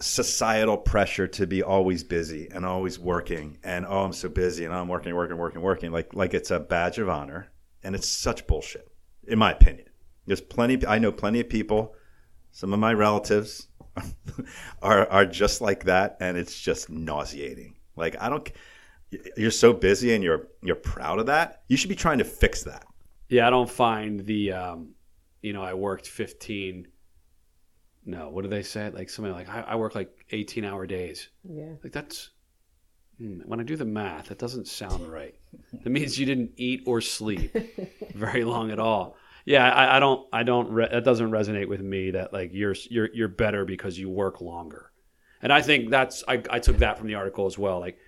societal 0.00 0.76
pressure 0.76 1.26
to 1.26 1.46
be 1.46 1.62
always 1.62 2.04
busy 2.04 2.48
and 2.52 2.64
always 2.64 2.98
working 2.98 3.58
and 3.64 3.84
oh 3.84 4.04
I'm 4.04 4.12
so 4.12 4.28
busy 4.28 4.64
and 4.64 4.72
I'm 4.72 4.88
working 4.88 5.14
working 5.14 5.36
working 5.36 5.60
working 5.60 5.90
like 5.90 6.14
like 6.14 6.34
it's 6.34 6.52
a 6.52 6.60
badge 6.60 6.98
of 6.98 7.08
honor 7.08 7.48
and 7.82 7.96
it's 7.96 8.08
such 8.08 8.46
bullshit 8.46 8.88
in 9.26 9.40
my 9.40 9.50
opinion 9.50 9.88
there's 10.24 10.40
plenty 10.40 10.86
I 10.86 10.98
know 10.98 11.10
plenty 11.10 11.40
of 11.40 11.48
people 11.48 11.96
some 12.52 12.72
of 12.72 12.78
my 12.78 12.94
relatives 12.94 13.66
are 14.82 15.08
are 15.08 15.26
just 15.26 15.60
like 15.60 15.84
that 15.84 16.16
and 16.20 16.36
it's 16.38 16.58
just 16.58 16.88
nauseating 16.88 17.74
like 17.98 18.16
I 18.20 18.28
don't 18.28 18.50
you're 19.36 19.50
so 19.50 19.72
busy 19.72 20.14
and 20.14 20.22
you're 20.22 20.48
you're 20.62 20.76
proud 20.76 21.18
of 21.18 21.26
that 21.26 21.62
you 21.68 21.76
should 21.76 21.88
be 21.88 21.96
trying 21.96 22.18
to 22.18 22.24
fix 22.24 22.62
that 22.64 22.84
Yeah, 23.28 23.46
I 23.46 23.50
don't 23.50 23.68
find 23.70 24.20
the, 24.24 24.52
um, 24.52 24.94
you 25.42 25.52
know, 25.52 25.62
I 25.62 25.74
worked 25.74 26.06
15. 26.08 26.88
No, 28.06 28.30
what 28.30 28.42
do 28.42 28.48
they 28.48 28.62
say? 28.62 28.90
Like 28.90 29.10
something 29.10 29.32
like, 29.32 29.48
I, 29.50 29.60
I 29.60 29.74
work 29.76 29.94
like 29.94 30.10
18 30.30 30.64
hour 30.64 30.86
days. 30.86 31.28
yeah. 31.44 31.72
Like 31.82 31.92
that's, 31.92 32.30
hmm, 33.18 33.40
when 33.44 33.60
I 33.60 33.64
do 33.64 33.76
the 33.76 33.84
math, 33.84 34.28
that 34.28 34.38
doesn't 34.38 34.66
sound 34.66 35.06
right. 35.12 35.34
That 35.72 35.90
means 35.90 36.18
you 36.18 36.24
didn't 36.26 36.52
eat 36.56 36.82
or 36.86 37.00
sleep 37.02 37.54
very 38.14 38.44
long 38.44 38.70
at 38.70 38.78
all. 38.78 39.16
Yeah, 39.44 39.70
I, 39.70 39.96
I 39.96 40.00
don't, 40.00 40.26
I 40.32 40.42
don't, 40.42 40.70
re- 40.70 40.88
that 40.90 41.04
doesn't 41.04 41.30
resonate 41.30 41.68
with 41.68 41.80
me 41.80 42.10
that 42.12 42.32
like 42.32 42.50
you're, 42.52 42.74
you're, 42.90 43.08
you're 43.12 43.28
better 43.28 43.64
because 43.64 43.98
you 43.98 44.08
work 44.10 44.40
longer. 44.40 44.90
And 45.42 45.52
I 45.52 45.62
think 45.62 45.90
that's, 45.90 46.24
I, 46.26 46.42
I 46.50 46.58
took 46.58 46.78
that 46.78 46.98
from 46.98 47.06
the 47.06 47.14
article 47.14 47.46
as 47.46 47.58
well. 47.58 47.80
Like 47.80 47.98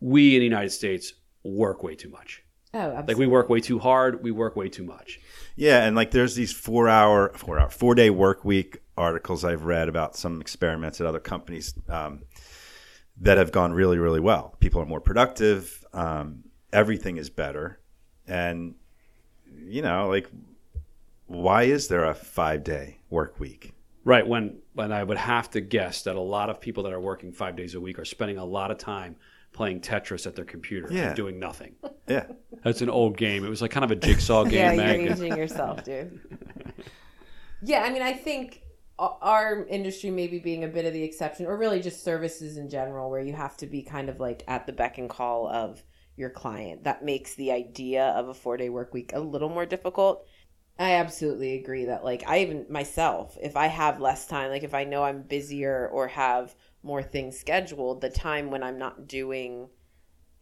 we 0.00 0.34
in 0.34 0.40
the 0.40 0.44
United 0.44 0.70
States 0.70 1.14
work 1.42 1.82
way 1.82 1.94
too 1.94 2.08
much. 2.08 2.42
Oh, 2.74 2.78
absolutely. 2.78 3.14
Like 3.14 3.18
we 3.18 3.26
work 3.28 3.48
way 3.48 3.60
too 3.60 3.78
hard. 3.78 4.22
We 4.22 4.32
work 4.32 4.56
way 4.56 4.68
too 4.68 4.82
much. 4.82 5.20
Yeah, 5.56 5.84
and 5.84 5.94
like 5.94 6.10
there's 6.10 6.34
these 6.34 6.52
four 6.52 6.88
hour, 6.88 7.32
four 7.36 7.58
hour, 7.58 7.70
four 7.70 7.94
day 7.94 8.10
work 8.10 8.44
week 8.44 8.78
articles 8.96 9.44
I've 9.44 9.64
read 9.64 9.88
about 9.88 10.16
some 10.16 10.40
experiments 10.40 11.00
at 11.00 11.06
other 11.06 11.20
companies 11.20 11.74
um, 11.88 12.22
that 13.20 13.38
have 13.38 13.52
gone 13.52 13.72
really, 13.72 13.98
really 13.98 14.18
well. 14.18 14.56
People 14.58 14.82
are 14.82 14.86
more 14.86 15.00
productive. 15.00 15.84
Um, 15.92 16.44
everything 16.72 17.16
is 17.16 17.30
better, 17.30 17.78
and 18.26 18.74
you 19.64 19.82
know, 19.82 20.08
like, 20.08 20.28
why 21.26 21.64
is 21.64 21.86
there 21.86 22.04
a 22.04 22.14
five 22.14 22.64
day 22.64 22.98
work 23.08 23.38
week? 23.38 23.74
Right. 24.04 24.26
When 24.26 24.58
when 24.74 24.92
I 24.92 25.02
would 25.02 25.16
have 25.18 25.50
to 25.50 25.60
guess 25.60 26.02
that 26.02 26.16
a 26.16 26.20
lot 26.20 26.50
of 26.50 26.60
people 26.60 26.82
that 26.84 26.92
are 26.92 27.00
working 27.00 27.32
five 27.32 27.56
days 27.56 27.74
a 27.74 27.80
week 27.80 27.98
are 27.98 28.04
spending 28.04 28.38
a 28.38 28.44
lot 28.44 28.70
of 28.70 28.78
time 28.78 29.16
playing 29.52 29.80
Tetris 29.80 30.26
at 30.26 30.34
their 30.34 30.44
computer 30.44 30.88
Yeah. 30.90 31.08
and 31.08 31.16
doing 31.16 31.38
nothing. 31.38 31.74
Yeah, 32.06 32.26
That's 32.62 32.82
an 32.82 32.90
old 32.90 33.16
game. 33.16 33.46
It 33.46 33.48
was 33.48 33.62
like 33.62 33.70
kind 33.70 33.82
of 33.84 33.90
a 33.90 33.96
jigsaw 33.96 34.44
game. 34.44 34.52
yeah, 34.54 34.72
you're 34.92 35.08
then. 35.14 35.18
aging 35.24 35.36
yourself, 35.38 35.82
dude. 35.88 36.20
yeah, 37.62 37.80
I 37.82 37.90
mean, 37.90 38.02
I 38.02 38.12
think 38.12 38.60
our 38.98 39.64
industry 39.68 40.10
maybe 40.10 40.38
being 40.38 40.64
a 40.64 40.68
bit 40.68 40.84
of 40.84 40.92
the 40.92 41.02
exception, 41.02 41.46
or 41.46 41.56
really 41.56 41.80
just 41.80 42.04
services 42.04 42.58
in 42.58 42.68
general, 42.68 43.10
where 43.10 43.22
you 43.22 43.32
have 43.32 43.56
to 43.58 43.66
be 43.66 43.82
kind 43.82 44.08
of 44.10 44.20
like 44.20 44.44
at 44.48 44.66
the 44.66 44.72
beck 44.72 44.98
and 44.98 45.08
call 45.08 45.48
of 45.48 45.82
your 46.16 46.28
client. 46.30 46.84
That 46.84 47.02
makes 47.04 47.34
the 47.36 47.52
idea 47.52 48.04
of 48.08 48.28
a 48.28 48.34
four 48.34 48.56
day 48.58 48.68
work 48.68 48.92
week 48.92 49.12
a 49.14 49.20
little 49.20 49.48
more 49.48 49.64
difficult. 49.66 50.26
I 50.78 50.94
absolutely 50.94 51.54
agree 51.54 51.84
that, 51.84 52.04
like, 52.04 52.24
I 52.26 52.40
even 52.40 52.66
myself, 52.68 53.38
if 53.40 53.56
I 53.56 53.68
have 53.68 54.00
less 54.00 54.26
time, 54.26 54.50
like, 54.50 54.64
if 54.64 54.74
I 54.74 54.84
know 54.84 55.04
I'm 55.04 55.22
busier 55.22 55.88
or 55.88 56.08
have 56.08 56.54
more 56.82 57.02
things 57.02 57.38
scheduled, 57.38 58.00
the 58.00 58.10
time 58.10 58.50
when 58.50 58.62
I'm 58.62 58.78
not 58.78 59.06
doing 59.06 59.68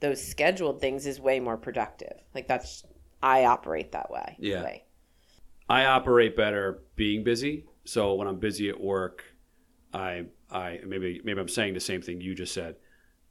those 0.00 0.26
scheduled 0.26 0.80
things 0.80 1.06
is 1.06 1.20
way 1.20 1.38
more 1.38 1.56
productive. 1.56 2.14
Like, 2.34 2.48
that's, 2.48 2.84
I 3.22 3.44
operate 3.44 3.92
that 3.92 4.10
way. 4.10 4.36
Yeah. 4.38 4.56
anyway. 4.56 4.84
I 5.68 5.86
operate 5.86 6.36
better 6.36 6.82
being 6.96 7.24
busy. 7.24 7.66
So 7.84 8.14
when 8.14 8.28
I'm 8.28 8.38
busy 8.38 8.68
at 8.68 8.80
work, 8.80 9.24
I 9.92 10.26
I 10.50 10.80
maybe 10.86 11.20
maybe 11.24 11.40
I'm 11.40 11.48
saying 11.48 11.74
the 11.74 11.80
same 11.80 12.02
thing 12.02 12.20
you 12.20 12.34
just 12.34 12.52
said. 12.52 12.76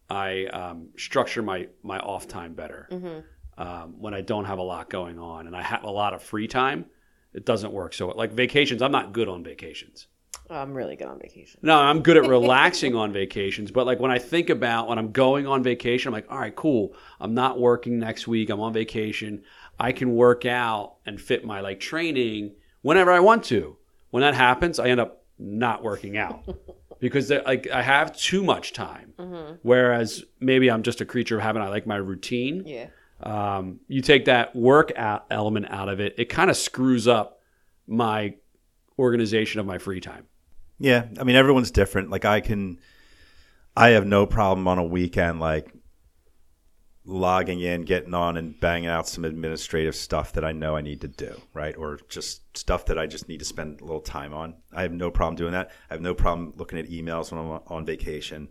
I 0.09 0.45
um, 0.47 0.89
structure 0.97 1.41
my 1.41 1.67
my 1.83 1.99
off 1.99 2.27
time 2.27 2.53
better. 2.53 2.87
Um, 3.61 3.93
when 3.99 4.15
I 4.15 4.21
don't 4.21 4.45
have 4.45 4.57
a 4.57 4.63
lot 4.63 4.89
going 4.89 5.19
on 5.19 5.45
and 5.45 5.55
I 5.55 5.61
have 5.61 5.83
a 5.83 5.89
lot 5.91 6.15
of 6.15 6.23
free 6.23 6.47
time, 6.47 6.85
it 7.31 7.45
doesn't 7.45 7.71
work. 7.71 7.93
So 7.93 8.07
like 8.07 8.31
vacations, 8.31 8.81
I'm 8.81 8.91
not 8.91 9.13
good 9.13 9.29
on 9.29 9.43
vacations. 9.43 10.07
Oh, 10.49 10.55
I'm 10.55 10.73
really 10.73 10.95
good 10.95 11.07
on 11.07 11.19
vacation. 11.19 11.59
No, 11.61 11.77
I'm 11.77 12.01
good 12.01 12.17
at 12.17 12.27
relaxing 12.27 12.95
on 12.95 13.13
vacations, 13.13 13.69
but 13.69 13.85
like 13.85 13.99
when 13.99 14.09
I 14.09 14.17
think 14.17 14.49
about 14.49 14.87
when 14.87 14.97
I'm 14.97 15.11
going 15.11 15.45
on 15.45 15.61
vacation, 15.61 16.07
I'm 16.09 16.13
like, 16.13 16.25
all 16.31 16.39
right, 16.39 16.55
cool. 16.55 16.95
I'm 17.19 17.35
not 17.35 17.59
working 17.59 17.99
next 17.99 18.27
week. 18.27 18.49
I'm 18.49 18.59
on 18.61 18.73
vacation. 18.73 19.43
I 19.79 19.91
can 19.91 20.15
work 20.15 20.43
out 20.47 20.95
and 21.05 21.21
fit 21.21 21.45
my 21.45 21.61
like 21.61 21.79
training 21.79 22.55
whenever 22.81 23.11
I 23.11 23.19
want 23.19 23.43
to. 23.45 23.77
When 24.09 24.21
that 24.21 24.33
happens, 24.33 24.79
I 24.79 24.87
end 24.87 24.99
up 24.99 25.23
not 25.37 25.83
working 25.83 26.17
out 26.17 26.43
because 26.99 27.29
like 27.29 27.69
I 27.69 27.83
have 27.83 28.17
too 28.17 28.43
much 28.43 28.73
time. 28.73 29.13
Whereas 29.61 30.23
maybe 30.39 30.71
I'm 30.71 30.81
just 30.81 30.99
a 30.99 31.05
creature 31.05 31.37
of 31.37 31.43
habit. 31.43 31.61
I 31.61 31.69
like 31.69 31.85
my 31.85 31.97
routine. 31.97 32.63
Yeah. 32.65 32.87
Um, 33.23 33.79
you 33.87 34.01
take 34.01 34.25
that 34.25 34.55
work 34.55 34.91
out 34.95 35.25
element 35.29 35.67
out 35.69 35.89
of 35.89 35.99
it, 35.99 36.15
it 36.17 36.25
kind 36.25 36.49
of 36.49 36.57
screws 36.57 37.07
up 37.07 37.39
my 37.87 38.35
organization 38.97 39.59
of 39.59 39.65
my 39.65 39.77
free 39.77 40.01
time. 40.01 40.25
Yeah, 40.79 41.05
I 41.19 41.23
mean 41.23 41.35
everyone's 41.35 41.71
different. 41.71 42.09
Like 42.09 42.25
I 42.25 42.41
can, 42.41 42.79
I 43.75 43.89
have 43.89 44.05
no 44.05 44.25
problem 44.25 44.67
on 44.67 44.77
a 44.77 44.83
weekend 44.83 45.39
like 45.39 45.71
logging 47.03 47.59
in, 47.59 47.83
getting 47.83 48.13
on, 48.13 48.37
and 48.37 48.59
banging 48.59 48.87
out 48.87 49.07
some 49.07 49.25
administrative 49.25 49.95
stuff 49.95 50.33
that 50.33 50.45
I 50.45 50.51
know 50.51 50.75
I 50.75 50.81
need 50.81 51.01
to 51.01 51.07
do, 51.07 51.39
right? 51.53 51.75
Or 51.75 51.99
just 52.09 52.57
stuff 52.57 52.85
that 52.85 52.97
I 52.97 53.07
just 53.07 53.27
need 53.27 53.39
to 53.39 53.45
spend 53.45 53.81
a 53.81 53.83
little 53.83 54.01
time 54.01 54.33
on. 54.33 54.55
I 54.73 54.83
have 54.83 54.91
no 54.91 55.11
problem 55.11 55.35
doing 55.35 55.53
that. 55.53 55.71
I 55.89 55.93
have 55.93 56.01
no 56.01 56.13
problem 56.13 56.53
looking 56.57 56.79
at 56.79 56.89
emails 56.89 57.31
when 57.31 57.41
I'm 57.41 57.59
on 57.67 57.85
vacation, 57.85 58.49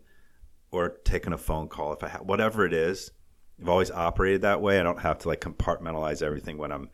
or 0.71 0.91
taking 1.05 1.33
a 1.33 1.39
phone 1.39 1.69
call 1.69 1.93
if 1.93 2.03
I 2.03 2.09
have 2.09 2.23
whatever 2.23 2.65
it 2.65 2.73
is. 2.73 3.11
I've 3.61 3.69
always 3.69 3.91
operated 3.91 4.43
that 4.43 4.61
way. 4.61 4.81
I 4.81 4.83
don't 4.83 5.01
have 5.01 5.19
to 5.21 5.29
like 5.29 5.41
compartmentalize 5.41 6.23
everything 6.23 6.57
when 6.59 6.73
I'm 6.73 6.91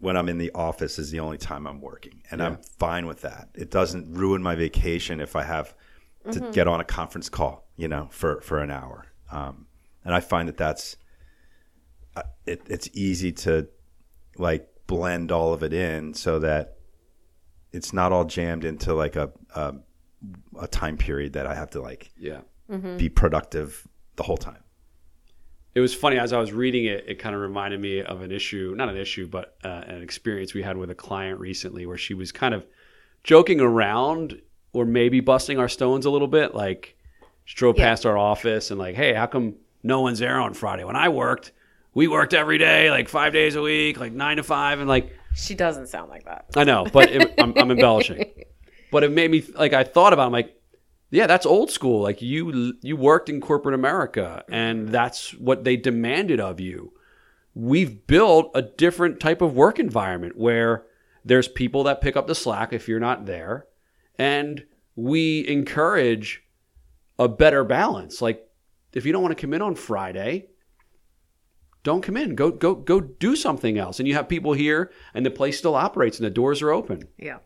when 0.00 0.16
I'm 0.16 0.28
in 0.28 0.38
the 0.38 0.50
office 0.54 0.98
is 0.98 1.10
the 1.10 1.20
only 1.20 1.38
time 1.38 1.66
I'm 1.66 1.80
working, 1.80 2.22
and 2.30 2.42
I'm 2.42 2.58
fine 2.78 3.06
with 3.06 3.22
that. 3.22 3.48
It 3.54 3.70
doesn't 3.70 4.12
ruin 4.14 4.42
my 4.42 4.54
vacation 4.54 5.20
if 5.20 5.36
I 5.36 5.44
have 5.44 5.74
to 6.32 6.40
get 6.52 6.66
on 6.66 6.80
a 6.80 6.84
conference 6.84 7.28
call, 7.28 7.66
you 7.76 7.86
know, 7.88 8.08
for 8.10 8.40
for 8.40 8.58
an 8.58 8.70
hour. 8.70 9.06
Um, 9.30 9.66
and 10.04 10.14
I 10.14 10.20
find 10.20 10.48
that 10.48 10.56
that's 10.56 10.96
uh, 12.16 12.22
it, 12.46 12.62
it's 12.66 12.88
easy 12.92 13.32
to 13.32 13.68
like 14.36 14.68
blend 14.86 15.30
all 15.32 15.52
of 15.54 15.62
it 15.62 15.72
in 15.72 16.12
so 16.14 16.38
that 16.40 16.76
it's 17.72 17.92
not 17.92 18.12
all 18.12 18.24
jammed 18.24 18.64
into 18.64 18.94
like 18.94 19.16
a 19.16 19.32
a, 19.54 19.74
a 20.60 20.66
time 20.68 20.96
period 20.96 21.34
that 21.34 21.46
I 21.46 21.54
have 21.54 21.70
to 21.70 21.80
like 21.80 22.10
Yeah. 22.18 22.40
be 22.98 23.08
productive 23.08 23.86
the 24.16 24.22
whole 24.24 24.36
time. 24.36 24.63
It 25.74 25.80
was 25.80 25.94
funny 25.94 26.18
as 26.18 26.32
I 26.32 26.38
was 26.38 26.52
reading 26.52 26.84
it. 26.84 27.04
It 27.08 27.18
kind 27.18 27.34
of 27.34 27.40
reminded 27.40 27.80
me 27.80 28.00
of 28.00 28.22
an 28.22 28.30
issue, 28.30 28.74
not 28.76 28.88
an 28.88 28.96
issue, 28.96 29.26
but 29.26 29.56
uh, 29.64 29.68
an 29.86 30.02
experience 30.02 30.54
we 30.54 30.62
had 30.62 30.76
with 30.76 30.90
a 30.90 30.94
client 30.94 31.40
recently, 31.40 31.84
where 31.86 31.98
she 31.98 32.14
was 32.14 32.30
kind 32.32 32.54
of 32.54 32.64
joking 33.24 33.60
around, 33.60 34.40
or 34.72 34.84
maybe 34.84 35.20
busting 35.20 35.58
our 35.58 35.68
stones 35.68 36.06
a 36.06 36.10
little 36.10 36.28
bit. 36.28 36.54
Like 36.54 36.96
she 37.44 37.56
drove 37.56 37.76
Yeah. 37.76 37.86
past 37.86 38.06
our 38.06 38.16
office 38.16 38.70
and 38.70 38.78
like, 38.78 38.94
"Hey, 38.94 39.14
how 39.14 39.26
come 39.26 39.54
no 39.82 40.00
one's 40.00 40.20
there 40.20 40.40
on 40.40 40.54
Friday? 40.54 40.84
When 40.84 40.96
I 40.96 41.08
worked, 41.08 41.52
we 41.92 42.06
worked 42.08 42.34
every 42.34 42.58
day, 42.58 42.90
like 42.90 43.08
five 43.08 43.32
days 43.32 43.56
a 43.56 43.62
week, 43.62 43.98
like 43.98 44.12
nine 44.12 44.36
to 44.36 44.42
five, 44.44 44.78
and 44.78 44.88
like 44.88 45.12
She 45.34 45.54
doesn't 45.56 45.88
sound 45.88 46.08
like 46.08 46.24
that. 46.26 46.46
I 46.56 46.62
know, 46.64 46.86
but 46.92 47.10
it, 47.10 47.34
I'm, 47.38 47.52
I'm 47.58 47.70
embellishing. 47.70 48.24
But 48.92 49.02
it 49.02 49.10
made 49.10 49.28
me 49.28 49.42
like 49.56 49.72
I 49.72 49.82
thought 49.82 50.12
about. 50.12 50.22
It, 50.22 50.26
I'm 50.26 50.32
like, 50.32 50.56
Yeah, 51.10 51.26
that's 51.26 51.46
old 51.46 51.70
school. 51.70 52.02
Like 52.02 52.20
you 52.22 52.74
you 52.82 52.96
worked 52.96 53.28
in 53.28 53.40
corporate 53.40 53.74
America 53.74 54.44
and 54.48 54.88
that's 54.88 55.32
what 55.34 55.64
they 55.64 55.76
demanded 55.76 56.40
of 56.40 56.58
you. 56.60 56.92
We've 57.54 58.06
built 58.06 58.50
a 58.54 58.62
different 58.62 59.20
type 59.20 59.40
of 59.40 59.54
work 59.54 59.78
environment 59.78 60.36
where 60.36 60.84
there's 61.24 61.46
people 61.48 61.84
that 61.84 62.00
pick 62.00 62.16
up 62.16 62.26
the 62.26 62.34
slack 62.34 62.72
if 62.72 62.88
you're 62.88 62.98
not 63.00 63.26
there 63.26 63.66
and 64.18 64.64
we 64.96 65.46
encourage 65.46 66.42
a 67.18 67.28
better 67.28 67.62
balance. 67.64 68.20
Like 68.20 68.48
if 68.92 69.06
you 69.06 69.12
don't 69.12 69.22
want 69.22 69.36
to 69.36 69.40
come 69.40 69.54
in 69.54 69.62
on 69.62 69.76
Friday, 69.76 70.48
don't 71.84 72.02
come 72.02 72.16
in. 72.16 72.34
Go 72.34 72.50
go 72.50 72.74
go 72.74 73.00
do 73.00 73.36
something 73.36 73.78
else. 73.78 74.00
And 74.00 74.08
you 74.08 74.14
have 74.14 74.28
people 74.28 74.52
here 74.52 74.90
and 75.12 75.24
the 75.24 75.30
place 75.30 75.58
still 75.58 75.74
operates 75.76 76.18
and 76.18 76.26
the 76.26 76.30
doors 76.30 76.60
are 76.62 76.70
open 76.72 77.06
Yeah. 77.18 77.38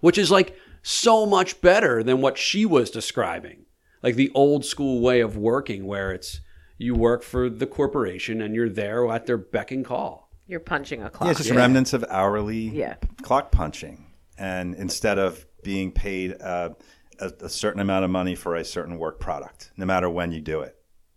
which 0.00 0.16
is 0.16 0.30
like 0.30 0.56
so 0.86 1.24
much 1.24 1.60
better 1.62 2.02
than 2.02 2.20
what 2.20 2.36
she 2.36 2.66
was 2.66 2.90
describing. 2.90 3.64
Like 4.02 4.16
the 4.16 4.30
old 4.34 4.64
school 4.66 5.00
way 5.00 5.20
of 5.20 5.34
working 5.36 5.86
where 5.86 6.12
it's 6.12 6.40
you 6.76 6.94
work 6.94 7.22
for 7.22 7.48
the 7.48 7.66
corporation 7.66 8.42
and 8.42 8.54
you're 8.54 8.68
there 8.68 9.10
at 9.10 9.24
their 9.26 9.38
beck 9.38 9.70
and 9.72 9.82
call. 9.84 10.28
You're 10.46 10.60
punching 10.60 11.02
a 11.02 11.08
clock. 11.08 11.26
Yeah, 11.26 11.30
it's 11.30 11.38
just 11.40 11.50
Yeah. 11.50 11.56
remnants 11.56 11.94
of 11.94 12.04
hourly 12.10 12.68
Yeah. 12.68 12.96
clock 13.22 13.50
punching, 13.50 14.04
and 14.36 14.74
instead 14.74 15.18
of 15.18 15.46
being 15.62 15.90
paid 15.90 16.36
uh, 16.42 16.70
a, 17.18 17.32
a 17.40 17.48
certain 17.48 17.80
amount 17.80 18.04
of 18.04 18.10
money 18.10 18.34
for 18.34 18.54
a 18.54 18.64
certain 18.64 18.98
work 18.98 19.18
product, 19.18 19.70
no 19.78 19.86
matter 19.86 20.10
when 20.10 20.32
you 20.32 20.42
do 20.42 20.60
it. 20.60 20.76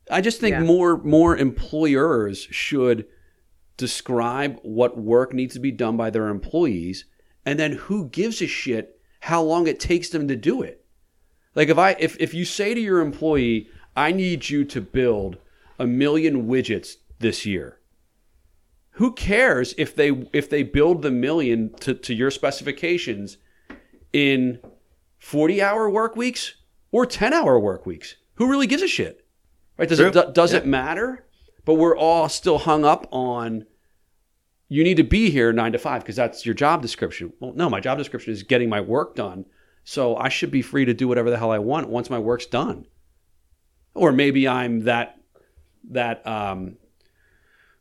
I 0.09 0.21
just 0.21 0.39
think 0.39 0.53
Yeah. 0.53 0.63
more 0.63 0.95
more 1.03 1.35
employers 1.35 2.47
should 2.51 3.05
describe 3.75 4.59
what 4.63 4.97
work 4.97 5.33
needs 5.33 5.53
to 5.55 5.59
be 5.59 5.71
done 5.71 5.97
by 5.97 6.09
their 6.09 6.29
employees 6.29 7.03
and 7.45 7.59
then 7.59 7.73
who 7.73 8.07
gives 8.09 8.41
a 8.41 8.47
shit 8.47 8.96
how 9.27 9.41
long 9.41 9.67
it 9.67 9.77
takes 9.77 10.07
them 10.07 10.25
to 10.29 10.37
do 10.37 10.61
it. 10.61 10.85
Like 11.53 11.67
if 11.67 11.77
I 11.77 11.97
if 11.99 12.15
if 12.17 12.33
you 12.33 12.45
say 12.45 12.73
to 12.73 12.79
your 12.79 13.01
employee, 13.01 13.67
I 13.93 14.13
need 14.13 14.49
you 14.49 14.63
to 14.63 14.79
build 14.79 15.37
a 15.77 15.85
million 15.85 16.47
widgets 16.47 16.95
this 17.19 17.45
year. 17.45 17.79
Who 18.91 19.11
cares 19.11 19.73
if 19.77 19.93
they 19.93 20.11
if 20.31 20.49
they 20.49 20.63
build 20.63 21.01
the 21.01 21.11
million 21.11 21.73
to, 21.81 21.93
to 21.93 22.13
your 22.13 22.31
specifications 22.31 23.37
in 24.13 24.59
40 25.17 25.61
hour 25.61 25.89
work 25.89 26.15
weeks 26.15 26.55
or 26.93 27.05
10 27.05 27.33
hour 27.33 27.59
work 27.59 27.85
weeks? 27.85 28.15
Who 28.35 28.49
really 28.49 28.67
gives 28.67 28.81
a 28.81 28.87
shit? 28.87 29.25
Right? 29.77 29.89
Does 29.89 29.99
it 29.99 30.13
True. 30.13 30.23
do, 30.23 30.31
does 30.31 30.53
it 30.53 30.65
matter? 30.65 31.25
But 31.65 31.73
we're 31.73 31.97
all 31.97 32.29
still 32.29 32.59
hung 32.59 32.85
up 32.85 33.07
on 33.11 33.65
you 34.69 34.83
need 34.83 34.97
to 34.97 35.03
be 35.03 35.29
here 35.29 35.53
9 35.53 35.71
to 35.71 35.79
5 35.79 36.01
because 36.01 36.15
that's 36.15 36.45
your 36.45 36.55
job 36.55 36.81
description. 36.81 37.33
Well, 37.39 37.53
no, 37.53 37.69
my 37.69 37.79
job 37.79 37.97
description 37.97 38.33
is 38.33 38.43
getting 38.43 38.69
my 38.69 38.81
work 38.81 39.15
done. 39.15 39.45
So 39.83 40.17
I 40.17 40.27
should 40.27 40.51
be 40.51 40.61
free 40.61 40.83
to 40.83 40.93
do 40.93 41.07
whatever 41.07 41.29
the 41.29 41.37
hell 41.37 41.51
I 41.51 41.59
want 41.59 41.87
once 41.87 42.09
my 42.09 42.19
work's 42.19 42.45
done. 42.45 42.87
Or 43.93 44.11
maybe 44.11 44.47
I'm 44.47 44.81
that 44.81 45.17
that 45.89 46.27
um 46.27 46.75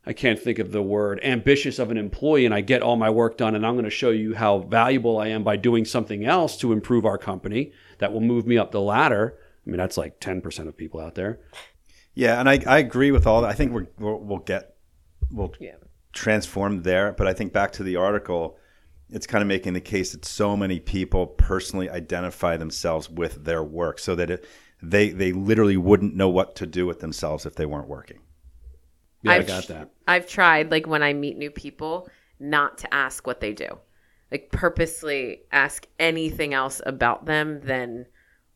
I 0.07 0.13
can't 0.13 0.39
think 0.39 0.61
of 0.61 0.71
the 0.71 0.83
word 0.83 1.19
ambitious 1.25 1.81
of 1.81 1.91
an 1.91 1.97
employee 1.97 2.47
and 2.47 2.55
I 2.55 2.61
get 2.61 2.81
all 2.81 2.95
my 2.95 3.11
work 3.11 3.37
done 3.37 3.57
and 3.57 3.67
I'm 3.67 3.75
going 3.75 3.85
to 3.85 3.91
show 3.91 4.11
you 4.11 4.37
how 4.37 4.59
valuable 4.59 5.19
I 5.19 5.29
am 5.29 5.43
by 5.43 5.57
doing 5.57 5.85
something 5.85 6.25
else 6.25 6.57
to 6.59 6.73
improve 6.73 7.05
our 7.05 7.19
company 7.19 7.73
that 7.99 8.13
will 8.13 8.21
move 8.21 8.47
me 8.47 8.57
up 8.57 8.71
the 8.71 8.81
ladder. 8.81 9.37
I 9.67 9.71
mean 9.71 9.79
that's 9.79 9.97
like 9.97 10.21
10% 10.21 10.69
of 10.69 10.77
people 10.77 11.01
out 11.01 11.17
there. 11.17 11.41
Yeah, 12.15 12.39
and 12.39 12.49
I, 12.49 12.61
I 12.67 12.79
agree 12.79 13.11
with 13.11 13.27
all 13.27 13.43
that. 13.43 13.51
I 13.51 13.55
think 13.55 13.73
we're, 13.73 13.89
we'll, 13.99 14.21
we'll 14.21 14.39
get 14.39 14.77
we'll 15.33 15.53
Yeah. 15.59 15.75
Transform 16.17 16.83
there, 16.83 17.13
but 17.13 17.27
I 17.29 17.33
think 17.33 17.53
back 17.53 17.73
to 17.73 17.83
the 17.85 17.97
article, 17.97 18.59
it's 19.11 19.27
kind 19.27 19.43
of 19.43 19.49
making 19.49 19.75
the 19.75 19.81
case 19.81 20.13
that 20.13 20.25
so 20.25 20.57
many 20.57 20.81
people 20.81 21.27
personally 21.27 21.89
identify 21.89 22.57
themselves 22.57 23.09
with 23.09 23.45
their 23.45 23.63
work, 23.63 23.99
so 24.01 24.15
that 24.17 24.31
it, 24.31 24.47
they 24.83 25.11
they 25.11 25.33
literally 25.33 25.77
wouldn't 25.77 26.17
know 26.17 26.29
what 26.29 26.57
to 26.57 26.67
do 26.67 26.87
with 26.87 27.01
themselves 27.01 27.47
if 27.47 27.55
they 27.55 27.67
weren't 27.67 27.89
working. 27.89 28.19
Yeah, 29.23 29.33
i 29.33 29.37
I've- 29.37 29.47
got 29.47 29.67
that. 29.69 29.91
I've 30.09 30.27
tried, 30.27 30.71
like 30.71 30.87
when 30.87 31.03
I 31.03 31.13
meet 31.13 31.37
new 31.37 31.51
people, 31.51 32.09
not 32.41 32.79
to 32.79 32.93
ask 32.95 33.27
what 33.27 33.41
they 33.41 33.53
do. 33.53 33.79
Like 34.33 34.51
purposely 34.51 35.43
ask 35.53 35.87
anything 36.01 36.53
else 36.53 36.81
about 36.85 37.27
them 37.27 37.61
than 37.61 38.07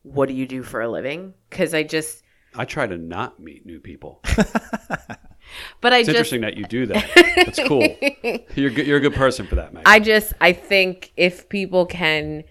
what 0.03 0.27
do 0.27 0.33
you 0.33 0.45
do 0.45 0.63
for 0.63 0.81
a 0.81 0.89
living? 0.89 1.33
Because 1.49 1.73
I 1.73 1.83
just, 1.83 2.23
I 2.55 2.65
try 2.65 2.87
to 2.87 2.97
not 2.97 3.39
meet 3.39 3.65
new 3.65 3.79
people. 3.79 4.21
but 5.81 5.93
I 5.93 5.99
It's 5.99 6.07
just, 6.07 6.15
interesting 6.15 6.41
that 6.41 6.57
you 6.57 6.65
do 6.65 6.85
that. 6.87 7.09
That's 7.35 7.59
cool. 7.67 7.81
You're 8.55 8.69
good, 8.69 8.87
you're 8.87 8.97
a 8.97 9.01
good 9.01 9.13
person 9.13 9.47
for 9.47 9.55
that, 9.55 9.73
Meg. 9.73 9.83
I 9.85 9.99
just, 9.99 10.33
I 10.41 10.53
think 10.53 11.11
if 11.17 11.49
people 11.49 11.85
can, 11.85 12.43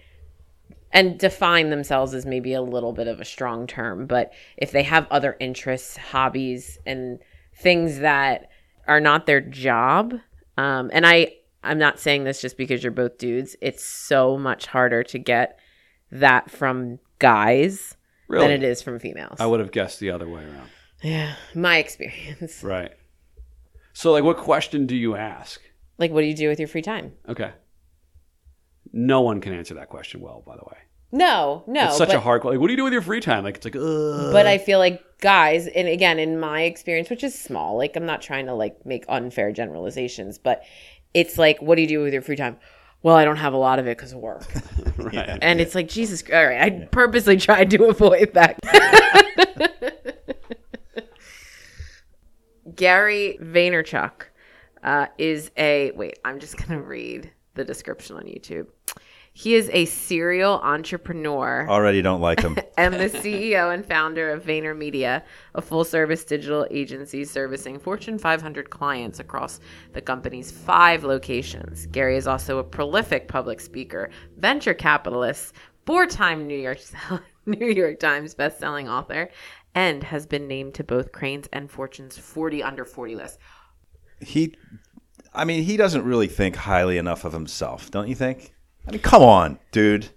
and 0.93 1.17
define 1.17 1.69
themselves 1.69 2.13
as 2.13 2.25
maybe 2.25 2.53
a 2.53 2.61
little 2.61 2.91
bit 2.93 3.07
of 3.07 3.19
a 3.19 3.25
strong 3.25 3.65
term, 3.65 4.05
but 4.05 4.33
if 4.57 4.71
they 4.71 4.83
have 4.83 5.07
other 5.09 5.37
interests, 5.39 5.97
hobbies, 5.97 6.77
and 6.85 7.19
things 7.55 7.99
that 7.99 8.49
are 8.87 8.99
not 8.99 9.25
their 9.25 9.39
job, 9.39 10.13
um, 10.57 10.89
and 10.93 11.05
I, 11.05 11.33
I'm 11.63 11.77
not 11.77 11.99
saying 11.99 12.25
this 12.25 12.41
just 12.41 12.57
because 12.57 12.83
you're 12.83 12.91
both 12.91 13.17
dudes. 13.17 13.55
It's 13.61 13.83
so 13.83 14.37
much 14.37 14.67
harder 14.67 15.03
to 15.03 15.17
get 15.17 15.59
that 16.11 16.51
from 16.51 16.99
guys 17.19 17.95
really, 18.27 18.47
than 18.47 18.51
it 18.51 18.63
is 18.63 18.81
from 18.81 18.99
females. 18.99 19.39
I 19.39 19.45
would 19.45 19.59
have 19.59 19.71
guessed 19.71 19.99
the 19.99 20.11
other 20.11 20.27
way 20.27 20.43
around. 20.43 20.69
Yeah, 21.01 21.35
my 21.55 21.77
experience. 21.77 22.63
Right. 22.63 22.91
So, 23.93 24.11
like, 24.11 24.23
what 24.23 24.37
question 24.37 24.85
do 24.85 24.95
you 24.95 25.15
ask? 25.15 25.61
Like, 25.97 26.11
what 26.11 26.21
do 26.21 26.27
you 26.27 26.35
do 26.35 26.47
with 26.49 26.59
your 26.59 26.67
free 26.67 26.81
time? 26.81 27.13
Okay. 27.27 27.51
No 28.93 29.21
one 29.21 29.41
can 29.41 29.53
answer 29.53 29.73
that 29.75 29.89
question 29.89 30.21
well, 30.21 30.43
by 30.45 30.55
the 30.55 30.63
way. 30.63 30.77
No, 31.13 31.63
no. 31.67 31.87
it's 31.87 31.97
such 31.97 32.09
but- 32.09 32.17
a 32.17 32.19
hard 32.19 32.41
question. 32.41 32.55
Like, 32.57 32.61
what 32.61 32.67
do 32.67 32.73
you 32.73 32.77
do 32.77 32.83
with 32.85 32.93
your 32.93 33.01
free 33.01 33.19
time? 33.19 33.43
Like, 33.43 33.57
it's 33.57 33.65
like, 33.65 33.75
ugh. 33.75 34.31
but 34.31 34.47
I 34.47 34.57
feel 34.57 34.79
like 34.79 35.03
guys, 35.19 35.67
and 35.67 35.87
again, 35.87 36.19
in 36.19 36.39
my 36.39 36.61
experience, 36.63 37.09
which 37.09 37.23
is 37.23 37.37
small, 37.37 37.77
like 37.77 37.95
I'm 37.95 38.05
not 38.05 38.21
trying 38.21 38.45
to 38.45 38.53
like 38.53 38.85
make 38.85 39.05
unfair 39.09 39.51
generalizations, 39.51 40.37
but 40.37 40.63
it's 41.13 41.37
like, 41.37 41.61
what 41.61 41.75
do 41.75 41.81
you 41.81 41.87
do 41.87 42.01
with 42.01 42.13
your 42.13 42.21
free 42.21 42.37
time? 42.37 42.57
Well, 43.03 43.15
I 43.15 43.25
don't 43.25 43.37
have 43.37 43.53
a 43.53 43.57
lot 43.57 43.79
of 43.79 43.87
it 43.87 43.97
because 43.97 44.13
of 44.13 44.19
work, 44.19 44.45
right. 44.97 45.39
and 45.41 45.59
it's 45.59 45.73
like 45.73 45.89
Jesus. 45.89 46.23
All 46.31 46.45
right, 46.45 46.61
I 46.61 46.87
purposely 46.91 47.35
tried 47.37 47.71
to 47.71 47.85
avoid 47.89 48.33
that. 48.35 48.59
Gary 52.81 53.37
Vaynerchuk 53.39 54.23
uh, 54.83 55.05
is 55.19 55.51
a 55.55 55.91
wait. 55.91 56.17
I'm 56.25 56.39
just 56.39 56.57
gonna 56.57 56.81
read 56.81 57.31
the 57.53 57.63
description 57.63 58.15
on 58.15 58.23
YouTube. 58.23 58.65
He 59.33 59.53
is 59.53 59.69
a 59.71 59.85
serial 59.85 60.53
entrepreneur 60.63 61.67
Already 61.69 62.01
don't 62.01 62.21
like 62.21 62.41
them. 62.41 62.57
and 62.79 62.95
the 62.95 63.07
CEO 63.07 63.71
and 63.71 63.85
founder 63.85 64.31
of 64.31 64.43
VaynerMedia, 64.43 65.21
a 65.53 65.61
full 65.61 65.83
service 65.83 66.25
digital 66.25 66.65
agency 66.71 67.23
servicing 67.23 67.77
Fortune 67.77 68.17
500 68.17 68.71
clients 68.71 69.19
across 69.19 69.59
the 69.93 70.01
company's 70.01 70.51
five 70.51 71.03
locations. 71.03 71.85
Gary 71.85 72.17
is 72.17 72.25
also 72.25 72.57
a 72.57 72.63
prolific 72.63 73.27
public 73.27 73.61
speaker, 73.61 74.09
venture 74.37 74.73
capitalist, 74.73 75.53
four 75.85 76.07
time 76.07 76.47
New 76.47 76.57
York, 76.57 76.79
New 77.45 77.67
York 77.67 77.99
Times 77.99 78.33
bestselling 78.33 78.89
author, 78.89 79.29
and 79.73 80.03
has 80.03 80.25
been 80.25 80.47
named 80.47 80.73
to 80.75 80.83
both 80.83 81.11
Crain's 81.11 81.47
and 81.53 81.69
Fortune's 81.71 82.17
40 82.17 82.63
under 82.63 82.85
40 82.85 83.15
list. 83.15 83.39
he, 84.19 84.55
I 85.33 85.45
mean, 85.45 85.63
he 85.63 85.77
doesn't 85.77 86.03
really 86.03 86.27
think 86.27 86.55
highly 86.55 86.97
enough 86.97 87.23
of 87.25 87.33
himself, 87.33 87.89
don't 87.91 88.07
you 88.07 88.15
think? 88.15 88.53
I 88.87 88.91
mean, 88.91 89.01
come 89.01 89.23
on, 89.23 89.59
dude. 89.71 90.09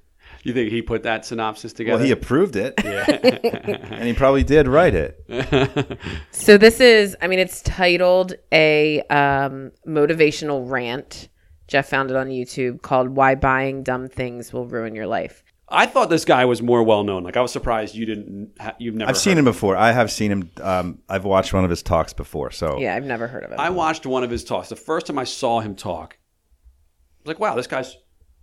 You 0.42 0.52
think 0.52 0.70
he 0.70 0.82
put 0.82 1.04
that 1.04 1.24
synopsis 1.24 1.72
together? 1.72 1.96
Well, 1.96 2.04
he 2.04 2.12
approved 2.12 2.56
it, 2.56 2.74
and 2.84 4.04
he 4.04 4.12
probably 4.12 4.44
did 4.44 4.68
write 4.68 4.94
it. 4.94 5.18
So 6.30 6.58
this 6.58 6.78
is, 6.80 7.16
I 7.22 7.28
mean, 7.28 7.38
it's 7.38 7.62
titled 7.62 8.34
a 8.52 9.00
um, 9.08 9.70
motivational 9.86 10.68
rant. 10.68 11.28
Jeff 11.68 11.88
found 11.88 12.10
it 12.10 12.16
on 12.16 12.28
YouTube 12.28 12.82
called 12.82 13.08
"Why 13.08 13.34
Buying 13.34 13.82
Dumb 13.82 14.08
Things 14.08 14.52
Will 14.52 14.66
Ruin 14.66 14.94
Your 14.94 15.06
Life." 15.06 15.42
I 15.68 15.86
thought 15.86 16.10
this 16.10 16.24
guy 16.24 16.44
was 16.44 16.60
more 16.60 16.82
well 16.82 17.04
known. 17.04 17.24
Like, 17.24 17.36
I 17.36 17.40
was 17.40 17.50
surprised 17.52 17.94
you 17.94 18.04
didn't. 18.04 18.52
Ha- 18.60 18.74
you've 18.78 18.94
never. 18.94 19.08
I've 19.08 19.16
seen 19.16 19.32
heard 19.32 19.38
him 19.40 19.44
before. 19.46 19.76
I 19.76 19.92
have 19.92 20.10
seen 20.10 20.30
him. 20.30 20.50
Um, 20.60 20.98
I've 21.08 21.24
watched 21.24 21.52
one 21.52 21.64
of 21.64 21.70
his 21.70 21.82
talks 21.82 22.12
before. 22.12 22.50
So 22.50 22.78
Yeah, 22.78 22.94
I've 22.94 23.04
never 23.04 23.26
heard 23.26 23.44
of 23.44 23.52
it. 23.52 23.58
I 23.58 23.70
watched 23.70 24.04
one 24.04 24.24
of 24.24 24.30
his 24.30 24.44
talks. 24.44 24.68
The 24.68 24.76
first 24.76 25.06
time 25.06 25.18
I 25.18 25.24
saw 25.24 25.60
him 25.60 25.74
talk, 25.74 26.18
I 26.18 27.22
was 27.22 27.28
like, 27.28 27.38
wow, 27.38 27.54
this 27.54 27.66
guy's 27.66 27.96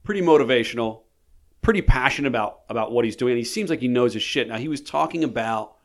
pretty 0.04 0.22
motivational, 0.22 1.04
pretty 1.62 1.82
passionate 1.84 2.28
about 2.28 2.62
about 2.70 2.92
what 2.92 3.06
he's 3.06 3.16
doing. 3.16 3.34
And 3.34 3.38
he 3.38 3.44
seems 3.46 3.70
like 3.70 3.80
he 3.82 3.88
knows 3.88 4.14
his 4.14 4.24
shit. 4.24 4.48
Now 4.48 4.58
he 4.58 4.68
was 4.68 4.82
talking 4.82 5.24
about 5.24 5.76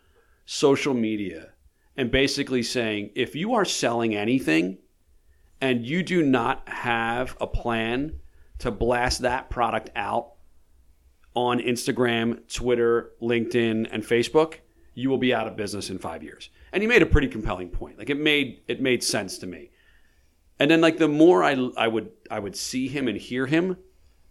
social 0.47 0.95
media 0.95 1.51
and 1.97 2.11
basically 2.11 2.63
saying 2.63 3.11
if 3.15 3.35
you 3.35 3.55
are 3.55 3.65
selling 3.65 4.15
anything 4.15 4.79
and 5.61 5.85
you 5.87 6.03
do 6.03 6.23
not 6.23 6.67
have 6.69 7.37
a 7.41 7.47
plan 7.47 8.13
to 8.59 8.71
blast 8.71 9.23
that 9.23 9.51
product 9.51 9.91
out 9.97 10.33
on 11.37 11.61
Instagram, 11.61 12.41
Twitter, 12.53 13.13
LinkedIn, 13.23 13.87
and 13.93 14.03
Facebook, 14.03 14.55
you 14.95 15.11
will 15.11 15.19
be 15.19 15.35
out 15.35 15.47
of 15.47 15.55
business 15.55 15.91
in 15.91 15.99
five 15.99 16.23
years. 16.23 16.49
And 16.73 16.83
he 16.83 16.89
made 16.89 17.03
a 17.03 17.07
pretty 17.07 17.29
compelling 17.29 17.69
point. 17.69 17.99
Like 17.99 18.11
it 18.11 18.19
made 18.19 18.63
it 18.67 18.81
made 18.81 19.05
sense 19.05 19.39
to 19.39 19.47
me. 19.47 19.71
And 20.59 20.71
then 20.71 20.81
like 20.81 20.97
the 20.97 21.07
more 21.07 21.45
I 21.45 21.53
I 21.77 21.87
would 21.87 22.11
I 22.31 22.41
would 22.41 22.57
see 22.57 22.89
him 22.89 23.07
and 23.07 23.17
hear 23.17 23.47
him, 23.47 23.77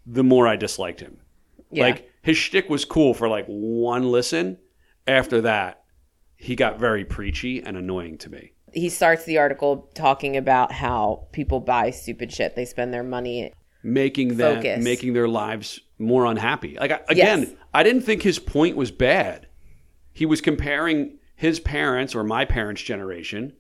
the 0.05 0.23
more 0.23 0.47
I 0.47 0.55
disliked 0.55 0.99
him. 0.99 1.17
Yeah. 1.71 1.83
Like 1.83 2.11
his 2.23 2.37
shtick 2.37 2.69
was 2.69 2.83
cool 2.83 3.13
for 3.13 3.29
like 3.29 3.45
one 3.45 4.11
listen. 4.11 4.57
After 5.07 5.41
that, 5.41 5.83
he 6.35 6.55
got 6.55 6.79
very 6.79 7.05
preachy 7.05 7.61
and 7.61 7.77
annoying 7.77 8.17
to 8.17 8.31
me. 8.31 8.53
He 8.73 8.89
starts 8.89 9.23
the 9.25 9.37
article 9.37 9.89
talking 9.93 10.35
about 10.35 10.71
how 10.71 11.27
people 11.31 11.59
buy 11.59 11.91
stupid 11.91 12.33
shit. 12.33 12.55
They 12.55 12.65
spend 12.65 12.91
their 12.91 13.03
money. 13.03 13.53
making 13.83 14.37
them 14.37 14.55
Focus. 14.55 14.83
making 14.83 15.13
their 15.13 15.27
lives 15.27 15.79
more 15.97 16.25
unhappy. 16.25 16.77
Like 16.79 16.91
again, 17.09 17.41
Yes. 17.41 17.51
I 17.73 17.83
didn't 17.83 18.01
think 18.03 18.21
his 18.21 18.39
point 18.39 18.75
was 18.75 18.91
bad. 18.91 19.47
He 20.11 20.25
was 20.25 20.41
comparing 20.41 21.17
his 21.35 21.59
parents 21.59 22.15
or 22.15 22.23
my 22.23 22.45
parents' 22.45 22.81
generation 22.81 23.53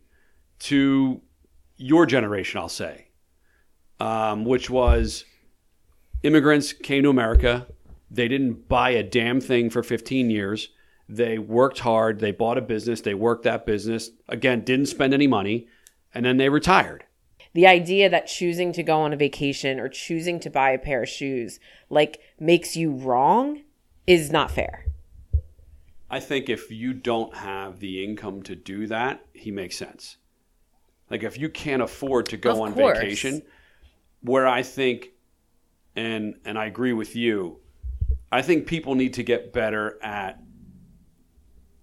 to 0.59 1.21
your 1.77 2.05
generation, 2.05 2.59
I'll 2.59 2.69
say, 2.69 3.07
um, 3.99 4.45
which 4.45 4.69
was 4.69 5.25
immigrants 6.23 6.71
came 6.73 7.03
to 7.03 7.09
America. 7.09 7.67
They 8.09 8.27
didn't 8.27 8.67
buy 8.69 8.91
a 8.91 9.03
damn 9.03 9.41
thing 9.41 9.69
for 9.69 9.83
15 9.83 10.29
years. 10.29 10.69
They 11.09 11.37
worked 11.37 11.79
hard. 11.79 12.19
They 12.19 12.31
bought 12.31 12.57
a 12.57 12.61
business. 12.61 13.01
They 13.01 13.13
worked 13.13 13.43
that 13.43 13.65
business. 13.65 14.09
Again, 14.29 14.61
didn't 14.61 14.87
spend 14.87 15.13
any 15.13 15.27
money. 15.27 15.67
And 16.13 16.25
then 16.25 16.37
they 16.37 16.49
retired. 16.49 17.03
The 17.55 17.67
idea 17.67 18.09
that 18.09 18.27
choosing 18.27 18.73
to 18.73 18.83
go 18.83 18.99
on 18.99 19.13
a 19.13 19.15
vacation 19.15 19.79
or 19.79 19.87
choosing 19.87 20.41
to 20.41 20.49
buy 20.49 20.71
a 20.71 20.77
pair 20.77 21.03
of 21.03 21.07
shoes 21.07 21.57
like 21.89 22.19
makes 22.37 22.75
you 22.75 22.91
wrong 22.91 23.61
is 24.05 24.29
not 24.29 24.51
fair. 24.51 24.87
I 26.09 26.19
think 26.19 26.49
if 26.49 26.69
you 26.69 26.91
don't 26.91 27.33
have 27.33 27.79
the 27.79 28.03
income 28.03 28.41
to 28.43 28.57
do 28.57 28.87
that, 28.87 29.25
he 29.31 29.51
makes 29.51 29.77
sense. 29.77 30.17
Like 31.09 31.23
if 31.23 31.37
you 31.37 31.47
can't 31.47 31.81
afford 31.81 32.25
to 32.27 32.37
go 32.37 32.51
Of 32.51 32.59
on 32.59 32.73
course. 32.73 32.97
vacation, 32.99 33.41
where 34.19 34.45
I 34.47 34.61
think 34.61 35.13
and 35.95 36.35
and 36.43 36.59
I 36.59 36.65
agree 36.65 36.91
with 36.91 37.15
you, 37.15 37.61
I 38.33 38.41
think 38.41 38.67
people 38.67 38.95
need 38.95 39.13
to 39.13 39.23
get 39.23 39.53
better 39.53 39.97
at 40.03 40.41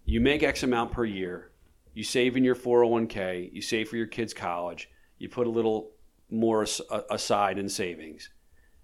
you 0.04 0.20
make 0.20 0.42
X 0.42 0.64
amount 0.64 0.92
per 0.92 1.06
year, 1.06 1.50
you 1.94 2.04
save 2.04 2.36
in 2.36 2.44
your 2.44 2.56
401k, 2.56 3.50
you 3.54 3.62
save 3.62 3.88
for 3.88 3.96
your 3.96 4.06
kids' 4.06 4.34
college, 4.34 4.90
you 5.22 5.28
put 5.28 5.46
a 5.46 5.50
little 5.50 5.92
more 6.28 6.62
as- 6.62 6.80
uh, 6.90 7.02
aside 7.10 7.56
in 7.56 7.68
savings. 7.68 8.28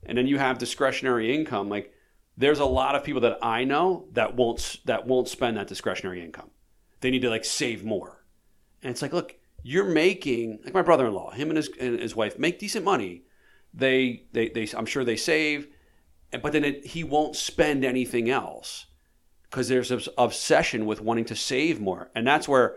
And 0.05 0.16
then 0.16 0.28
you 0.28 0.39
have 0.39 0.59
discretionary 0.59 1.34
income 1.34 1.68
like 1.68 1.93
there's 2.36 2.61
a 2.61 2.64
lot 2.64 2.95
of 2.95 3.03
people 3.03 3.22
that 3.22 3.39
I 3.43 3.64
know 3.64 4.07
that 4.12 4.36
won't 4.36 4.76
that 4.84 5.07
won't 5.07 5.28
spend 5.28 5.57
that 5.57 5.66
discretionary 5.66 6.24
income. 6.24 6.51
They 7.01 7.11
need 7.11 7.22
to 7.22 7.30
like 7.30 7.45
save 7.45 7.84
more. 7.84 8.24
And 8.82 8.93
it's 8.93 9.03
like, 9.03 9.12
look, 9.12 9.34
you're 9.64 9.84
making 9.84 10.61
like 10.64 10.72
my 10.72 10.82
brother-in-law, 10.82 11.32
him 11.32 11.49
and 11.51 11.57
his 11.57 11.68
and 11.80 11.99
his 11.99 12.14
wife 12.14 12.39
make 12.39 12.61
decent 12.61 12.84
money. 12.84 13.24
They 13.74 14.26
they, 14.32 14.49
they 14.51 14.68
I'm 14.76 14.86
sure 14.86 15.05
they 15.05 15.16
save, 15.16 15.66
but 16.41 16.53
then 16.53 16.64
it, 16.64 16.86
he 16.86 17.03
won't 17.03 17.34
spend 17.34 17.84
anything 17.84 18.30
else 18.30 18.86
because 19.43 19.66
there's 19.66 19.89
this 19.89 20.09
obsession 20.16 20.86
with 20.86 21.01
wanting 21.01 21.24
to 21.24 21.36
save 21.36 21.80
more, 21.80 22.11
and 22.14 22.24
that's 22.24 22.47
where 22.47 22.76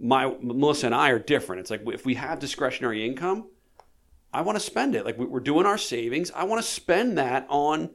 my 0.00 0.32
Melissa 0.40 0.86
and 0.86 0.94
I 0.94 1.10
are 1.10 1.18
different. 1.18 1.60
It's 1.60 1.70
like 1.70 1.82
if 1.86 2.04
we 2.06 2.14
have 2.14 2.38
discretionary 2.38 3.04
income, 3.04 3.48
I 4.32 4.42
want 4.42 4.56
to 4.56 4.60
spend 4.64 4.94
it. 4.94 5.04
Like 5.04 5.18
we- 5.18 5.26
we're 5.26 5.40
doing 5.40 5.66
our 5.66 5.78
savings, 5.78 6.30
I 6.34 6.44
want 6.44 6.62
to 6.62 6.68
spend 6.68 7.18
that 7.18 7.46
on 7.48 7.90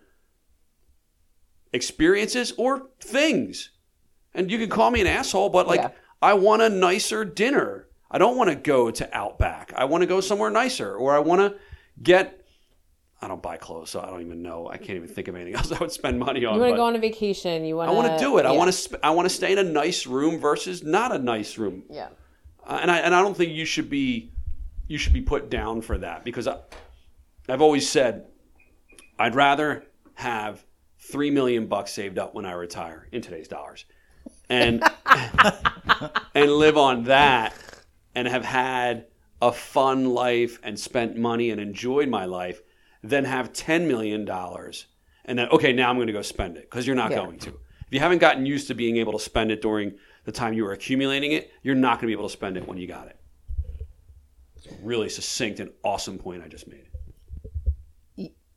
experiences 1.72 2.54
or 2.58 2.90
things. 3.00 3.72
And 4.34 4.52
you 4.52 4.58
can 4.58 4.70
call 4.70 4.92
me 4.92 5.02
an 5.02 5.08
asshole, 5.08 5.50
but 5.50 5.68
like 5.68 5.82
Yeah. 5.82 5.92
I 6.22 6.34
want 6.34 6.62
a 6.62 6.70
nicer 6.70 7.26
dinner. 7.26 7.88
I 8.10 8.18
don't 8.18 8.38
want 8.38 8.50
to 8.50 8.56
go 8.56 8.92
to 8.92 9.10
Outback. 9.18 9.74
I 9.76 9.86
want 9.86 10.02
to 10.02 10.08
go 10.08 10.22
somewhere 10.22 10.50
nicer, 10.50 10.96
or 10.96 11.16
I 11.16 11.20
want 11.20 11.42
to 11.42 11.60
get. 12.02 12.43
I 13.24 13.28
don't 13.30 13.42
buy 13.42 13.56
clothes, 13.56 13.90
so 13.90 14.02
I 14.02 14.08
don't 14.08 14.22
even 14.22 14.42
know. 14.42 14.68
I 14.68 14.76
can't 14.78 14.98
even 14.98 15.08
think 15.08 15.30
of 15.30 15.36
anything 15.36 15.56
else 15.58 15.72
I 15.72 15.80
would 15.80 15.92
spend 15.92 16.20
money 16.20 16.44
on. 16.44 16.56
You 16.56 16.62
want 16.62 16.74
to 16.74 16.78
go 16.78 16.86
on 16.86 16.96
a 16.96 17.00
vacation. 17.00 17.64
You 17.64 17.78
want 17.78 17.90
I 17.90 17.94
want 17.94 18.12
to 18.12 18.24
do 18.24 18.38
it. 18.38 18.46
I 18.46 18.52
want 18.52 18.68
to. 18.68 18.74
Sp- 18.76 19.00
I 19.02 19.12
want 19.12 19.30
to 19.30 19.34
stay 19.34 19.54
in 19.54 19.58
a 19.58 19.64
nice 19.64 20.06
room 20.06 20.40
versus 20.40 20.84
not 20.84 21.16
a 21.16 21.20
nice 21.20 21.58
room. 21.58 21.84
Yeah. 21.90 22.10
Uh, 22.66 22.80
and 22.82 22.92
I 22.92 23.00
and 23.00 23.16
I 23.16 23.22
don't 23.22 23.36
think 23.36 23.54
you 23.54 23.66
should 23.66 23.90
be 23.90 24.32
you 24.88 24.98
should 24.98 25.14
be 25.14 25.22
put 25.22 25.50
down 25.50 25.82
for 25.82 25.98
that 26.00 26.26
because 26.26 26.48
I, 26.48 26.58
I've 27.48 27.62
always 27.62 27.88
said 27.88 28.28
I'd 29.18 29.36
rather 29.36 29.86
have 30.16 30.66
three 30.98 31.32
million 31.32 31.68
bucks 31.68 31.94
saved 31.94 32.18
up 32.18 32.34
when 32.34 32.46
I 32.46 32.52
retire 32.54 33.08
in 33.12 33.22
today's 33.22 33.48
dollars, 33.48 33.86
and 34.50 34.84
and 36.36 36.52
live 36.52 36.78
on 36.78 37.06
that, 37.06 37.54
and 38.16 38.28
have 38.28 38.46
had 38.46 39.06
a 39.42 39.52
fun 39.52 40.14
life 40.14 40.60
and 40.64 40.80
spent 40.80 41.18
money 41.18 41.50
and 41.50 41.60
enjoyed 41.60 42.08
my 42.08 42.26
life, 42.26 42.62
than 43.04 43.26
have 43.26 43.52
ten 43.54 43.88
million 43.88 44.26
dollars 44.26 44.88
and 45.26 45.38
then 45.38 45.48
okay 45.50 45.74
now 45.74 45.90
I'm 45.90 45.98
going 45.98 46.08
to 46.08 46.14
go 46.14 46.22
spend 46.22 46.58
it 46.58 46.70
because 46.70 46.88
you're 46.88 46.96
not 46.96 47.12
Yeah. 47.12 47.18
going 47.18 47.40
to. 47.40 47.50
If 47.50 47.88
you 47.92 48.00
haven't 48.00 48.20
gotten 48.20 48.46
used 48.46 48.68
to 48.70 48.74
being 48.74 48.98
able 48.98 49.14
to 49.14 49.20
spend 49.20 49.52
it 49.52 49.62
during 49.62 49.94
the 50.26 50.32
time 50.32 50.54
you 50.54 50.64
were 50.64 50.72
accumulating 50.72 51.34
it, 51.34 51.52
you're 51.62 51.76
not 51.76 52.00
going 52.00 52.02
to 52.02 52.08
be 52.08 52.14
able 52.14 52.28
to 52.28 52.34
spend 52.34 52.58
it 52.58 52.68
when 52.68 52.78
you 52.78 52.88
got 52.88 53.08
it. 53.08 53.18
It's 54.56 54.66
a 54.68 54.76
really 54.82 55.10
succinct 55.10 55.60
and 55.60 55.70
awesome 55.84 56.18
point 56.18 56.42
I 56.44 56.48
just 56.48 56.68
made. 56.68 56.88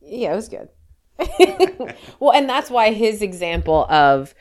Yeah, 0.00 0.32
it 0.32 0.36
was 0.36 0.48
good. 0.48 0.68
well, 2.20 2.32
and 2.32 2.48
that's 2.48 2.70
why 2.70 2.92
his 2.92 3.20
example 3.22 3.86
of 3.90 4.34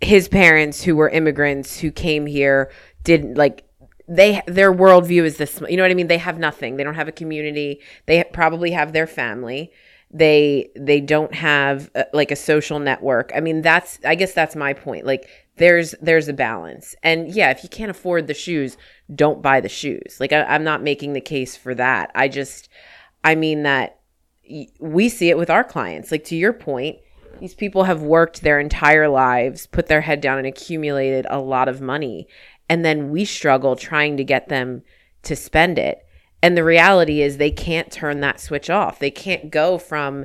his 0.00 0.28
parents 0.28 0.82
who 0.82 0.94
were 0.96 1.08
immigrants 1.08 1.78
who 1.80 1.90
came 1.90 2.26
here 2.26 2.70
didn't 3.02 3.34
like 3.36 3.64
they 4.10 4.42
their 4.46 4.74
worldview 4.74 5.22
is 5.22 5.36
this 5.36 5.62
you 5.68 5.76
know 5.76 5.84
what 5.84 5.90
i 5.90 5.94
mean? 5.94 6.08
They 6.08 6.18
have 6.18 6.38
nothing. 6.38 6.76
They 6.76 6.84
don't 6.84 6.96
have 6.96 7.08
a 7.08 7.12
community. 7.12 7.80
They 8.06 8.24
probably 8.24 8.72
have 8.72 8.92
their 8.92 9.06
family. 9.06 9.70
They 10.10 10.70
they 10.74 11.00
don't 11.00 11.32
have 11.32 11.90
uh, 11.94 12.04
like 12.12 12.32
a 12.32 12.36
social 12.36 12.80
network. 12.80 13.30
I 13.34 13.40
mean 13.40 13.62
that's 13.62 14.00
i 14.04 14.16
guess 14.16 14.32
that's 14.32 14.56
my 14.56 14.72
point. 14.72 15.06
Like 15.06 15.28
there's 15.56 15.94
there's 16.02 16.28
a 16.28 16.32
balance. 16.32 16.96
And 17.04 17.32
yeah 17.32 17.50
if 17.50 17.62
you 17.62 17.68
can't 17.68 17.90
afford 17.90 18.26
the 18.26 18.34
shoes 18.34 18.76
don't 19.14 19.42
buy 19.42 19.60
the 19.60 19.68
shoes. 19.68 20.16
Like 20.18 20.32
I, 20.32 20.42
i'm 20.42 20.64
not 20.64 20.82
making 20.82 21.12
the 21.12 21.20
case 21.20 21.56
for 21.56 21.74
that. 21.76 22.10
I 22.14 22.26
just 22.26 22.68
i 23.22 23.36
mean 23.36 23.62
that 23.62 24.00
we 24.80 25.08
see 25.08 25.30
it 25.30 25.38
with 25.38 25.50
our 25.50 25.62
clients. 25.62 26.10
Like 26.10 26.24
to 26.24 26.36
your 26.36 26.52
point, 26.52 26.98
these 27.40 27.54
people 27.54 27.84
have 27.84 28.02
worked 28.02 28.42
their 28.42 28.60
entire 28.60 29.08
lives, 29.08 29.66
put 29.66 29.86
their 29.86 30.02
head 30.02 30.20
down 30.20 30.38
and 30.38 30.46
accumulated 30.46 31.26
a 31.30 31.38
lot 31.38 31.68
of 31.68 31.80
money. 31.80 32.28
And 32.70 32.84
then 32.84 33.10
we 33.10 33.24
struggle 33.26 33.74
trying 33.76 34.16
to 34.16 34.24
get 34.24 34.48
them 34.48 34.82
to 35.24 35.34
spend 35.36 35.76
it. 35.76 36.06
And 36.42 36.56
the 36.56 36.64
reality 36.64 37.20
is 37.20 37.36
they 37.36 37.50
can't 37.50 37.90
turn 37.90 38.20
that 38.20 38.40
switch 38.40 38.70
off. 38.70 38.98
They 39.00 39.10
can't 39.10 39.50
go 39.50 39.76
from 39.76 40.24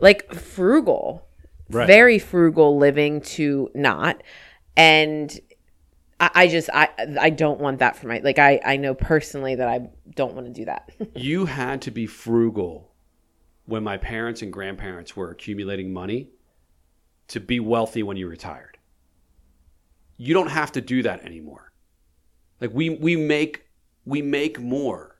like 0.00 0.32
frugal, 0.34 1.26
Right. 1.70 1.86
very 1.86 2.18
frugal 2.18 2.76
living 2.78 3.20
to 3.20 3.70
not. 3.74 4.22
And 4.76 5.38
I, 6.18 6.30
I 6.34 6.48
just 6.48 6.70
I 6.72 6.88
I 7.20 7.30
don't 7.30 7.60
want 7.60 7.78
that 7.80 7.96
for 7.96 8.08
my 8.08 8.20
like 8.24 8.38
I 8.38 8.60
I 8.64 8.76
know 8.78 8.94
personally 8.94 9.54
that 9.54 9.68
I 9.68 9.88
don't 10.16 10.34
want 10.34 10.46
to 10.46 10.52
do 10.52 10.64
that. 10.64 10.90
You 11.14 11.44
had 11.46 11.82
to 11.82 11.90
be 11.90 12.06
frugal 12.06 12.90
when 13.66 13.84
my 13.84 13.96
parents 13.98 14.42
and 14.42 14.52
grandparents 14.52 15.14
were 15.16 15.30
accumulating 15.30 15.92
money 15.92 16.30
to 17.28 17.38
be 17.38 17.60
wealthy 17.60 18.02
when 18.02 18.16
you 18.16 18.26
retired. 18.28 18.78
You 20.16 20.34
don't 20.34 20.50
have 20.50 20.72
to 20.72 20.80
do 20.80 21.02
that 21.02 21.24
anymore. 21.24 21.71
Like 22.62 22.72
we 22.72 22.90
we 22.90 23.16
make 23.16 23.64
we 24.04 24.22
make 24.22 24.60
more. 24.60 25.18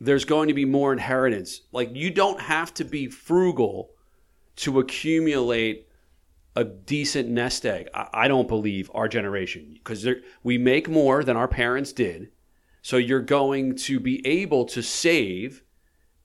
There's 0.00 0.26
going 0.26 0.48
to 0.48 0.54
be 0.54 0.66
more 0.66 0.92
inheritance. 0.92 1.62
Like 1.72 1.96
you 1.96 2.10
don't 2.10 2.38
have 2.38 2.74
to 2.74 2.84
be 2.84 3.06
frugal 3.06 3.92
to 4.56 4.78
accumulate 4.80 5.88
a 6.54 6.62
decent 6.62 7.30
nest 7.30 7.64
egg. 7.64 7.88
I, 7.94 8.08
I 8.12 8.28
don't 8.28 8.46
believe 8.46 8.90
our 8.92 9.08
generation 9.08 9.70
because 9.72 10.06
we 10.42 10.58
make 10.58 10.86
more 10.86 11.24
than 11.24 11.38
our 11.38 11.48
parents 11.48 11.94
did. 11.94 12.30
So 12.82 12.98
you're 12.98 13.22
going 13.22 13.76
to 13.76 13.98
be 13.98 14.24
able 14.26 14.66
to 14.66 14.82
save 14.82 15.64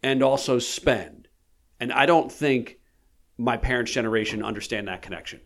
and 0.03 0.21
also 0.21 0.59
spend. 0.59 1.29
And 1.79 1.93
I 1.93 2.05
don't 2.05 2.29
think 2.29 2.79
my 3.37 3.55
parents' 3.55 3.93
generation 3.93 4.43
understand 4.43 4.89
that 4.89 5.01
connection. 5.01 5.39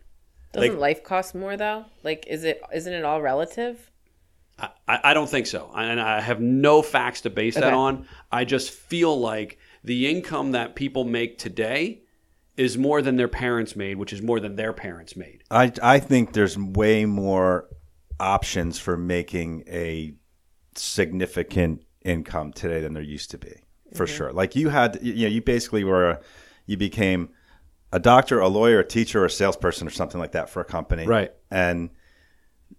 Doesn't 0.54 0.72
Like- 0.72 0.80
life 0.80 1.04
cost 1.04 1.36
more 1.36 1.56
though? 1.56 1.86
Like, 2.02 2.26
is 2.26 2.44
it 2.44 2.64
isn't 2.74 2.94
it 2.94 3.06
all 3.06 3.22
relative? 3.22 3.92
I, 4.60 4.70
I 4.88 5.00
I 5.04 5.14
don't 5.14 5.30
think 5.30 5.48
so. 5.48 5.72
And 5.76 6.00
I 6.00 6.22
have 6.22 6.40
no 6.40 6.82
facts 6.82 7.22
to 7.22 7.30
base 7.30 7.56
that 7.56 7.74
on. 7.74 8.08
I 8.32 8.46
just 8.46 8.72
feel 8.72 9.20
like 9.20 9.58
the 9.84 10.08
income 10.10 10.52
that 10.52 10.76
people 10.76 11.04
make 11.04 11.38
today 11.38 12.02
is 12.56 12.78
more 12.78 13.02
than 13.02 13.16
their 13.16 13.28
parents 13.28 13.76
made, 13.76 13.98
which 13.98 14.14
is 14.14 14.22
more 14.22 14.40
than 14.40 14.56
their 14.56 14.74
parents 14.74 15.16
made. 15.16 15.44
I 15.50 15.72
I 15.82 16.00
think 16.00 16.34
there's 16.34 16.58
way 16.58 17.06
more 17.06 17.68
options 18.20 18.80
for 18.80 18.96
making 18.96 19.64
a 19.68 20.14
significant 20.76 21.84
income 22.06 22.54
today 22.54 22.82
than 22.82 22.94
there 22.94 23.04
used 23.04 23.32
to 23.32 23.38
be, 23.38 23.54
for 23.96 24.06
Mm-hmm. 24.06 24.16
sure. 24.16 24.34
Like 24.34 24.56
you 24.56 24.70
had, 24.70 25.00
you 25.02 25.24
know, 25.28 25.34
you 25.34 25.42
basically 25.42 25.84
were, 25.84 26.12
a, 26.12 26.20
you 26.66 26.78
became 26.78 27.30
a 27.92 28.00
doctor, 28.00 28.40
a 28.40 28.48
lawyer, 28.48 28.80
a 28.80 28.86
teacher, 28.88 29.22
or 29.22 29.26
a 29.26 29.30
salesperson, 29.30 29.88
or 29.88 29.92
something 29.92 30.20
like 30.20 30.34
that 30.34 30.50
for 30.50 30.62
a 30.62 30.66
company, 30.66 31.06
Right. 31.06 31.32
And 31.52 31.90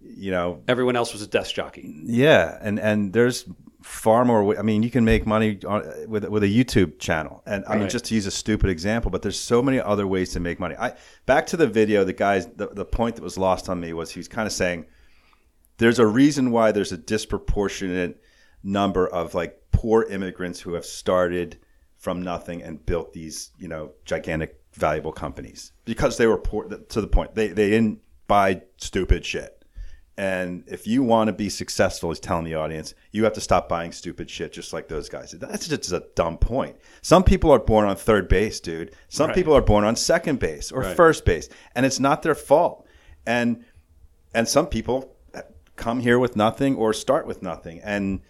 you 0.01 0.31
know, 0.31 0.63
Everyone 0.69 0.97
else 0.97 1.13
was 1.13 1.23
a 1.23 1.27
desk 1.27 1.55
jockey. 1.55 2.01
yeah, 2.05 2.59
and 2.61 2.79
and 2.79 3.13
there's 3.13 3.45
far 3.83 4.25
more. 4.25 4.59
I 4.59 4.63
mean, 4.63 4.83
you 4.83 4.91
can 4.91 5.05
make 5.05 5.27
money 5.27 5.59
on, 5.67 5.83
with 6.09 6.25
with 6.27 6.43
a 6.43 6.49
YouTube 6.49 6.99
channel, 6.99 7.43
and 7.47 7.65
I 7.69 7.77
mean, 7.77 7.89
just 7.89 8.07
to 8.07 8.15
use 8.15 8.27
a 8.27 8.31
stupid 8.31 8.71
example, 8.71 9.11
but 9.11 9.23
there's 9.23 9.39
so 9.39 9.63
many 9.63 9.81
other 9.81 10.07
ways 10.07 10.33
to 10.33 10.41
make 10.41 10.59
money. 10.59 10.75
I 10.77 10.95
back 11.27 11.47
to 11.49 11.57
the 11.57 11.67
video. 11.67 12.05
The 12.05 12.13
guys, 12.13 12.47
the, 12.47 12.69
the 12.69 12.85
point 12.85 13.17
that 13.17 13.23
was 13.23 13.37
lost 13.37 13.69
on 13.69 13.81
me 13.81 13.93
was 13.93 14.11
he 14.11 14.19
was 14.19 14.29
kind 14.29 14.47
of 14.47 14.53
saying 14.53 14.87
there's 15.79 15.99
a 15.99 16.07
reason 16.07 16.51
why 16.51 16.73
there's 16.73 16.93
a 16.93 16.97
disproportionate 16.99 18.23
number 18.63 19.07
of 19.07 19.35
like 19.35 19.61
poor 19.73 20.05
immigrants 20.05 20.61
who 20.61 20.75
have 20.75 20.85
started 20.85 21.59
from 21.97 22.23
nothing 22.23 22.63
and 22.63 22.85
built 22.87 23.13
these 23.13 23.51
you 23.59 23.69
know 23.69 23.93
gigantic 24.05 24.61
valuable 24.73 25.13
companies 25.13 25.73
because 25.85 26.17
they 26.17 26.27
were 26.27 26.39
poor 26.39 26.65
to 26.69 27.01
the 27.01 27.07
point 27.07 27.35
they 27.35 27.49
they 27.49 27.69
didn't 27.71 28.01
buy 28.27 28.61
stupid 28.79 29.25
shit 29.25 29.64
and 30.17 30.63
if 30.69 30.87
you 30.87 31.03
want 31.03 31.27
to 31.27 31.33
be 31.33 31.49
successful 31.49 32.11
he's 32.11 32.21
telling 32.21 32.45
the 32.45 32.55
audience 32.55 32.95
you 33.11 33.25
have 33.25 33.33
to 33.33 33.41
stop 33.41 33.69
buying 33.69 33.91
stupid 33.91 34.31
shit 34.31 34.53
just 34.53 34.73
like 34.73 34.87
those 34.89 35.09
guys 35.09 35.33
that's 35.33 35.67
just 35.69 35.93
a 35.93 36.05
dumb 36.15 36.39
point. 36.39 36.77
Some 37.03 37.25
people 37.25 37.51
are 37.51 37.59
born 37.59 37.87
on 37.89 37.97
third 37.97 38.29
base 38.29 38.61
dude. 38.61 38.95
Some 39.09 39.29
Right. 39.29 39.35
people 39.35 39.55
are 39.55 39.63
born 39.63 39.85
on 39.85 39.97
second 39.97 40.39
base 40.39 40.71
or 40.71 40.83
Right. 40.83 40.97
first 40.97 41.25
base 41.25 41.49
and 41.75 41.85
it's 41.85 41.99
not 41.99 42.23
their 42.23 42.35
fault. 42.35 42.87
And 43.27 43.65
and 44.35 44.49
some 44.49 44.67
people 44.67 45.17
come 45.77 46.01
here 46.01 46.19
with 46.19 46.37
nothing 46.37 46.77
or 46.77 46.93
start 46.93 47.27
with 47.27 47.43
nothing. 47.43 47.81
And 47.83 48.21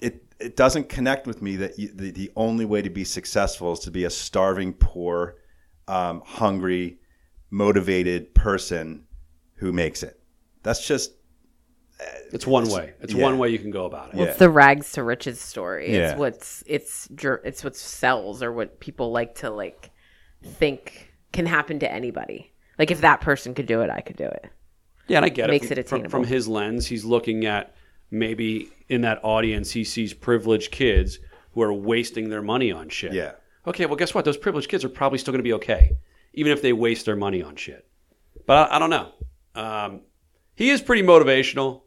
it 0.00 0.24
it 0.40 0.56
doesn't 0.56 0.88
connect 0.88 1.26
with 1.26 1.42
me 1.42 1.56
that 1.56 1.78
you, 1.78 1.88
the, 1.94 2.10
the 2.10 2.30
only 2.34 2.64
way 2.64 2.82
to 2.82 2.90
be 2.90 3.04
successful 3.04 3.72
is 3.72 3.80
to 3.80 3.90
be 3.90 4.04
a 4.04 4.10
starving 4.10 4.72
poor 4.72 5.36
um, 5.86 6.22
hungry 6.24 6.98
motivated 7.50 8.34
person 8.34 9.04
who 9.56 9.72
makes 9.72 10.02
it 10.02 10.19
that's 10.62 10.86
just 10.86 11.12
It's 12.32 12.46
one 12.46 12.68
way. 12.68 12.94
It's 13.00 13.12
yeah. 13.12 13.22
one 13.22 13.38
way 13.38 13.50
you 13.50 13.58
can 13.58 13.70
go 13.70 13.84
about 13.84 14.14
it. 14.14 14.18
Yeah. 14.18 14.24
It's 14.24 14.38
the 14.38 14.50
rags 14.50 14.92
to 14.92 15.02
riches 15.02 15.40
story. 15.40 15.92
Yeah. 15.92 16.10
It's 16.10 16.18
what's 16.18 16.64
it's 16.66 17.08
it's 17.44 17.64
what 17.64 17.76
sells 17.76 18.42
or 18.42 18.52
what 18.52 18.80
people 18.80 19.10
like 19.12 19.34
to 19.36 19.50
like 19.50 19.90
think 20.44 21.12
can 21.32 21.46
happen 21.46 21.78
to 21.80 21.90
anybody. 21.90 22.52
Like 22.78 22.90
if 22.90 23.00
that 23.02 23.20
person 23.20 23.54
could 23.54 23.66
do 23.66 23.82
it, 23.82 23.90
I 23.90 24.00
could 24.00 24.16
do 24.16 24.24
it. 24.24 24.46
Yeah, 25.08 25.18
and 25.18 25.26
I 25.26 25.28
get 25.28 25.50
it. 25.50 25.52
Makes 25.52 25.70
it. 25.70 25.78
it 25.78 25.88
From, 25.88 25.98
attainable. 25.98 26.10
from 26.10 26.24
his 26.24 26.48
lens, 26.48 26.86
he's 26.86 27.04
looking 27.04 27.44
at 27.44 27.74
maybe 28.10 28.70
in 28.88 29.02
that 29.02 29.20
audience 29.22 29.70
he 29.70 29.84
sees 29.84 30.14
privileged 30.14 30.70
kids 30.70 31.18
who 31.52 31.62
are 31.62 31.72
wasting 31.72 32.28
their 32.28 32.42
money 32.42 32.70
on 32.72 32.88
shit. 32.88 33.12
Yeah. 33.12 33.32
Okay, 33.66 33.86
well, 33.86 33.96
guess 33.96 34.14
what? 34.14 34.24
Those 34.24 34.36
privileged 34.38 34.70
kids 34.70 34.84
are 34.84 34.88
probably 34.88 35.18
still 35.18 35.32
going 35.32 35.40
to 35.40 35.44
be 35.44 35.52
okay, 35.54 35.96
even 36.32 36.52
if 36.52 36.62
they 36.62 36.72
waste 36.72 37.04
their 37.06 37.16
money 37.16 37.42
on 37.42 37.56
shit. 37.56 37.86
But 38.46 38.70
I, 38.70 38.76
I 38.76 38.78
don't 38.78 38.90
know. 38.90 39.12
Um, 39.54 40.00
he 40.60 40.70
is 40.70 40.80
pretty 40.82 41.02
motivational. 41.02 41.82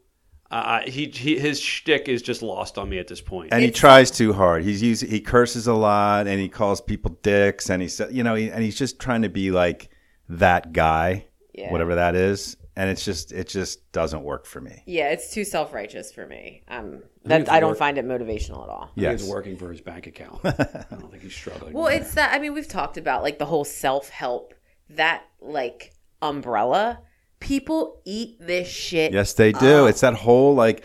Uh, 0.50 0.80
he, 0.86 1.06
he 1.06 1.38
his 1.38 1.58
shtick 1.58 2.08
is 2.08 2.22
just 2.22 2.42
lost 2.42 2.76
on 2.78 2.88
me 2.88 2.98
at 2.98 3.08
this 3.08 3.20
point. 3.20 3.52
and 3.52 3.62
he 3.62 3.70
tries 3.70 4.10
too 4.10 4.32
hard. 4.32 4.62
He's 4.62 4.82
using, 4.82 5.08
he 5.10 5.20
curses 5.20 5.66
a 5.66 5.72
lot 5.74 6.26
and 6.26 6.38
he 6.40 6.48
calls 6.48 6.80
people 6.80 7.18
dicks 7.22 7.70
and 7.70 7.80
he 7.82 7.88
said, 7.88 8.12
you 8.12 8.22
know, 8.22 8.34
he, 8.34 8.50
and 8.50 8.62
he's 8.62 8.76
just 8.78 9.00
trying 9.00 9.22
to 9.22 9.28
be 9.28 9.50
like 9.50 9.88
that 10.28 10.72
guy, 10.72 11.26
Yeah. 11.54 11.72
whatever 11.72 11.94
that 11.96 12.14
is. 12.14 12.56
And 12.76 12.90
it's 12.90 13.04
just, 13.04 13.32
it 13.32 13.48
just 13.48 13.90
doesn't 13.92 14.22
work 14.22 14.46
for 14.46 14.60
me. 14.60 14.82
Yeah, 14.86 15.10
it's 15.10 15.32
too 15.32 15.44
self 15.44 15.72
righteous 15.72 16.12
for 16.12 16.26
me. 16.26 16.62
Um, 16.68 17.02
that 17.24 17.48
I 17.50 17.58
don't 17.60 17.70
work- 17.70 17.78
find 17.78 17.98
it 17.98 18.04
motivational 18.04 18.62
at 18.64 18.68
all. 18.68 18.82
I 18.92 18.94
think 18.94 19.02
Yes. 19.02 19.20
it's 19.22 19.30
working 19.30 19.56
for 19.56 19.70
his 19.70 19.80
bank 19.80 20.06
account. 20.08 20.40
I 20.44 20.84
don't 20.90 21.10
think 21.10 21.22
he's 21.22 21.34
struggling. 21.34 21.72
Well, 21.72 21.86
it's 21.86 22.14
that. 22.14 22.34
I 22.34 22.38
mean, 22.40 22.52
we've 22.52 22.68
talked 22.68 22.96
about 22.96 23.22
like 23.22 23.38
the 23.38 23.46
whole 23.46 23.64
self 23.64 24.08
help 24.10 24.54
that 24.90 25.22
like 25.40 25.94
umbrella. 26.20 27.00
People 27.44 28.00
eat 28.06 28.38
this 28.40 28.66
shit. 28.66 29.12
Yes, 29.12 29.34
they 29.34 29.52
do. 29.52 29.86
It's 29.86 30.00
that 30.00 30.14
whole 30.14 30.54
like, 30.54 30.82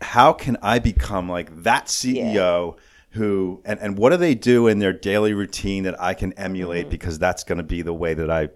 how 0.00 0.32
can 0.32 0.56
I 0.62 0.78
become 0.78 1.28
like 1.28 1.64
that 1.64 1.88
CEO 1.88 2.78
who, 3.10 3.60
and, 3.66 3.78
and 3.80 3.98
what 3.98 4.08
do 4.08 4.16
they 4.16 4.34
do 4.34 4.66
in 4.66 4.78
their 4.78 4.94
daily 4.94 5.34
routine 5.34 5.82
that 5.82 6.00
I 6.00 6.14
can 6.14 6.32
emulate 6.32 6.84
mm-hmm. 6.84 6.90
because 6.90 7.18
that's 7.18 7.44
going 7.44 7.58
to 7.58 7.64
be 7.64 7.82
the 7.82 7.92
way 7.92 8.14
that 8.14 8.30
I 8.30 8.48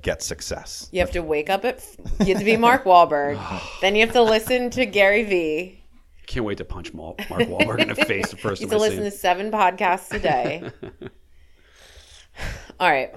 get 0.00 0.22
success? 0.22 0.88
You 0.90 1.00
have 1.00 1.10
to 1.10 1.20
wake 1.20 1.50
up 1.50 1.66
at. 1.66 1.84
You 2.20 2.28
have 2.28 2.38
to 2.38 2.46
be 2.46 2.56
Mark 2.56 2.84
Wahlberg. 2.84 3.38
then 3.82 3.94
you 3.94 4.00
have 4.00 4.14
to 4.14 4.22
listen 4.22 4.70
to 4.70 4.86
Gary 4.86 5.24
Vee. 5.24 5.84
Can't 6.26 6.46
wait 6.46 6.56
to 6.58 6.64
punch 6.64 6.94
Mark 6.94 7.18
Wahlberg 7.18 7.80
in 7.80 7.88
the 7.88 7.94
face 7.94 8.30
the 8.30 8.38
first 8.38 8.60
You 8.62 8.68
have 8.68 8.78
to 8.78 8.82
I 8.82 8.88
listen 8.88 9.00
him. 9.00 9.04
to 9.04 9.10
seven 9.10 9.50
podcasts 9.50 10.14
a 10.14 10.18
day. 10.18 10.70
All 12.80 12.88
right, 12.88 13.14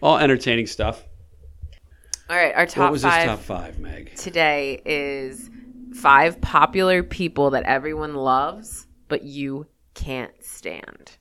All 0.00 0.16
entertaining 0.16 0.66
stuff. 0.66 1.04
All 2.30 2.36
right. 2.36 2.54
Our 2.54 2.66
top 2.66 2.84
what 2.84 2.92
was 2.92 3.02
five 3.02 3.22
his 3.22 3.30
top 3.30 3.40
five, 3.40 3.78
Meg? 3.78 4.14
today 4.16 4.80
is 4.84 5.50
five 5.94 6.40
popular 6.40 7.02
people 7.02 7.50
that 7.50 7.64
everyone 7.64 8.14
loves, 8.14 8.86
but 9.08 9.22
you 9.24 9.66
can't 9.94 10.32
stand. 10.44 11.12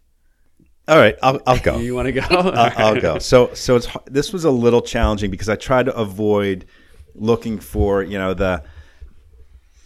All 0.88 0.98
right, 0.98 1.16
I'll, 1.22 1.40
I'll 1.46 1.60
go. 1.60 1.78
You 1.78 1.96
want 1.96 2.08
to 2.08 2.12
go? 2.12 2.22
I'll, 2.30 2.74
I'll 2.96 3.02
go. 3.02 3.20
So, 3.20 3.54
so 3.54 3.76
it's 3.76 3.88
this 4.08 4.34
was 4.34 4.46
a 4.46 4.52
little 4.52 4.82
challenging 4.82 5.32
because 5.32 5.48
I 5.50 5.56
tried 5.56 5.86
to 5.86 5.96
avoid 5.96 6.66
looking 7.14 7.60
for 7.60 8.02
you 8.04 8.18
know 8.18 8.34
the 8.34 8.64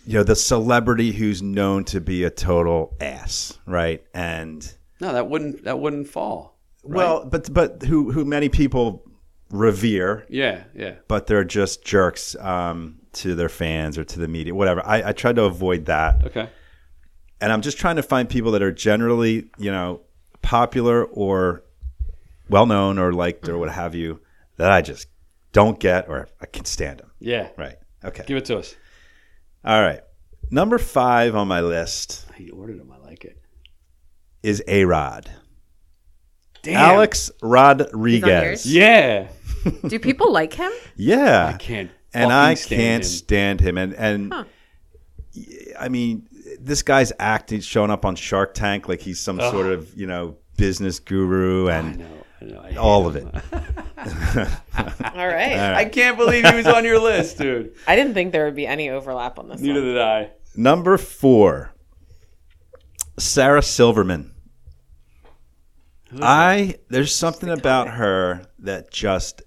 you 0.05 0.13
know 0.13 0.24
the 0.24 0.36
celebrity 0.36 1.11
who's 1.11 1.41
known 1.41 1.84
to 1.86 1.99
be 1.99 2.24
a 2.24 2.30
total 2.30 2.95
ass, 3.01 3.57
right? 3.66 4.03
And 4.13 4.72
No, 5.01 5.13
that 5.13 5.28
wouldn't 5.28 5.63
that 5.66 5.80
wouldn't 5.80 6.07
fall. 6.07 6.57
right? 6.84 6.97
well, 6.97 7.26
but 7.26 7.53
but 7.53 7.84
who 7.84 8.11
who 8.11 8.24
many 8.26 8.49
people 8.49 9.03
revere, 9.52 10.26
yeah, 10.30 10.64
yeah. 10.76 10.96
but 11.08 11.28
they're 11.28 11.43
just 11.43 11.84
jerks 11.86 12.36
um, 12.38 13.00
to 13.14 13.36
their 13.36 13.50
fans 13.50 13.98
or 13.98 14.04
to 14.04 14.20
the 14.20 14.28
media, 14.28 14.54
whatever. 14.56 14.86
I, 14.86 15.10
I 15.10 15.12
tried 15.14 15.36
to 15.38 15.43
avoid 15.43 15.86
that, 15.86 16.24
Okay. 16.26 16.50
and 17.41 17.52
I'm 17.52 17.62
just 17.62 17.78
trying 17.78 17.96
to 17.98 18.04
find 18.04 18.28
people 18.30 18.52
that 18.54 18.62
are 18.62 18.72
generally 18.72 19.50
you 19.58 19.72
know 19.72 20.02
popular 20.41 21.04
or 21.06 21.64
well 22.50 22.66
known 22.66 23.00
or 23.00 23.12
liked 23.14 23.48
or 23.50 23.58
what 23.58 23.72
have 23.72 23.96
you 23.96 24.20
that 24.58 24.72
I 24.72 24.82
just 24.82 25.08
don't 25.52 25.80
get 25.80 26.08
or 26.10 26.28
I 26.41 26.46
can 26.46 26.66
stand 26.66 27.00
them. 27.00 27.12
Yeah. 27.20 27.50
Right. 27.58 27.78
Okay. 28.04 28.24
Give 28.28 28.38
it 28.38 28.46
to 28.46 28.58
us. 28.60 28.76
All 29.64 29.82
right. 29.82 30.02
Number 30.52 30.78
five 30.78 31.36
on 31.36 31.48
my 31.48 31.62
list 31.62 32.26
He 32.36 32.52
ordered 32.52 32.80
them. 32.80 32.91
I 32.91 32.98
like 33.04 33.26
it. 33.26 33.41
is 34.43 34.62
A 34.68 34.86
Rod. 34.86 35.28
Damn. 36.62 36.76
Alex 36.76 37.32
Rodriguez. 37.41 38.66
Yeah. 38.72 39.28
Do 39.88 39.99
people 39.99 40.32
like 40.32 40.53
him? 40.53 40.72
Yeah. 40.95 41.51
I 41.53 41.57
can't. 41.57 41.91
and 42.13 42.32
I 42.32 42.53
stand 42.53 42.80
can't 42.80 43.03
him. 43.03 43.09
stand 43.09 43.61
him. 43.61 43.78
And 43.78 43.93
and 43.93 44.34
Huh. 44.34 44.43
I 45.80 45.89
mean, 45.89 46.28
this 46.59 46.82
guy's 46.82 47.11
acting, 47.20 47.59
showing 47.59 47.91
up 47.91 48.05
on 48.05 48.16
Shark 48.16 48.53
Tank 48.53 48.88
like 48.88 49.01
he's 49.01 49.20
some 49.20 49.39
sort 49.39 49.66
of 49.68 49.93
you 49.95 50.07
know 50.07 50.38
business 50.57 50.99
guru, 50.99 51.68
I 51.68 51.76
and 51.78 51.99
know. 51.99 52.05
I 52.41 52.45
know. 52.45 52.61
I 52.61 52.68
hate 52.70 52.78
all 52.78 53.07
of 53.07 53.16
him. 53.16 53.30
it. 53.34 53.43
All 55.16 55.28
right. 55.28 55.57
I 55.74 55.86
can't 55.86 56.18
believe 56.18 56.47
he 56.47 56.55
was 56.55 56.68
on 56.68 56.86
your 56.86 56.99
list, 56.99 57.38
dude. 57.39 57.74
I 57.88 57.95
didn't 57.95 58.13
think 58.13 58.32
there 58.34 58.45
would 58.45 58.55
be 58.55 58.68
any 58.68 58.89
overlap 58.89 59.39
on 59.39 59.49
this. 59.49 59.59
Neither 59.61 59.80
one. 59.80 59.84
did 59.93 59.97
I. 59.99 60.30
Number 60.55 60.97
four, 60.97 61.74
Sarah 63.18 63.61
Silverman. 63.63 64.32
I 66.22 66.76
there's 66.89 67.13
something 67.13 67.49
about 67.49 67.89
her 67.89 68.45
that 68.59 68.91
just 68.91 69.41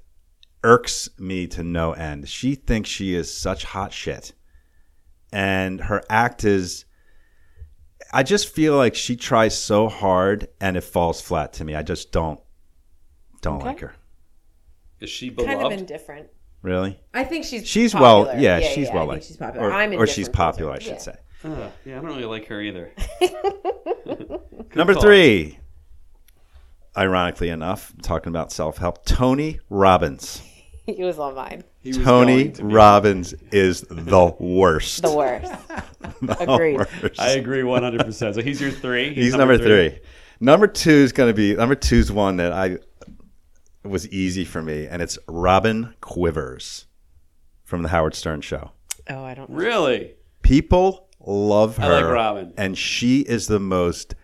irks 0.64 1.08
me 1.18 1.46
to 1.48 1.62
no 1.62 1.92
end. 1.92 2.28
She 2.28 2.54
thinks 2.54 2.88
she 2.88 3.14
is 3.14 3.32
such 3.32 3.64
hot 3.64 3.92
shit. 3.92 4.32
And 5.32 5.80
her 5.82 6.02
act 6.08 6.44
is 6.44 6.84
I 8.12 8.22
just 8.22 8.48
feel 8.54 8.76
like 8.76 8.94
she 8.94 9.16
tries 9.16 9.56
so 9.58 9.88
hard 9.88 10.48
and 10.60 10.76
it 10.76 10.82
falls 10.84 11.20
flat 11.20 11.52
to 11.54 11.64
me. 11.64 11.74
I 11.74 11.82
just 11.82 12.10
don't 12.12 12.40
don't 13.42 13.56
Okay. 13.58 13.66
like 13.66 13.80
her. 13.80 13.94
Is 15.00 15.10
she 15.10 15.30
beloved? 15.30 15.52
Kind 15.60 15.72
of 15.72 15.78
indifferent. 15.78 16.28
Really? 16.62 16.98
I 17.14 17.22
think 17.24 17.44
she's 17.44 17.66
She's 17.68 17.92
popular. 17.92 18.24
well 18.32 18.40
yeah, 18.40 18.60
she's 18.60 18.88
I 18.88 18.94
well 18.94 19.02
think 19.04 19.12
liked. 19.12 19.24
She's 19.26 19.36
popular. 19.36 19.68
Or, 19.68 19.72
I'm 19.72 19.92
or 19.94 20.06
she's 20.06 20.28
popular, 20.28 20.72
I 20.72 20.78
should 20.80 20.94
her. 20.94 20.98
say. 21.00 21.14
Uh, 21.44 21.70
yeah, 21.84 21.98
I 21.98 22.00
don't 22.00 22.06
really 22.06 22.24
like 22.24 22.46
her 22.46 22.60
either. 22.60 22.90
Number 24.74 24.94
call. 24.94 25.02
three, 25.02 25.58
ironically 26.96 27.48
enough, 27.50 27.92
talking 28.02 28.30
about 28.30 28.52
self 28.52 28.78
help, 28.78 29.04
Tony 29.04 29.60
Robbins. 29.70 30.42
He 30.88 31.04
was 31.04 31.18
on 31.18 31.34
mine. 31.34 31.64
Was 31.84 31.98
Tony 31.98 32.44
going 32.44 32.52
to 32.54 32.62
be. 32.64 32.72
Robbins 32.74 33.34
is 33.52 33.82
the 33.90 34.34
worst. 34.40 35.02
The 35.02 35.12
worst. 35.14 35.52
The 36.22 36.36
Agreed. 36.54 36.78
worst. 36.78 37.20
I 37.20 37.32
agree 37.32 37.60
100%. 37.60 38.34
So 38.34 38.40
he's 38.40 38.58
your 38.58 38.70
three. 38.70 39.12
He's 39.12 39.34
number 39.34 39.58
three. 39.58 40.00
Number 40.40 40.66
two 40.66 40.90
is 40.90 41.12
going 41.12 41.28
to 41.28 41.34
be 41.34 41.54
number 41.54 41.74
two 41.74 41.96
is 41.96 42.10
one 42.10 42.38
that 42.38 42.52
I 42.54 42.78
was 43.84 44.08
easy 44.08 44.46
for 44.46 44.62
me, 44.62 44.86
and 44.86 45.02
it's 45.02 45.18
Robin 45.28 45.94
Quivers 46.00 46.86
from 47.64 47.82
the 47.82 47.90
Howard 47.90 48.14
Stern 48.14 48.40
Show. 48.40 48.70
Oh, 49.10 49.22
I 49.22 49.34
don't 49.34 49.50
know. 49.50 49.56
Really? 49.56 50.14
People 50.40 51.10
love 51.20 51.76
her, 51.76 51.84
I 51.84 52.00
like 52.00 52.04
Robin. 52.06 52.54
and 52.56 52.78
she 52.78 53.20
is 53.20 53.46
the 53.46 53.60
most 53.60 54.14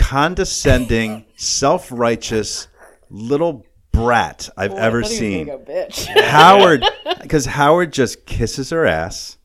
condescending, 0.00 1.24
self-righteous 1.36 2.68
little 3.10 3.64
brat 3.92 4.48
I've 4.56 4.72
ever 4.74 5.04
seen. 5.04 5.46
Go, 5.46 5.58
bitch. 5.58 6.06
Howard, 6.24 6.84
because 7.22 7.46
Howard 7.46 7.92
just 7.92 8.26
kisses 8.26 8.70
her 8.70 8.86
ass, 8.86 9.38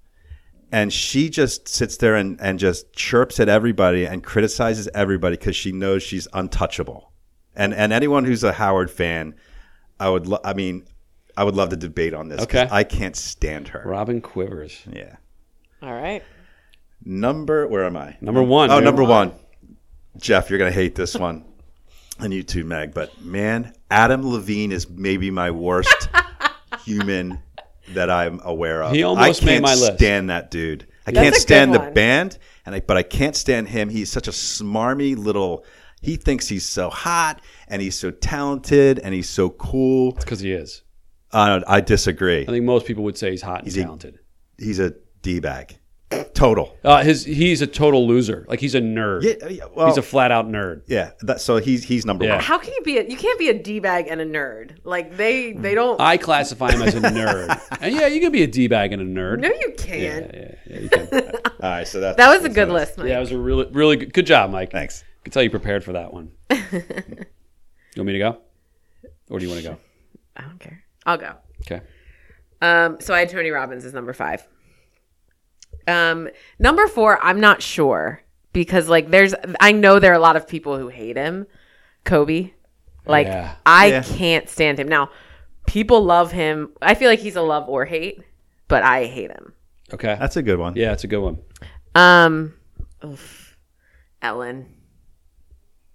and 0.72 0.92
she 0.92 1.30
just 1.30 1.68
sits 1.68 1.98
there 1.98 2.16
and, 2.16 2.40
and 2.42 2.58
just 2.60 2.94
chirps 2.94 3.40
at 3.40 3.50
everybody 3.50 4.06
and 4.06 4.24
criticizes 4.24 4.88
everybody 4.94 5.36
because 5.38 5.56
she 5.56 5.72
knows 5.72 6.04
she's 6.04 6.28
untouchable. 6.34 7.12
And 7.56 7.74
and 7.74 7.94
anyone 7.94 8.26
who's 8.26 8.44
a 8.44 8.52
Howard 8.52 8.92
fan, 8.92 9.36
I 10.00 10.10
would 10.10 10.28
lo- 10.28 10.42
I 10.44 10.54
mean, 10.54 10.86
I 11.38 11.44
would 11.44 11.56
love 11.56 11.70
to 11.70 11.76
debate 11.78 12.14
on 12.14 12.28
this. 12.28 12.40
'cause 12.46 12.48
Okay. 12.48 12.68
I 12.72 12.84
can't 12.84 13.16
stand 13.16 13.70
her. 13.70 13.82
Robin 13.86 14.20
Quivers. 14.22 14.82
Yeah. 14.92 15.16
All 15.82 15.94
right. 15.94 16.22
Number 17.04 17.68
where 17.68 17.86
am 17.86 17.96
I? 17.96 18.18
Number 18.20 18.42
one, 18.44 18.72
Oh, 18.72 18.76
dude. 18.78 18.84
number 18.86 19.04
one. 19.04 19.32
Jeff, 20.18 20.50
you're 20.50 20.60
gonna 20.60 20.72
hate 20.72 20.96
this 20.96 21.16
one, 21.28 21.46
and 22.20 22.34
you 22.34 22.44
too, 22.44 22.64
Meg. 22.64 22.94
But 22.94 23.22
man, 23.22 23.74
Adam 23.92 24.28
Levine 24.30 24.72
is 24.72 24.90
maybe 24.90 25.32
my 25.32 25.52
worst 25.52 26.10
human 26.84 27.40
that 27.90 28.10
I'm 28.10 28.40
aware 28.44 28.84
of. 28.84 28.94
He 28.94 29.04
almost 29.04 29.44
I 29.44 29.46
can't 29.48 29.64
my 29.64 29.76
list. 29.76 29.98
Stand 29.98 30.30
that 30.30 30.52
dude. 30.52 30.88
I 31.08 31.12
That's 31.12 31.18
a 31.18 31.24
can't 31.32 31.36
stand 31.36 31.74
the 31.74 31.80
one. 31.80 31.94
band, 31.94 32.38
and 32.66 32.74
I, 32.76 32.80
but 32.80 32.98
I 32.98 33.04
can't 33.04 33.36
stand 33.36 33.68
him. 33.70 33.90
He's 33.90 34.12
such 34.12 34.28
a 34.28 34.32
smarmy 34.32 35.16
little. 35.18 35.64
He 36.02 36.16
thinks 36.18 36.48
he's 36.48 36.66
so 36.68 36.90
hot, 36.90 37.42
and 37.68 37.82
he's 37.82 37.96
so 37.98 38.12
talented, 38.12 39.00
and 39.00 39.14
he's 39.14 39.30
so 39.30 39.50
cool. 39.50 40.14
It's 40.16 40.24
Because 40.26 40.40
he 40.40 40.52
is. 40.52 40.82
Uh, 41.32 41.62
I 41.68 41.82
disagree. 41.82 42.44
I 42.44 42.46
think 42.46 42.64
most 42.66 42.86
people 42.86 43.04
would 43.04 43.18
say 43.18 43.32
he's 43.32 43.42
hot 43.42 43.60
and 43.60 43.68
He's 43.68 43.78
a- 43.78 43.84
talented. 43.84 44.20
He's 44.58 44.80
a 44.80 44.94
d 45.22 45.40
bag, 45.42 45.78
total. 46.34 46.78
Uh, 46.84 47.04
his 47.04 47.26
he's 47.26 47.62
a 47.62 47.68
total 47.68 48.08
loser. 48.08 48.46
Like 48.48 48.60
he's 48.60 48.76
a 48.76 48.80
nerd. 48.82 49.24
Yeah, 49.24 49.48
yeah, 49.48 49.64
well, 49.74 49.88
he's 49.88 49.98
a 49.98 50.02
flat 50.02 50.32
out 50.32 50.48
nerd. 50.48 50.82
yeah. 50.88 51.12
That, 51.22 51.42
so 51.42 51.58
he's 51.58 51.84
he's 51.84 52.06
number 52.06 52.26
Yeah. 52.26 52.36
one. 52.36 52.44
How 52.44 52.58
can 52.58 52.74
you 52.74 52.82
be 52.84 52.98
a 52.98 53.04
you 53.08 53.18
can't 53.18 53.40
be 53.40 53.50
a 53.50 53.54
D 53.58 53.80
bag 53.80 54.08
and 54.08 54.22
a 54.22 54.26
nerd. 54.26 54.78
Like 54.84 55.18
they 55.18 55.54
they 55.54 55.74
don't 55.76 56.00
I 56.00 56.18
classify 56.18 56.72
him 56.72 56.82
as 56.84 56.96
a 56.96 57.02
nerd. 57.02 57.60
and 57.82 57.96
yeah, 57.96 58.08
you 58.08 58.20
can 58.22 58.32
be 58.32 58.44
a 58.44 58.48
d 58.48 58.68
bag 58.68 58.94
and 58.94 59.02
a 59.02 59.06
nerd. 59.06 59.40
No 59.40 59.48
you 59.50 59.74
can't. 59.78 60.32
yeah, 60.34 60.52
yeah, 60.68 60.80
you 60.80 60.90
can. 60.90 61.08
All 61.46 61.70
right, 61.72 61.88
so 61.88 62.00
that's 62.00 62.18
That 62.18 62.36
was 62.36 62.46
a 62.46 62.50
good 62.50 62.68
what- 62.70 62.76
list, 62.82 62.98
Mike. 62.98 63.08
yeah, 63.08 63.18
it 63.18 63.22
was 63.22 63.32
a 63.32 63.38
really 63.38 63.66
really 63.72 63.96
good, 63.98 64.14
good 64.14 64.26
job, 64.26 64.52
Mike. 64.52 64.72
Thanks. 64.72 65.04
I 65.04 65.24
can 65.24 65.32
tell 65.32 65.44
you 65.44 65.50
prepared 65.50 65.84
for 65.84 65.94
that 65.94 66.14
one. 66.14 66.32
you 66.52 66.58
want 67.98 68.06
me 68.08 68.14
to 68.14 68.20
go, 68.20 68.38
or 69.30 69.40
do 69.40 69.46
you 69.46 69.52
want 69.52 69.64
to 69.64 69.70
go? 69.70 69.78
I 70.38 70.42
don't 70.44 70.60
care. 70.60 70.84
I'll 71.06 71.18
go. 71.18 71.34
Okay. 71.62 71.82
Um, 72.62 73.00
so 73.02 73.14
I 73.14 73.20
had 73.20 73.30
Tony 73.30 73.50
Robbins 73.50 73.86
as 73.86 73.94
number 73.94 74.14
five. 74.14 74.46
Um, 75.88 76.30
number 76.60 76.88
four, 76.88 77.24
I'm 77.24 77.40
not 77.40 77.62
sure 77.62 78.22
because 78.54 78.88
like 78.90 79.10
there's 79.12 79.34
I 79.60 79.72
know 79.72 80.00
there 80.00 80.12
are 80.12 80.16
a 80.16 80.20
lot 80.20 80.36
of 80.36 80.48
people 80.48 80.78
who 80.78 80.88
hate 80.90 81.16
him. 81.18 81.48
Kobe. 82.04 82.52
Like 83.06 83.28
Yeah. 83.28 83.56
I 83.66 83.88
Yeah. 83.88 84.04
can't 84.04 84.50
stand 84.50 84.80
him. 84.80 84.88
Now, 84.88 85.10
people 85.68 86.04
love 86.04 86.32
him. 86.32 86.72
I 86.82 86.96
feel 86.96 87.10
like 87.10 87.20
he's 87.20 87.36
a 87.36 87.42
love 87.42 87.68
or 87.70 87.86
hate, 87.86 88.22
but 88.68 88.84
I 88.84 89.06
hate 89.06 89.32
him. 89.32 89.54
Okay. 89.94 90.16
That's 90.20 90.38
a 90.38 90.42
good 90.42 90.58
one. 90.60 90.76
yeah, 90.76 90.94
it's 90.94 91.04
a 91.04 91.08
good 91.08 91.22
one. 91.22 91.38
Um 91.94 92.54
oof. 93.04 93.58
Ellen. 94.22 94.68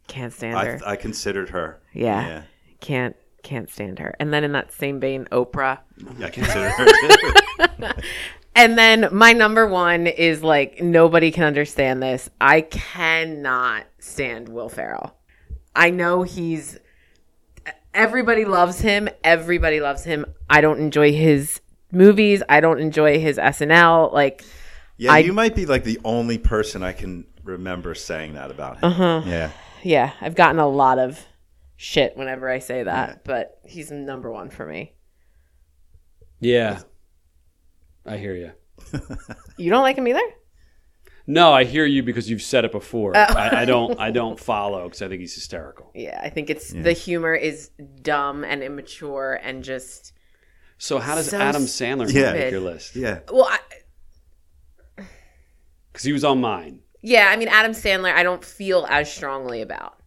Can't 0.06 0.32
stand 0.32 0.58
her. 0.58 0.78
I, 0.86 0.92
I 0.92 0.96
considered 0.96 1.50
her. 1.50 1.80
yeah. 1.92 2.26
Yeah. 2.26 2.42
Can't 2.80 3.16
can't 3.42 3.70
stand 3.70 3.98
her. 3.98 4.14
And 4.20 4.32
then 4.34 4.44
in 4.44 4.52
that 4.52 4.70
same 4.72 5.00
vein, 5.00 5.26
Oprah. 5.32 5.78
Yeah, 6.18 6.26
I 6.26 6.30
considered 6.30 6.70
her. 6.72 7.92
too. 8.54 8.60
And 8.62 8.78
then 8.78 9.08
my 9.12 9.32
number 9.32 9.66
one 9.66 10.06
is 10.06 10.42
like 10.42 10.82
nobody 10.82 11.30
can 11.30 11.44
understand 11.44 12.02
this. 12.02 12.28
I 12.40 12.62
cannot 12.62 13.84
stand 13.98 14.48
Will 14.48 14.68
Ferrell. 14.68 15.16
I 15.74 15.90
know 15.90 16.22
he's 16.22 16.78
everybody 17.94 18.44
loves 18.44 18.80
him. 18.80 19.08
Everybody 19.24 19.80
loves 19.80 20.04
him. 20.04 20.26
I 20.48 20.60
don't 20.60 20.78
enjoy 20.80 21.12
his 21.12 21.60
movies. 21.92 22.42
I 22.48 22.60
don't 22.60 22.80
enjoy 22.80 23.18
his 23.20 23.36
SNL. 23.38 24.12
Like 24.12 24.44
yeah, 24.96 25.12
I- 25.12 25.18
you 25.18 25.32
might 25.32 25.54
be 25.54 25.66
like 25.66 25.84
the 25.84 25.98
only 26.04 26.38
person 26.38 26.82
I 26.82 26.92
can 26.92 27.26
remember 27.44 27.94
saying 27.94 28.34
that 28.34 28.50
about 28.50 28.76
him. 28.78 28.84
Uh-huh. 28.84 29.22
Yeah. 29.26 29.50
yeah, 29.82 30.12
I've 30.20 30.34
gotten 30.34 30.58
a 30.58 30.68
lot 30.68 30.98
of 30.98 31.24
shit 31.76 32.16
whenever 32.16 32.48
I 32.50 32.58
say 32.58 32.82
that, 32.82 33.24
but 33.24 33.58
he's 33.64 33.90
number 33.90 34.30
one 34.30 34.50
for 34.50 34.66
me. 34.66 34.92
Yeah. 36.38 36.80
I 38.06 38.16
hear 38.16 38.34
you. 38.34 38.52
You 39.56 39.70
don't 39.70 39.82
like 39.82 39.96
him 39.96 40.08
either? 40.08 40.20
No, 41.26 41.52
I 41.52 41.64
hear 41.64 41.84
you 41.84 42.02
because 42.02 42.28
you've 42.30 42.42
said 42.42 42.64
it 42.64 42.72
before. 42.72 43.12
Oh. 43.16 43.20
I, 43.20 43.62
I 43.62 43.64
don't. 43.64 44.00
I 44.00 44.10
don't 44.10 44.40
follow 44.40 44.84
because 44.84 45.02
I 45.02 45.08
think 45.08 45.20
he's 45.20 45.34
hysterical. 45.34 45.92
Yeah, 45.94 46.20
I 46.22 46.28
think 46.30 46.50
it's 46.50 46.72
the 46.72 46.92
humor 46.92 47.34
is 47.34 47.70
dumb 48.02 48.42
and 48.42 48.62
immature 48.62 49.38
and 49.42 49.62
just 49.62 50.12
So 50.78 50.98
how 50.98 51.14
does 51.14 51.28
So 51.30 51.38
Adam 51.38 51.62
Sandler 51.64 52.12
Yeah. 52.12 52.32
make 52.32 52.50
your 52.50 52.60
list? 52.60 52.96
Yeah. 52.96 53.20
well, 53.30 53.48
I, 53.48 53.58
Because 55.92 56.04
he 56.04 56.12
was 56.12 56.24
on 56.24 56.40
mine. 56.40 56.80
Yeah, 57.02 57.28
I 57.30 57.36
mean 57.36 57.48
Adam 57.48 57.72
Sandler, 57.72 58.12
I 58.12 58.22
don't 58.22 58.44
feel 58.44 58.86
as 58.88 59.10
strongly 59.12 59.62
about, 59.62 59.98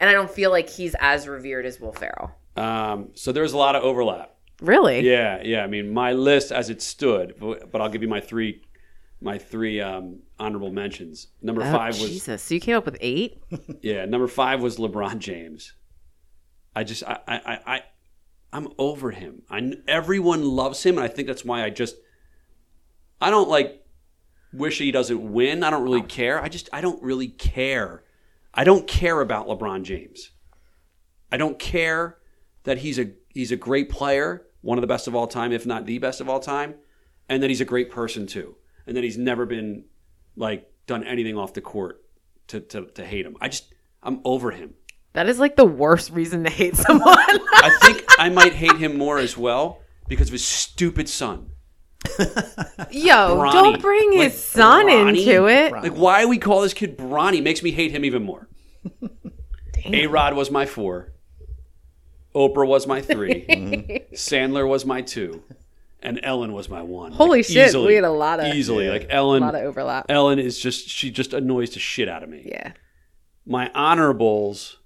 and 0.00 0.10
I 0.10 0.12
don't 0.12 0.30
feel 0.30 0.50
like 0.50 0.68
he's 0.68 0.94
as 1.00 1.28
revered 1.28 1.66
as 1.66 1.80
Will 1.80 1.92
Ferrell. 1.92 2.32
Um, 2.56 3.10
so 3.14 3.32
there's 3.32 3.52
a 3.52 3.56
lot 3.58 3.76
of 3.76 3.82
overlap. 3.82 4.33
Really? 4.60 5.00
Yeah, 5.00 5.42
yeah. 5.42 5.62
I 5.64 5.66
mean, 5.66 5.92
my 5.92 6.12
list 6.12 6.52
as 6.52 6.70
it 6.70 6.80
stood, 6.80 7.34
but 7.38 7.70
but 7.70 7.80
I'll 7.80 7.88
give 7.88 8.02
you 8.02 8.08
my 8.08 8.20
three, 8.20 8.62
my 9.20 9.38
three 9.38 9.80
um, 9.80 10.20
honorable 10.38 10.70
mentions. 10.70 11.28
Number 11.42 11.62
Oh, 11.62 11.72
five 11.72 11.98
was 12.00 12.08
Jesus. 12.08 12.42
So 12.42 12.54
you 12.54 12.60
came 12.60 12.76
up 12.76 12.84
with 12.84 12.96
eight? 13.00 13.42
yeah. 13.82 14.04
Number 14.04 14.28
five 14.28 14.62
was 14.62 14.76
LeBron 14.78 15.18
James. 15.18 15.72
I 16.74 16.84
just 16.84 17.02
I 17.04 17.18
I 17.26 17.58
I, 17.66 17.82
I'm 18.52 18.68
over 18.78 19.10
him. 19.10 19.42
I 19.50 19.74
everyone 19.88 20.44
loves 20.44 20.82
him, 20.84 20.98
and 20.98 21.04
I 21.04 21.08
think 21.08 21.28
that's 21.28 21.44
why 21.44 21.64
I 21.64 21.70
just 21.70 21.96
I 23.20 23.30
don't 23.30 23.48
like 23.48 23.84
wish 24.52 24.78
he 24.78 24.92
doesn't 24.92 25.32
win. 25.32 25.64
I 25.64 25.70
don't 25.70 25.82
really 25.82 26.02
care. 26.02 26.40
I 26.40 26.48
just 26.48 26.68
I 26.72 26.80
don't 26.80 27.02
really 27.02 27.28
care. 27.28 28.04
I 28.54 28.62
don't 28.62 28.86
care 28.86 29.20
about 29.20 29.48
LeBron 29.48 29.82
James. 29.82 30.30
I 31.32 31.36
don't 31.36 31.58
care 31.58 32.18
that 32.62 32.78
he's 32.78 32.98
a 33.00 33.10
he's 33.34 33.52
a 33.52 33.56
great 33.56 33.90
player, 33.90 34.46
one 34.62 34.78
of 34.78 34.82
the 34.82 34.86
best 34.88 35.06
of 35.08 35.14
all 35.14 35.26
time, 35.26 35.52
if 35.52 35.66
not 35.66 35.84
the 35.84 35.98
best 35.98 36.20
of 36.22 36.28
all 36.28 36.40
time, 36.40 36.74
and 37.28 37.42
that 37.42 37.50
he's 37.50 37.60
a 37.60 37.64
great 37.66 37.90
person 37.90 38.26
too, 38.26 38.56
and 38.86 38.96
that 38.96 39.04
he's 39.04 39.18
never 39.18 39.44
been 39.44 39.84
like 40.36 40.70
done 40.86 41.04
anything 41.04 41.36
off 41.36 41.52
the 41.54 41.60
court 41.60 42.02
to 42.48 42.60
to, 42.60 42.86
to 42.94 43.04
hate 43.04 43.26
him. 43.26 43.36
I 43.40 43.48
just 43.48 43.72
I'm 44.02 44.20
over 44.24 44.50
him. 44.50 44.74
That 45.12 45.28
is 45.28 45.38
like 45.38 45.56
the 45.56 45.64
worst 45.64 46.10
reason 46.10 46.42
to 46.44 46.50
hate 46.50 46.76
someone. 46.86 47.06
I 47.08 47.76
think 47.82 48.04
I 48.18 48.28
might 48.30 48.52
hate 48.54 48.76
him 48.78 48.96
more 48.98 49.18
as 49.18 49.36
well 49.36 49.80
because 50.08 50.28
of 50.28 50.32
his 50.32 50.44
stupid 50.46 51.08
son. 51.08 51.50
Yo, 52.90 53.36
Bronny. 53.38 53.52
don't 53.52 53.80
bring 53.80 54.10
Like, 54.18 54.32
his 54.32 54.42
son 54.44 54.86
Bronny? 54.86 55.20
into 55.26 55.46
it. 55.48 55.72
Like, 55.72 55.92
why 55.96 56.26
we 56.26 56.36
call 56.38 56.60
this 56.60 56.74
kid 56.74 56.98
Bronny 56.98 57.42
makes 57.42 57.62
me 57.62 57.70
hate 57.70 57.90
him 57.92 58.04
even 58.04 58.22
more. 58.22 58.48
A 59.86 60.06
Rod 60.06 60.34
was 60.34 60.50
my 60.50 60.66
four. 60.66 61.12
Oprah 62.34 62.66
was 62.66 62.86
my 62.86 63.00
3 63.00 63.46
mm-hmm. 63.48 64.14
Sandler 64.14 64.68
was 64.68 64.84
my 64.84 65.02
two. 65.02 65.42
And 66.02 66.20
Ellen 66.22 66.52
was 66.52 66.68
my 66.68 66.82
one. 66.82 67.12
Holy 67.12 67.38
Like, 67.38 67.46
shit, 67.46 67.68
easily- 67.68 67.86
we 67.88 67.94
had 67.94 68.04
a 68.04 68.10
lot 68.10 68.38
of- 68.40 68.54
easily 68.54 68.86
Yeah. 68.86 68.90
like 68.92 69.04
A 69.04 69.12
Ellen. 69.12 69.40
lot 69.42 69.54
of 69.54 69.62
overlap. 69.62 70.06
Ellen 70.10 70.38
is 70.38 70.58
just 70.58 70.88
she 70.88 71.10
just 71.10 71.32
annoys 71.32 71.70
the 71.74 71.80
shit 71.80 72.08
out 72.08 72.22
of 72.22 72.28
me. 72.28 72.42
Yeah. 72.44 72.72
My 73.46 73.70
honorables. 73.74 74.78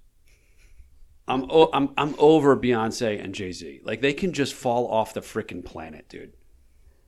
I'm 1.27 1.45
o- 1.51 1.69
I'm 1.73 1.89
I'm 1.97 2.15
over 2.17 2.55
Beyonce 2.57 3.21
and 3.23 3.35
Jay 3.35 3.51
Z. 3.51 3.81
Like 3.83 4.01
they 4.01 4.13
can 4.13 4.33
just 4.33 4.53
fall 4.53 4.87
off 4.87 5.13
the 5.13 5.21
freaking 5.21 5.63
planet, 5.63 6.07
dude. 6.09 6.33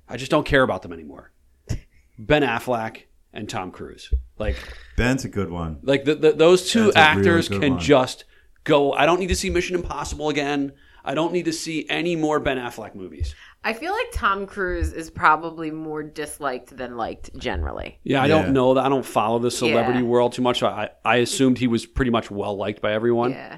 I 0.07 0.17
just 0.17 0.29
don't 0.29 0.45
care 0.45 0.61
about 0.63 0.81
them 0.81 0.91
anymore. 0.93 1.31
Ben 2.19 2.43
Affleck 2.43 3.03
and 3.33 3.49
Tom 3.49 3.71
Cruise. 3.71 4.13
Like 4.37 4.57
Ben's 4.97 5.23
a 5.25 5.29
good 5.29 5.49
one. 5.49 5.79
like 5.83 6.03
the, 6.03 6.15
the, 6.15 6.31
those 6.33 6.69
two 6.69 6.91
That's 6.91 6.97
a 6.97 6.99
really 6.99 7.07
actors 7.29 7.47
good 7.49 7.61
can 7.61 7.71
one. 7.75 7.79
just 7.79 8.25
go. 8.63 8.93
I 8.93 9.05
don't 9.05 9.19
need 9.19 9.29
to 9.29 9.35
see 9.35 9.49
Mission 9.49 9.75
Impossible 9.75 10.29
again. 10.29 10.73
I 11.03 11.15
don't 11.15 11.33
need 11.33 11.45
to 11.45 11.53
see 11.53 11.87
any 11.89 12.15
more 12.15 12.39
Ben 12.39 12.57
Affleck 12.57 12.93
movies. 12.93 13.33
I 13.63 13.73
feel 13.73 13.91
like 13.91 14.07
Tom 14.13 14.45
Cruise 14.45 14.93
is 14.93 15.09
probably 15.09 15.71
more 15.71 16.03
disliked 16.03 16.75
than 16.77 16.95
liked 16.95 17.35
generally. 17.37 17.99
Yeah, 18.03 18.21
I 18.21 18.25
Yeah. 18.27 18.41
don't 18.41 18.53
know 18.53 18.75
that. 18.75 18.85
I 18.85 18.89
don't 18.89 19.05
follow 19.05 19.39
the 19.39 19.49
celebrity 19.51 19.99
Yeah. 19.99 20.05
world 20.05 20.33
too 20.33 20.41
much. 20.43 20.61
I 20.61 20.89
I 21.03 21.17
assumed 21.17 21.57
he 21.57 21.67
was 21.67 21.85
pretty 21.85 22.11
much 22.11 22.29
well 22.29 22.55
liked 22.55 22.81
by 22.81 22.93
everyone. 22.93 23.31
Yeah. 23.31 23.57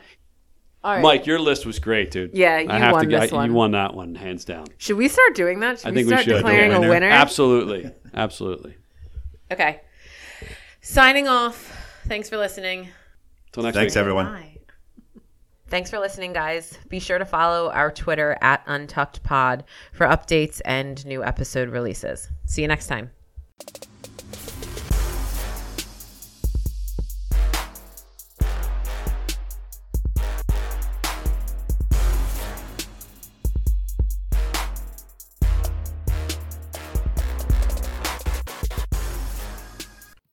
All 0.85 0.93
right. 0.95 1.01
Mike, 1.01 1.25
your 1.25 1.39
list 1.39 1.65
was 1.65 1.79
great, 1.79 2.11
dude. 2.11 2.31
Yeah, 2.33 2.59
you 2.59 2.69
I 2.69 2.77
have 2.77 2.91
won 2.93 3.03
to, 3.09 3.09
this 3.17 3.31
I- 3.31 3.35
one. 3.35 3.49
You 3.49 3.55
won 3.55 3.71
that 3.71 3.93
one, 3.93 4.15
hands 4.15 4.43
down. 4.43 4.67
Should 4.77 4.97
we 4.97 5.07
start 5.07 5.33
doing 5.35 5.59
that? 5.61 5.79
Should 5.79 5.87
I 5.87 5.93
think 5.93 6.07
we 6.07 6.11
start 6.11 6.23
should. 6.25 6.33
declaring 6.37 6.71
Yeah. 6.71 6.77
a 6.85 6.89
winner? 6.89 7.07
Absolutely, 7.09 7.89
absolutely. 8.13 8.75
Okay. 9.51 9.79
Signing 10.81 11.27
off. 11.29 12.01
Thanks 12.07 12.27
for 12.29 12.37
listening. 12.37 12.89
Till 13.53 13.63
next 13.63 13.77
Thanks, 13.77 13.95
week. 13.95 13.99
everyone. 14.01 14.25
Bye. 14.25 14.52
Thanks 15.73 15.89
for 15.89 15.97
listening, 15.97 16.33
guys. 16.33 16.77
Be 16.87 16.99
sure 16.99 17.17
to 17.17 17.25
follow 17.25 17.71
our 17.71 17.89
Twitter 17.89 18.37
at 18.41 18.63
UntuckedPod 18.67 19.63
for 19.91 20.05
updates 20.05 20.61
and 20.63 21.03
new 21.03 21.23
episode 21.23 21.69
releases. 21.69 22.29
See 22.45 22.61
you 22.61 22.67
next 22.67 22.85
time. 22.85 23.09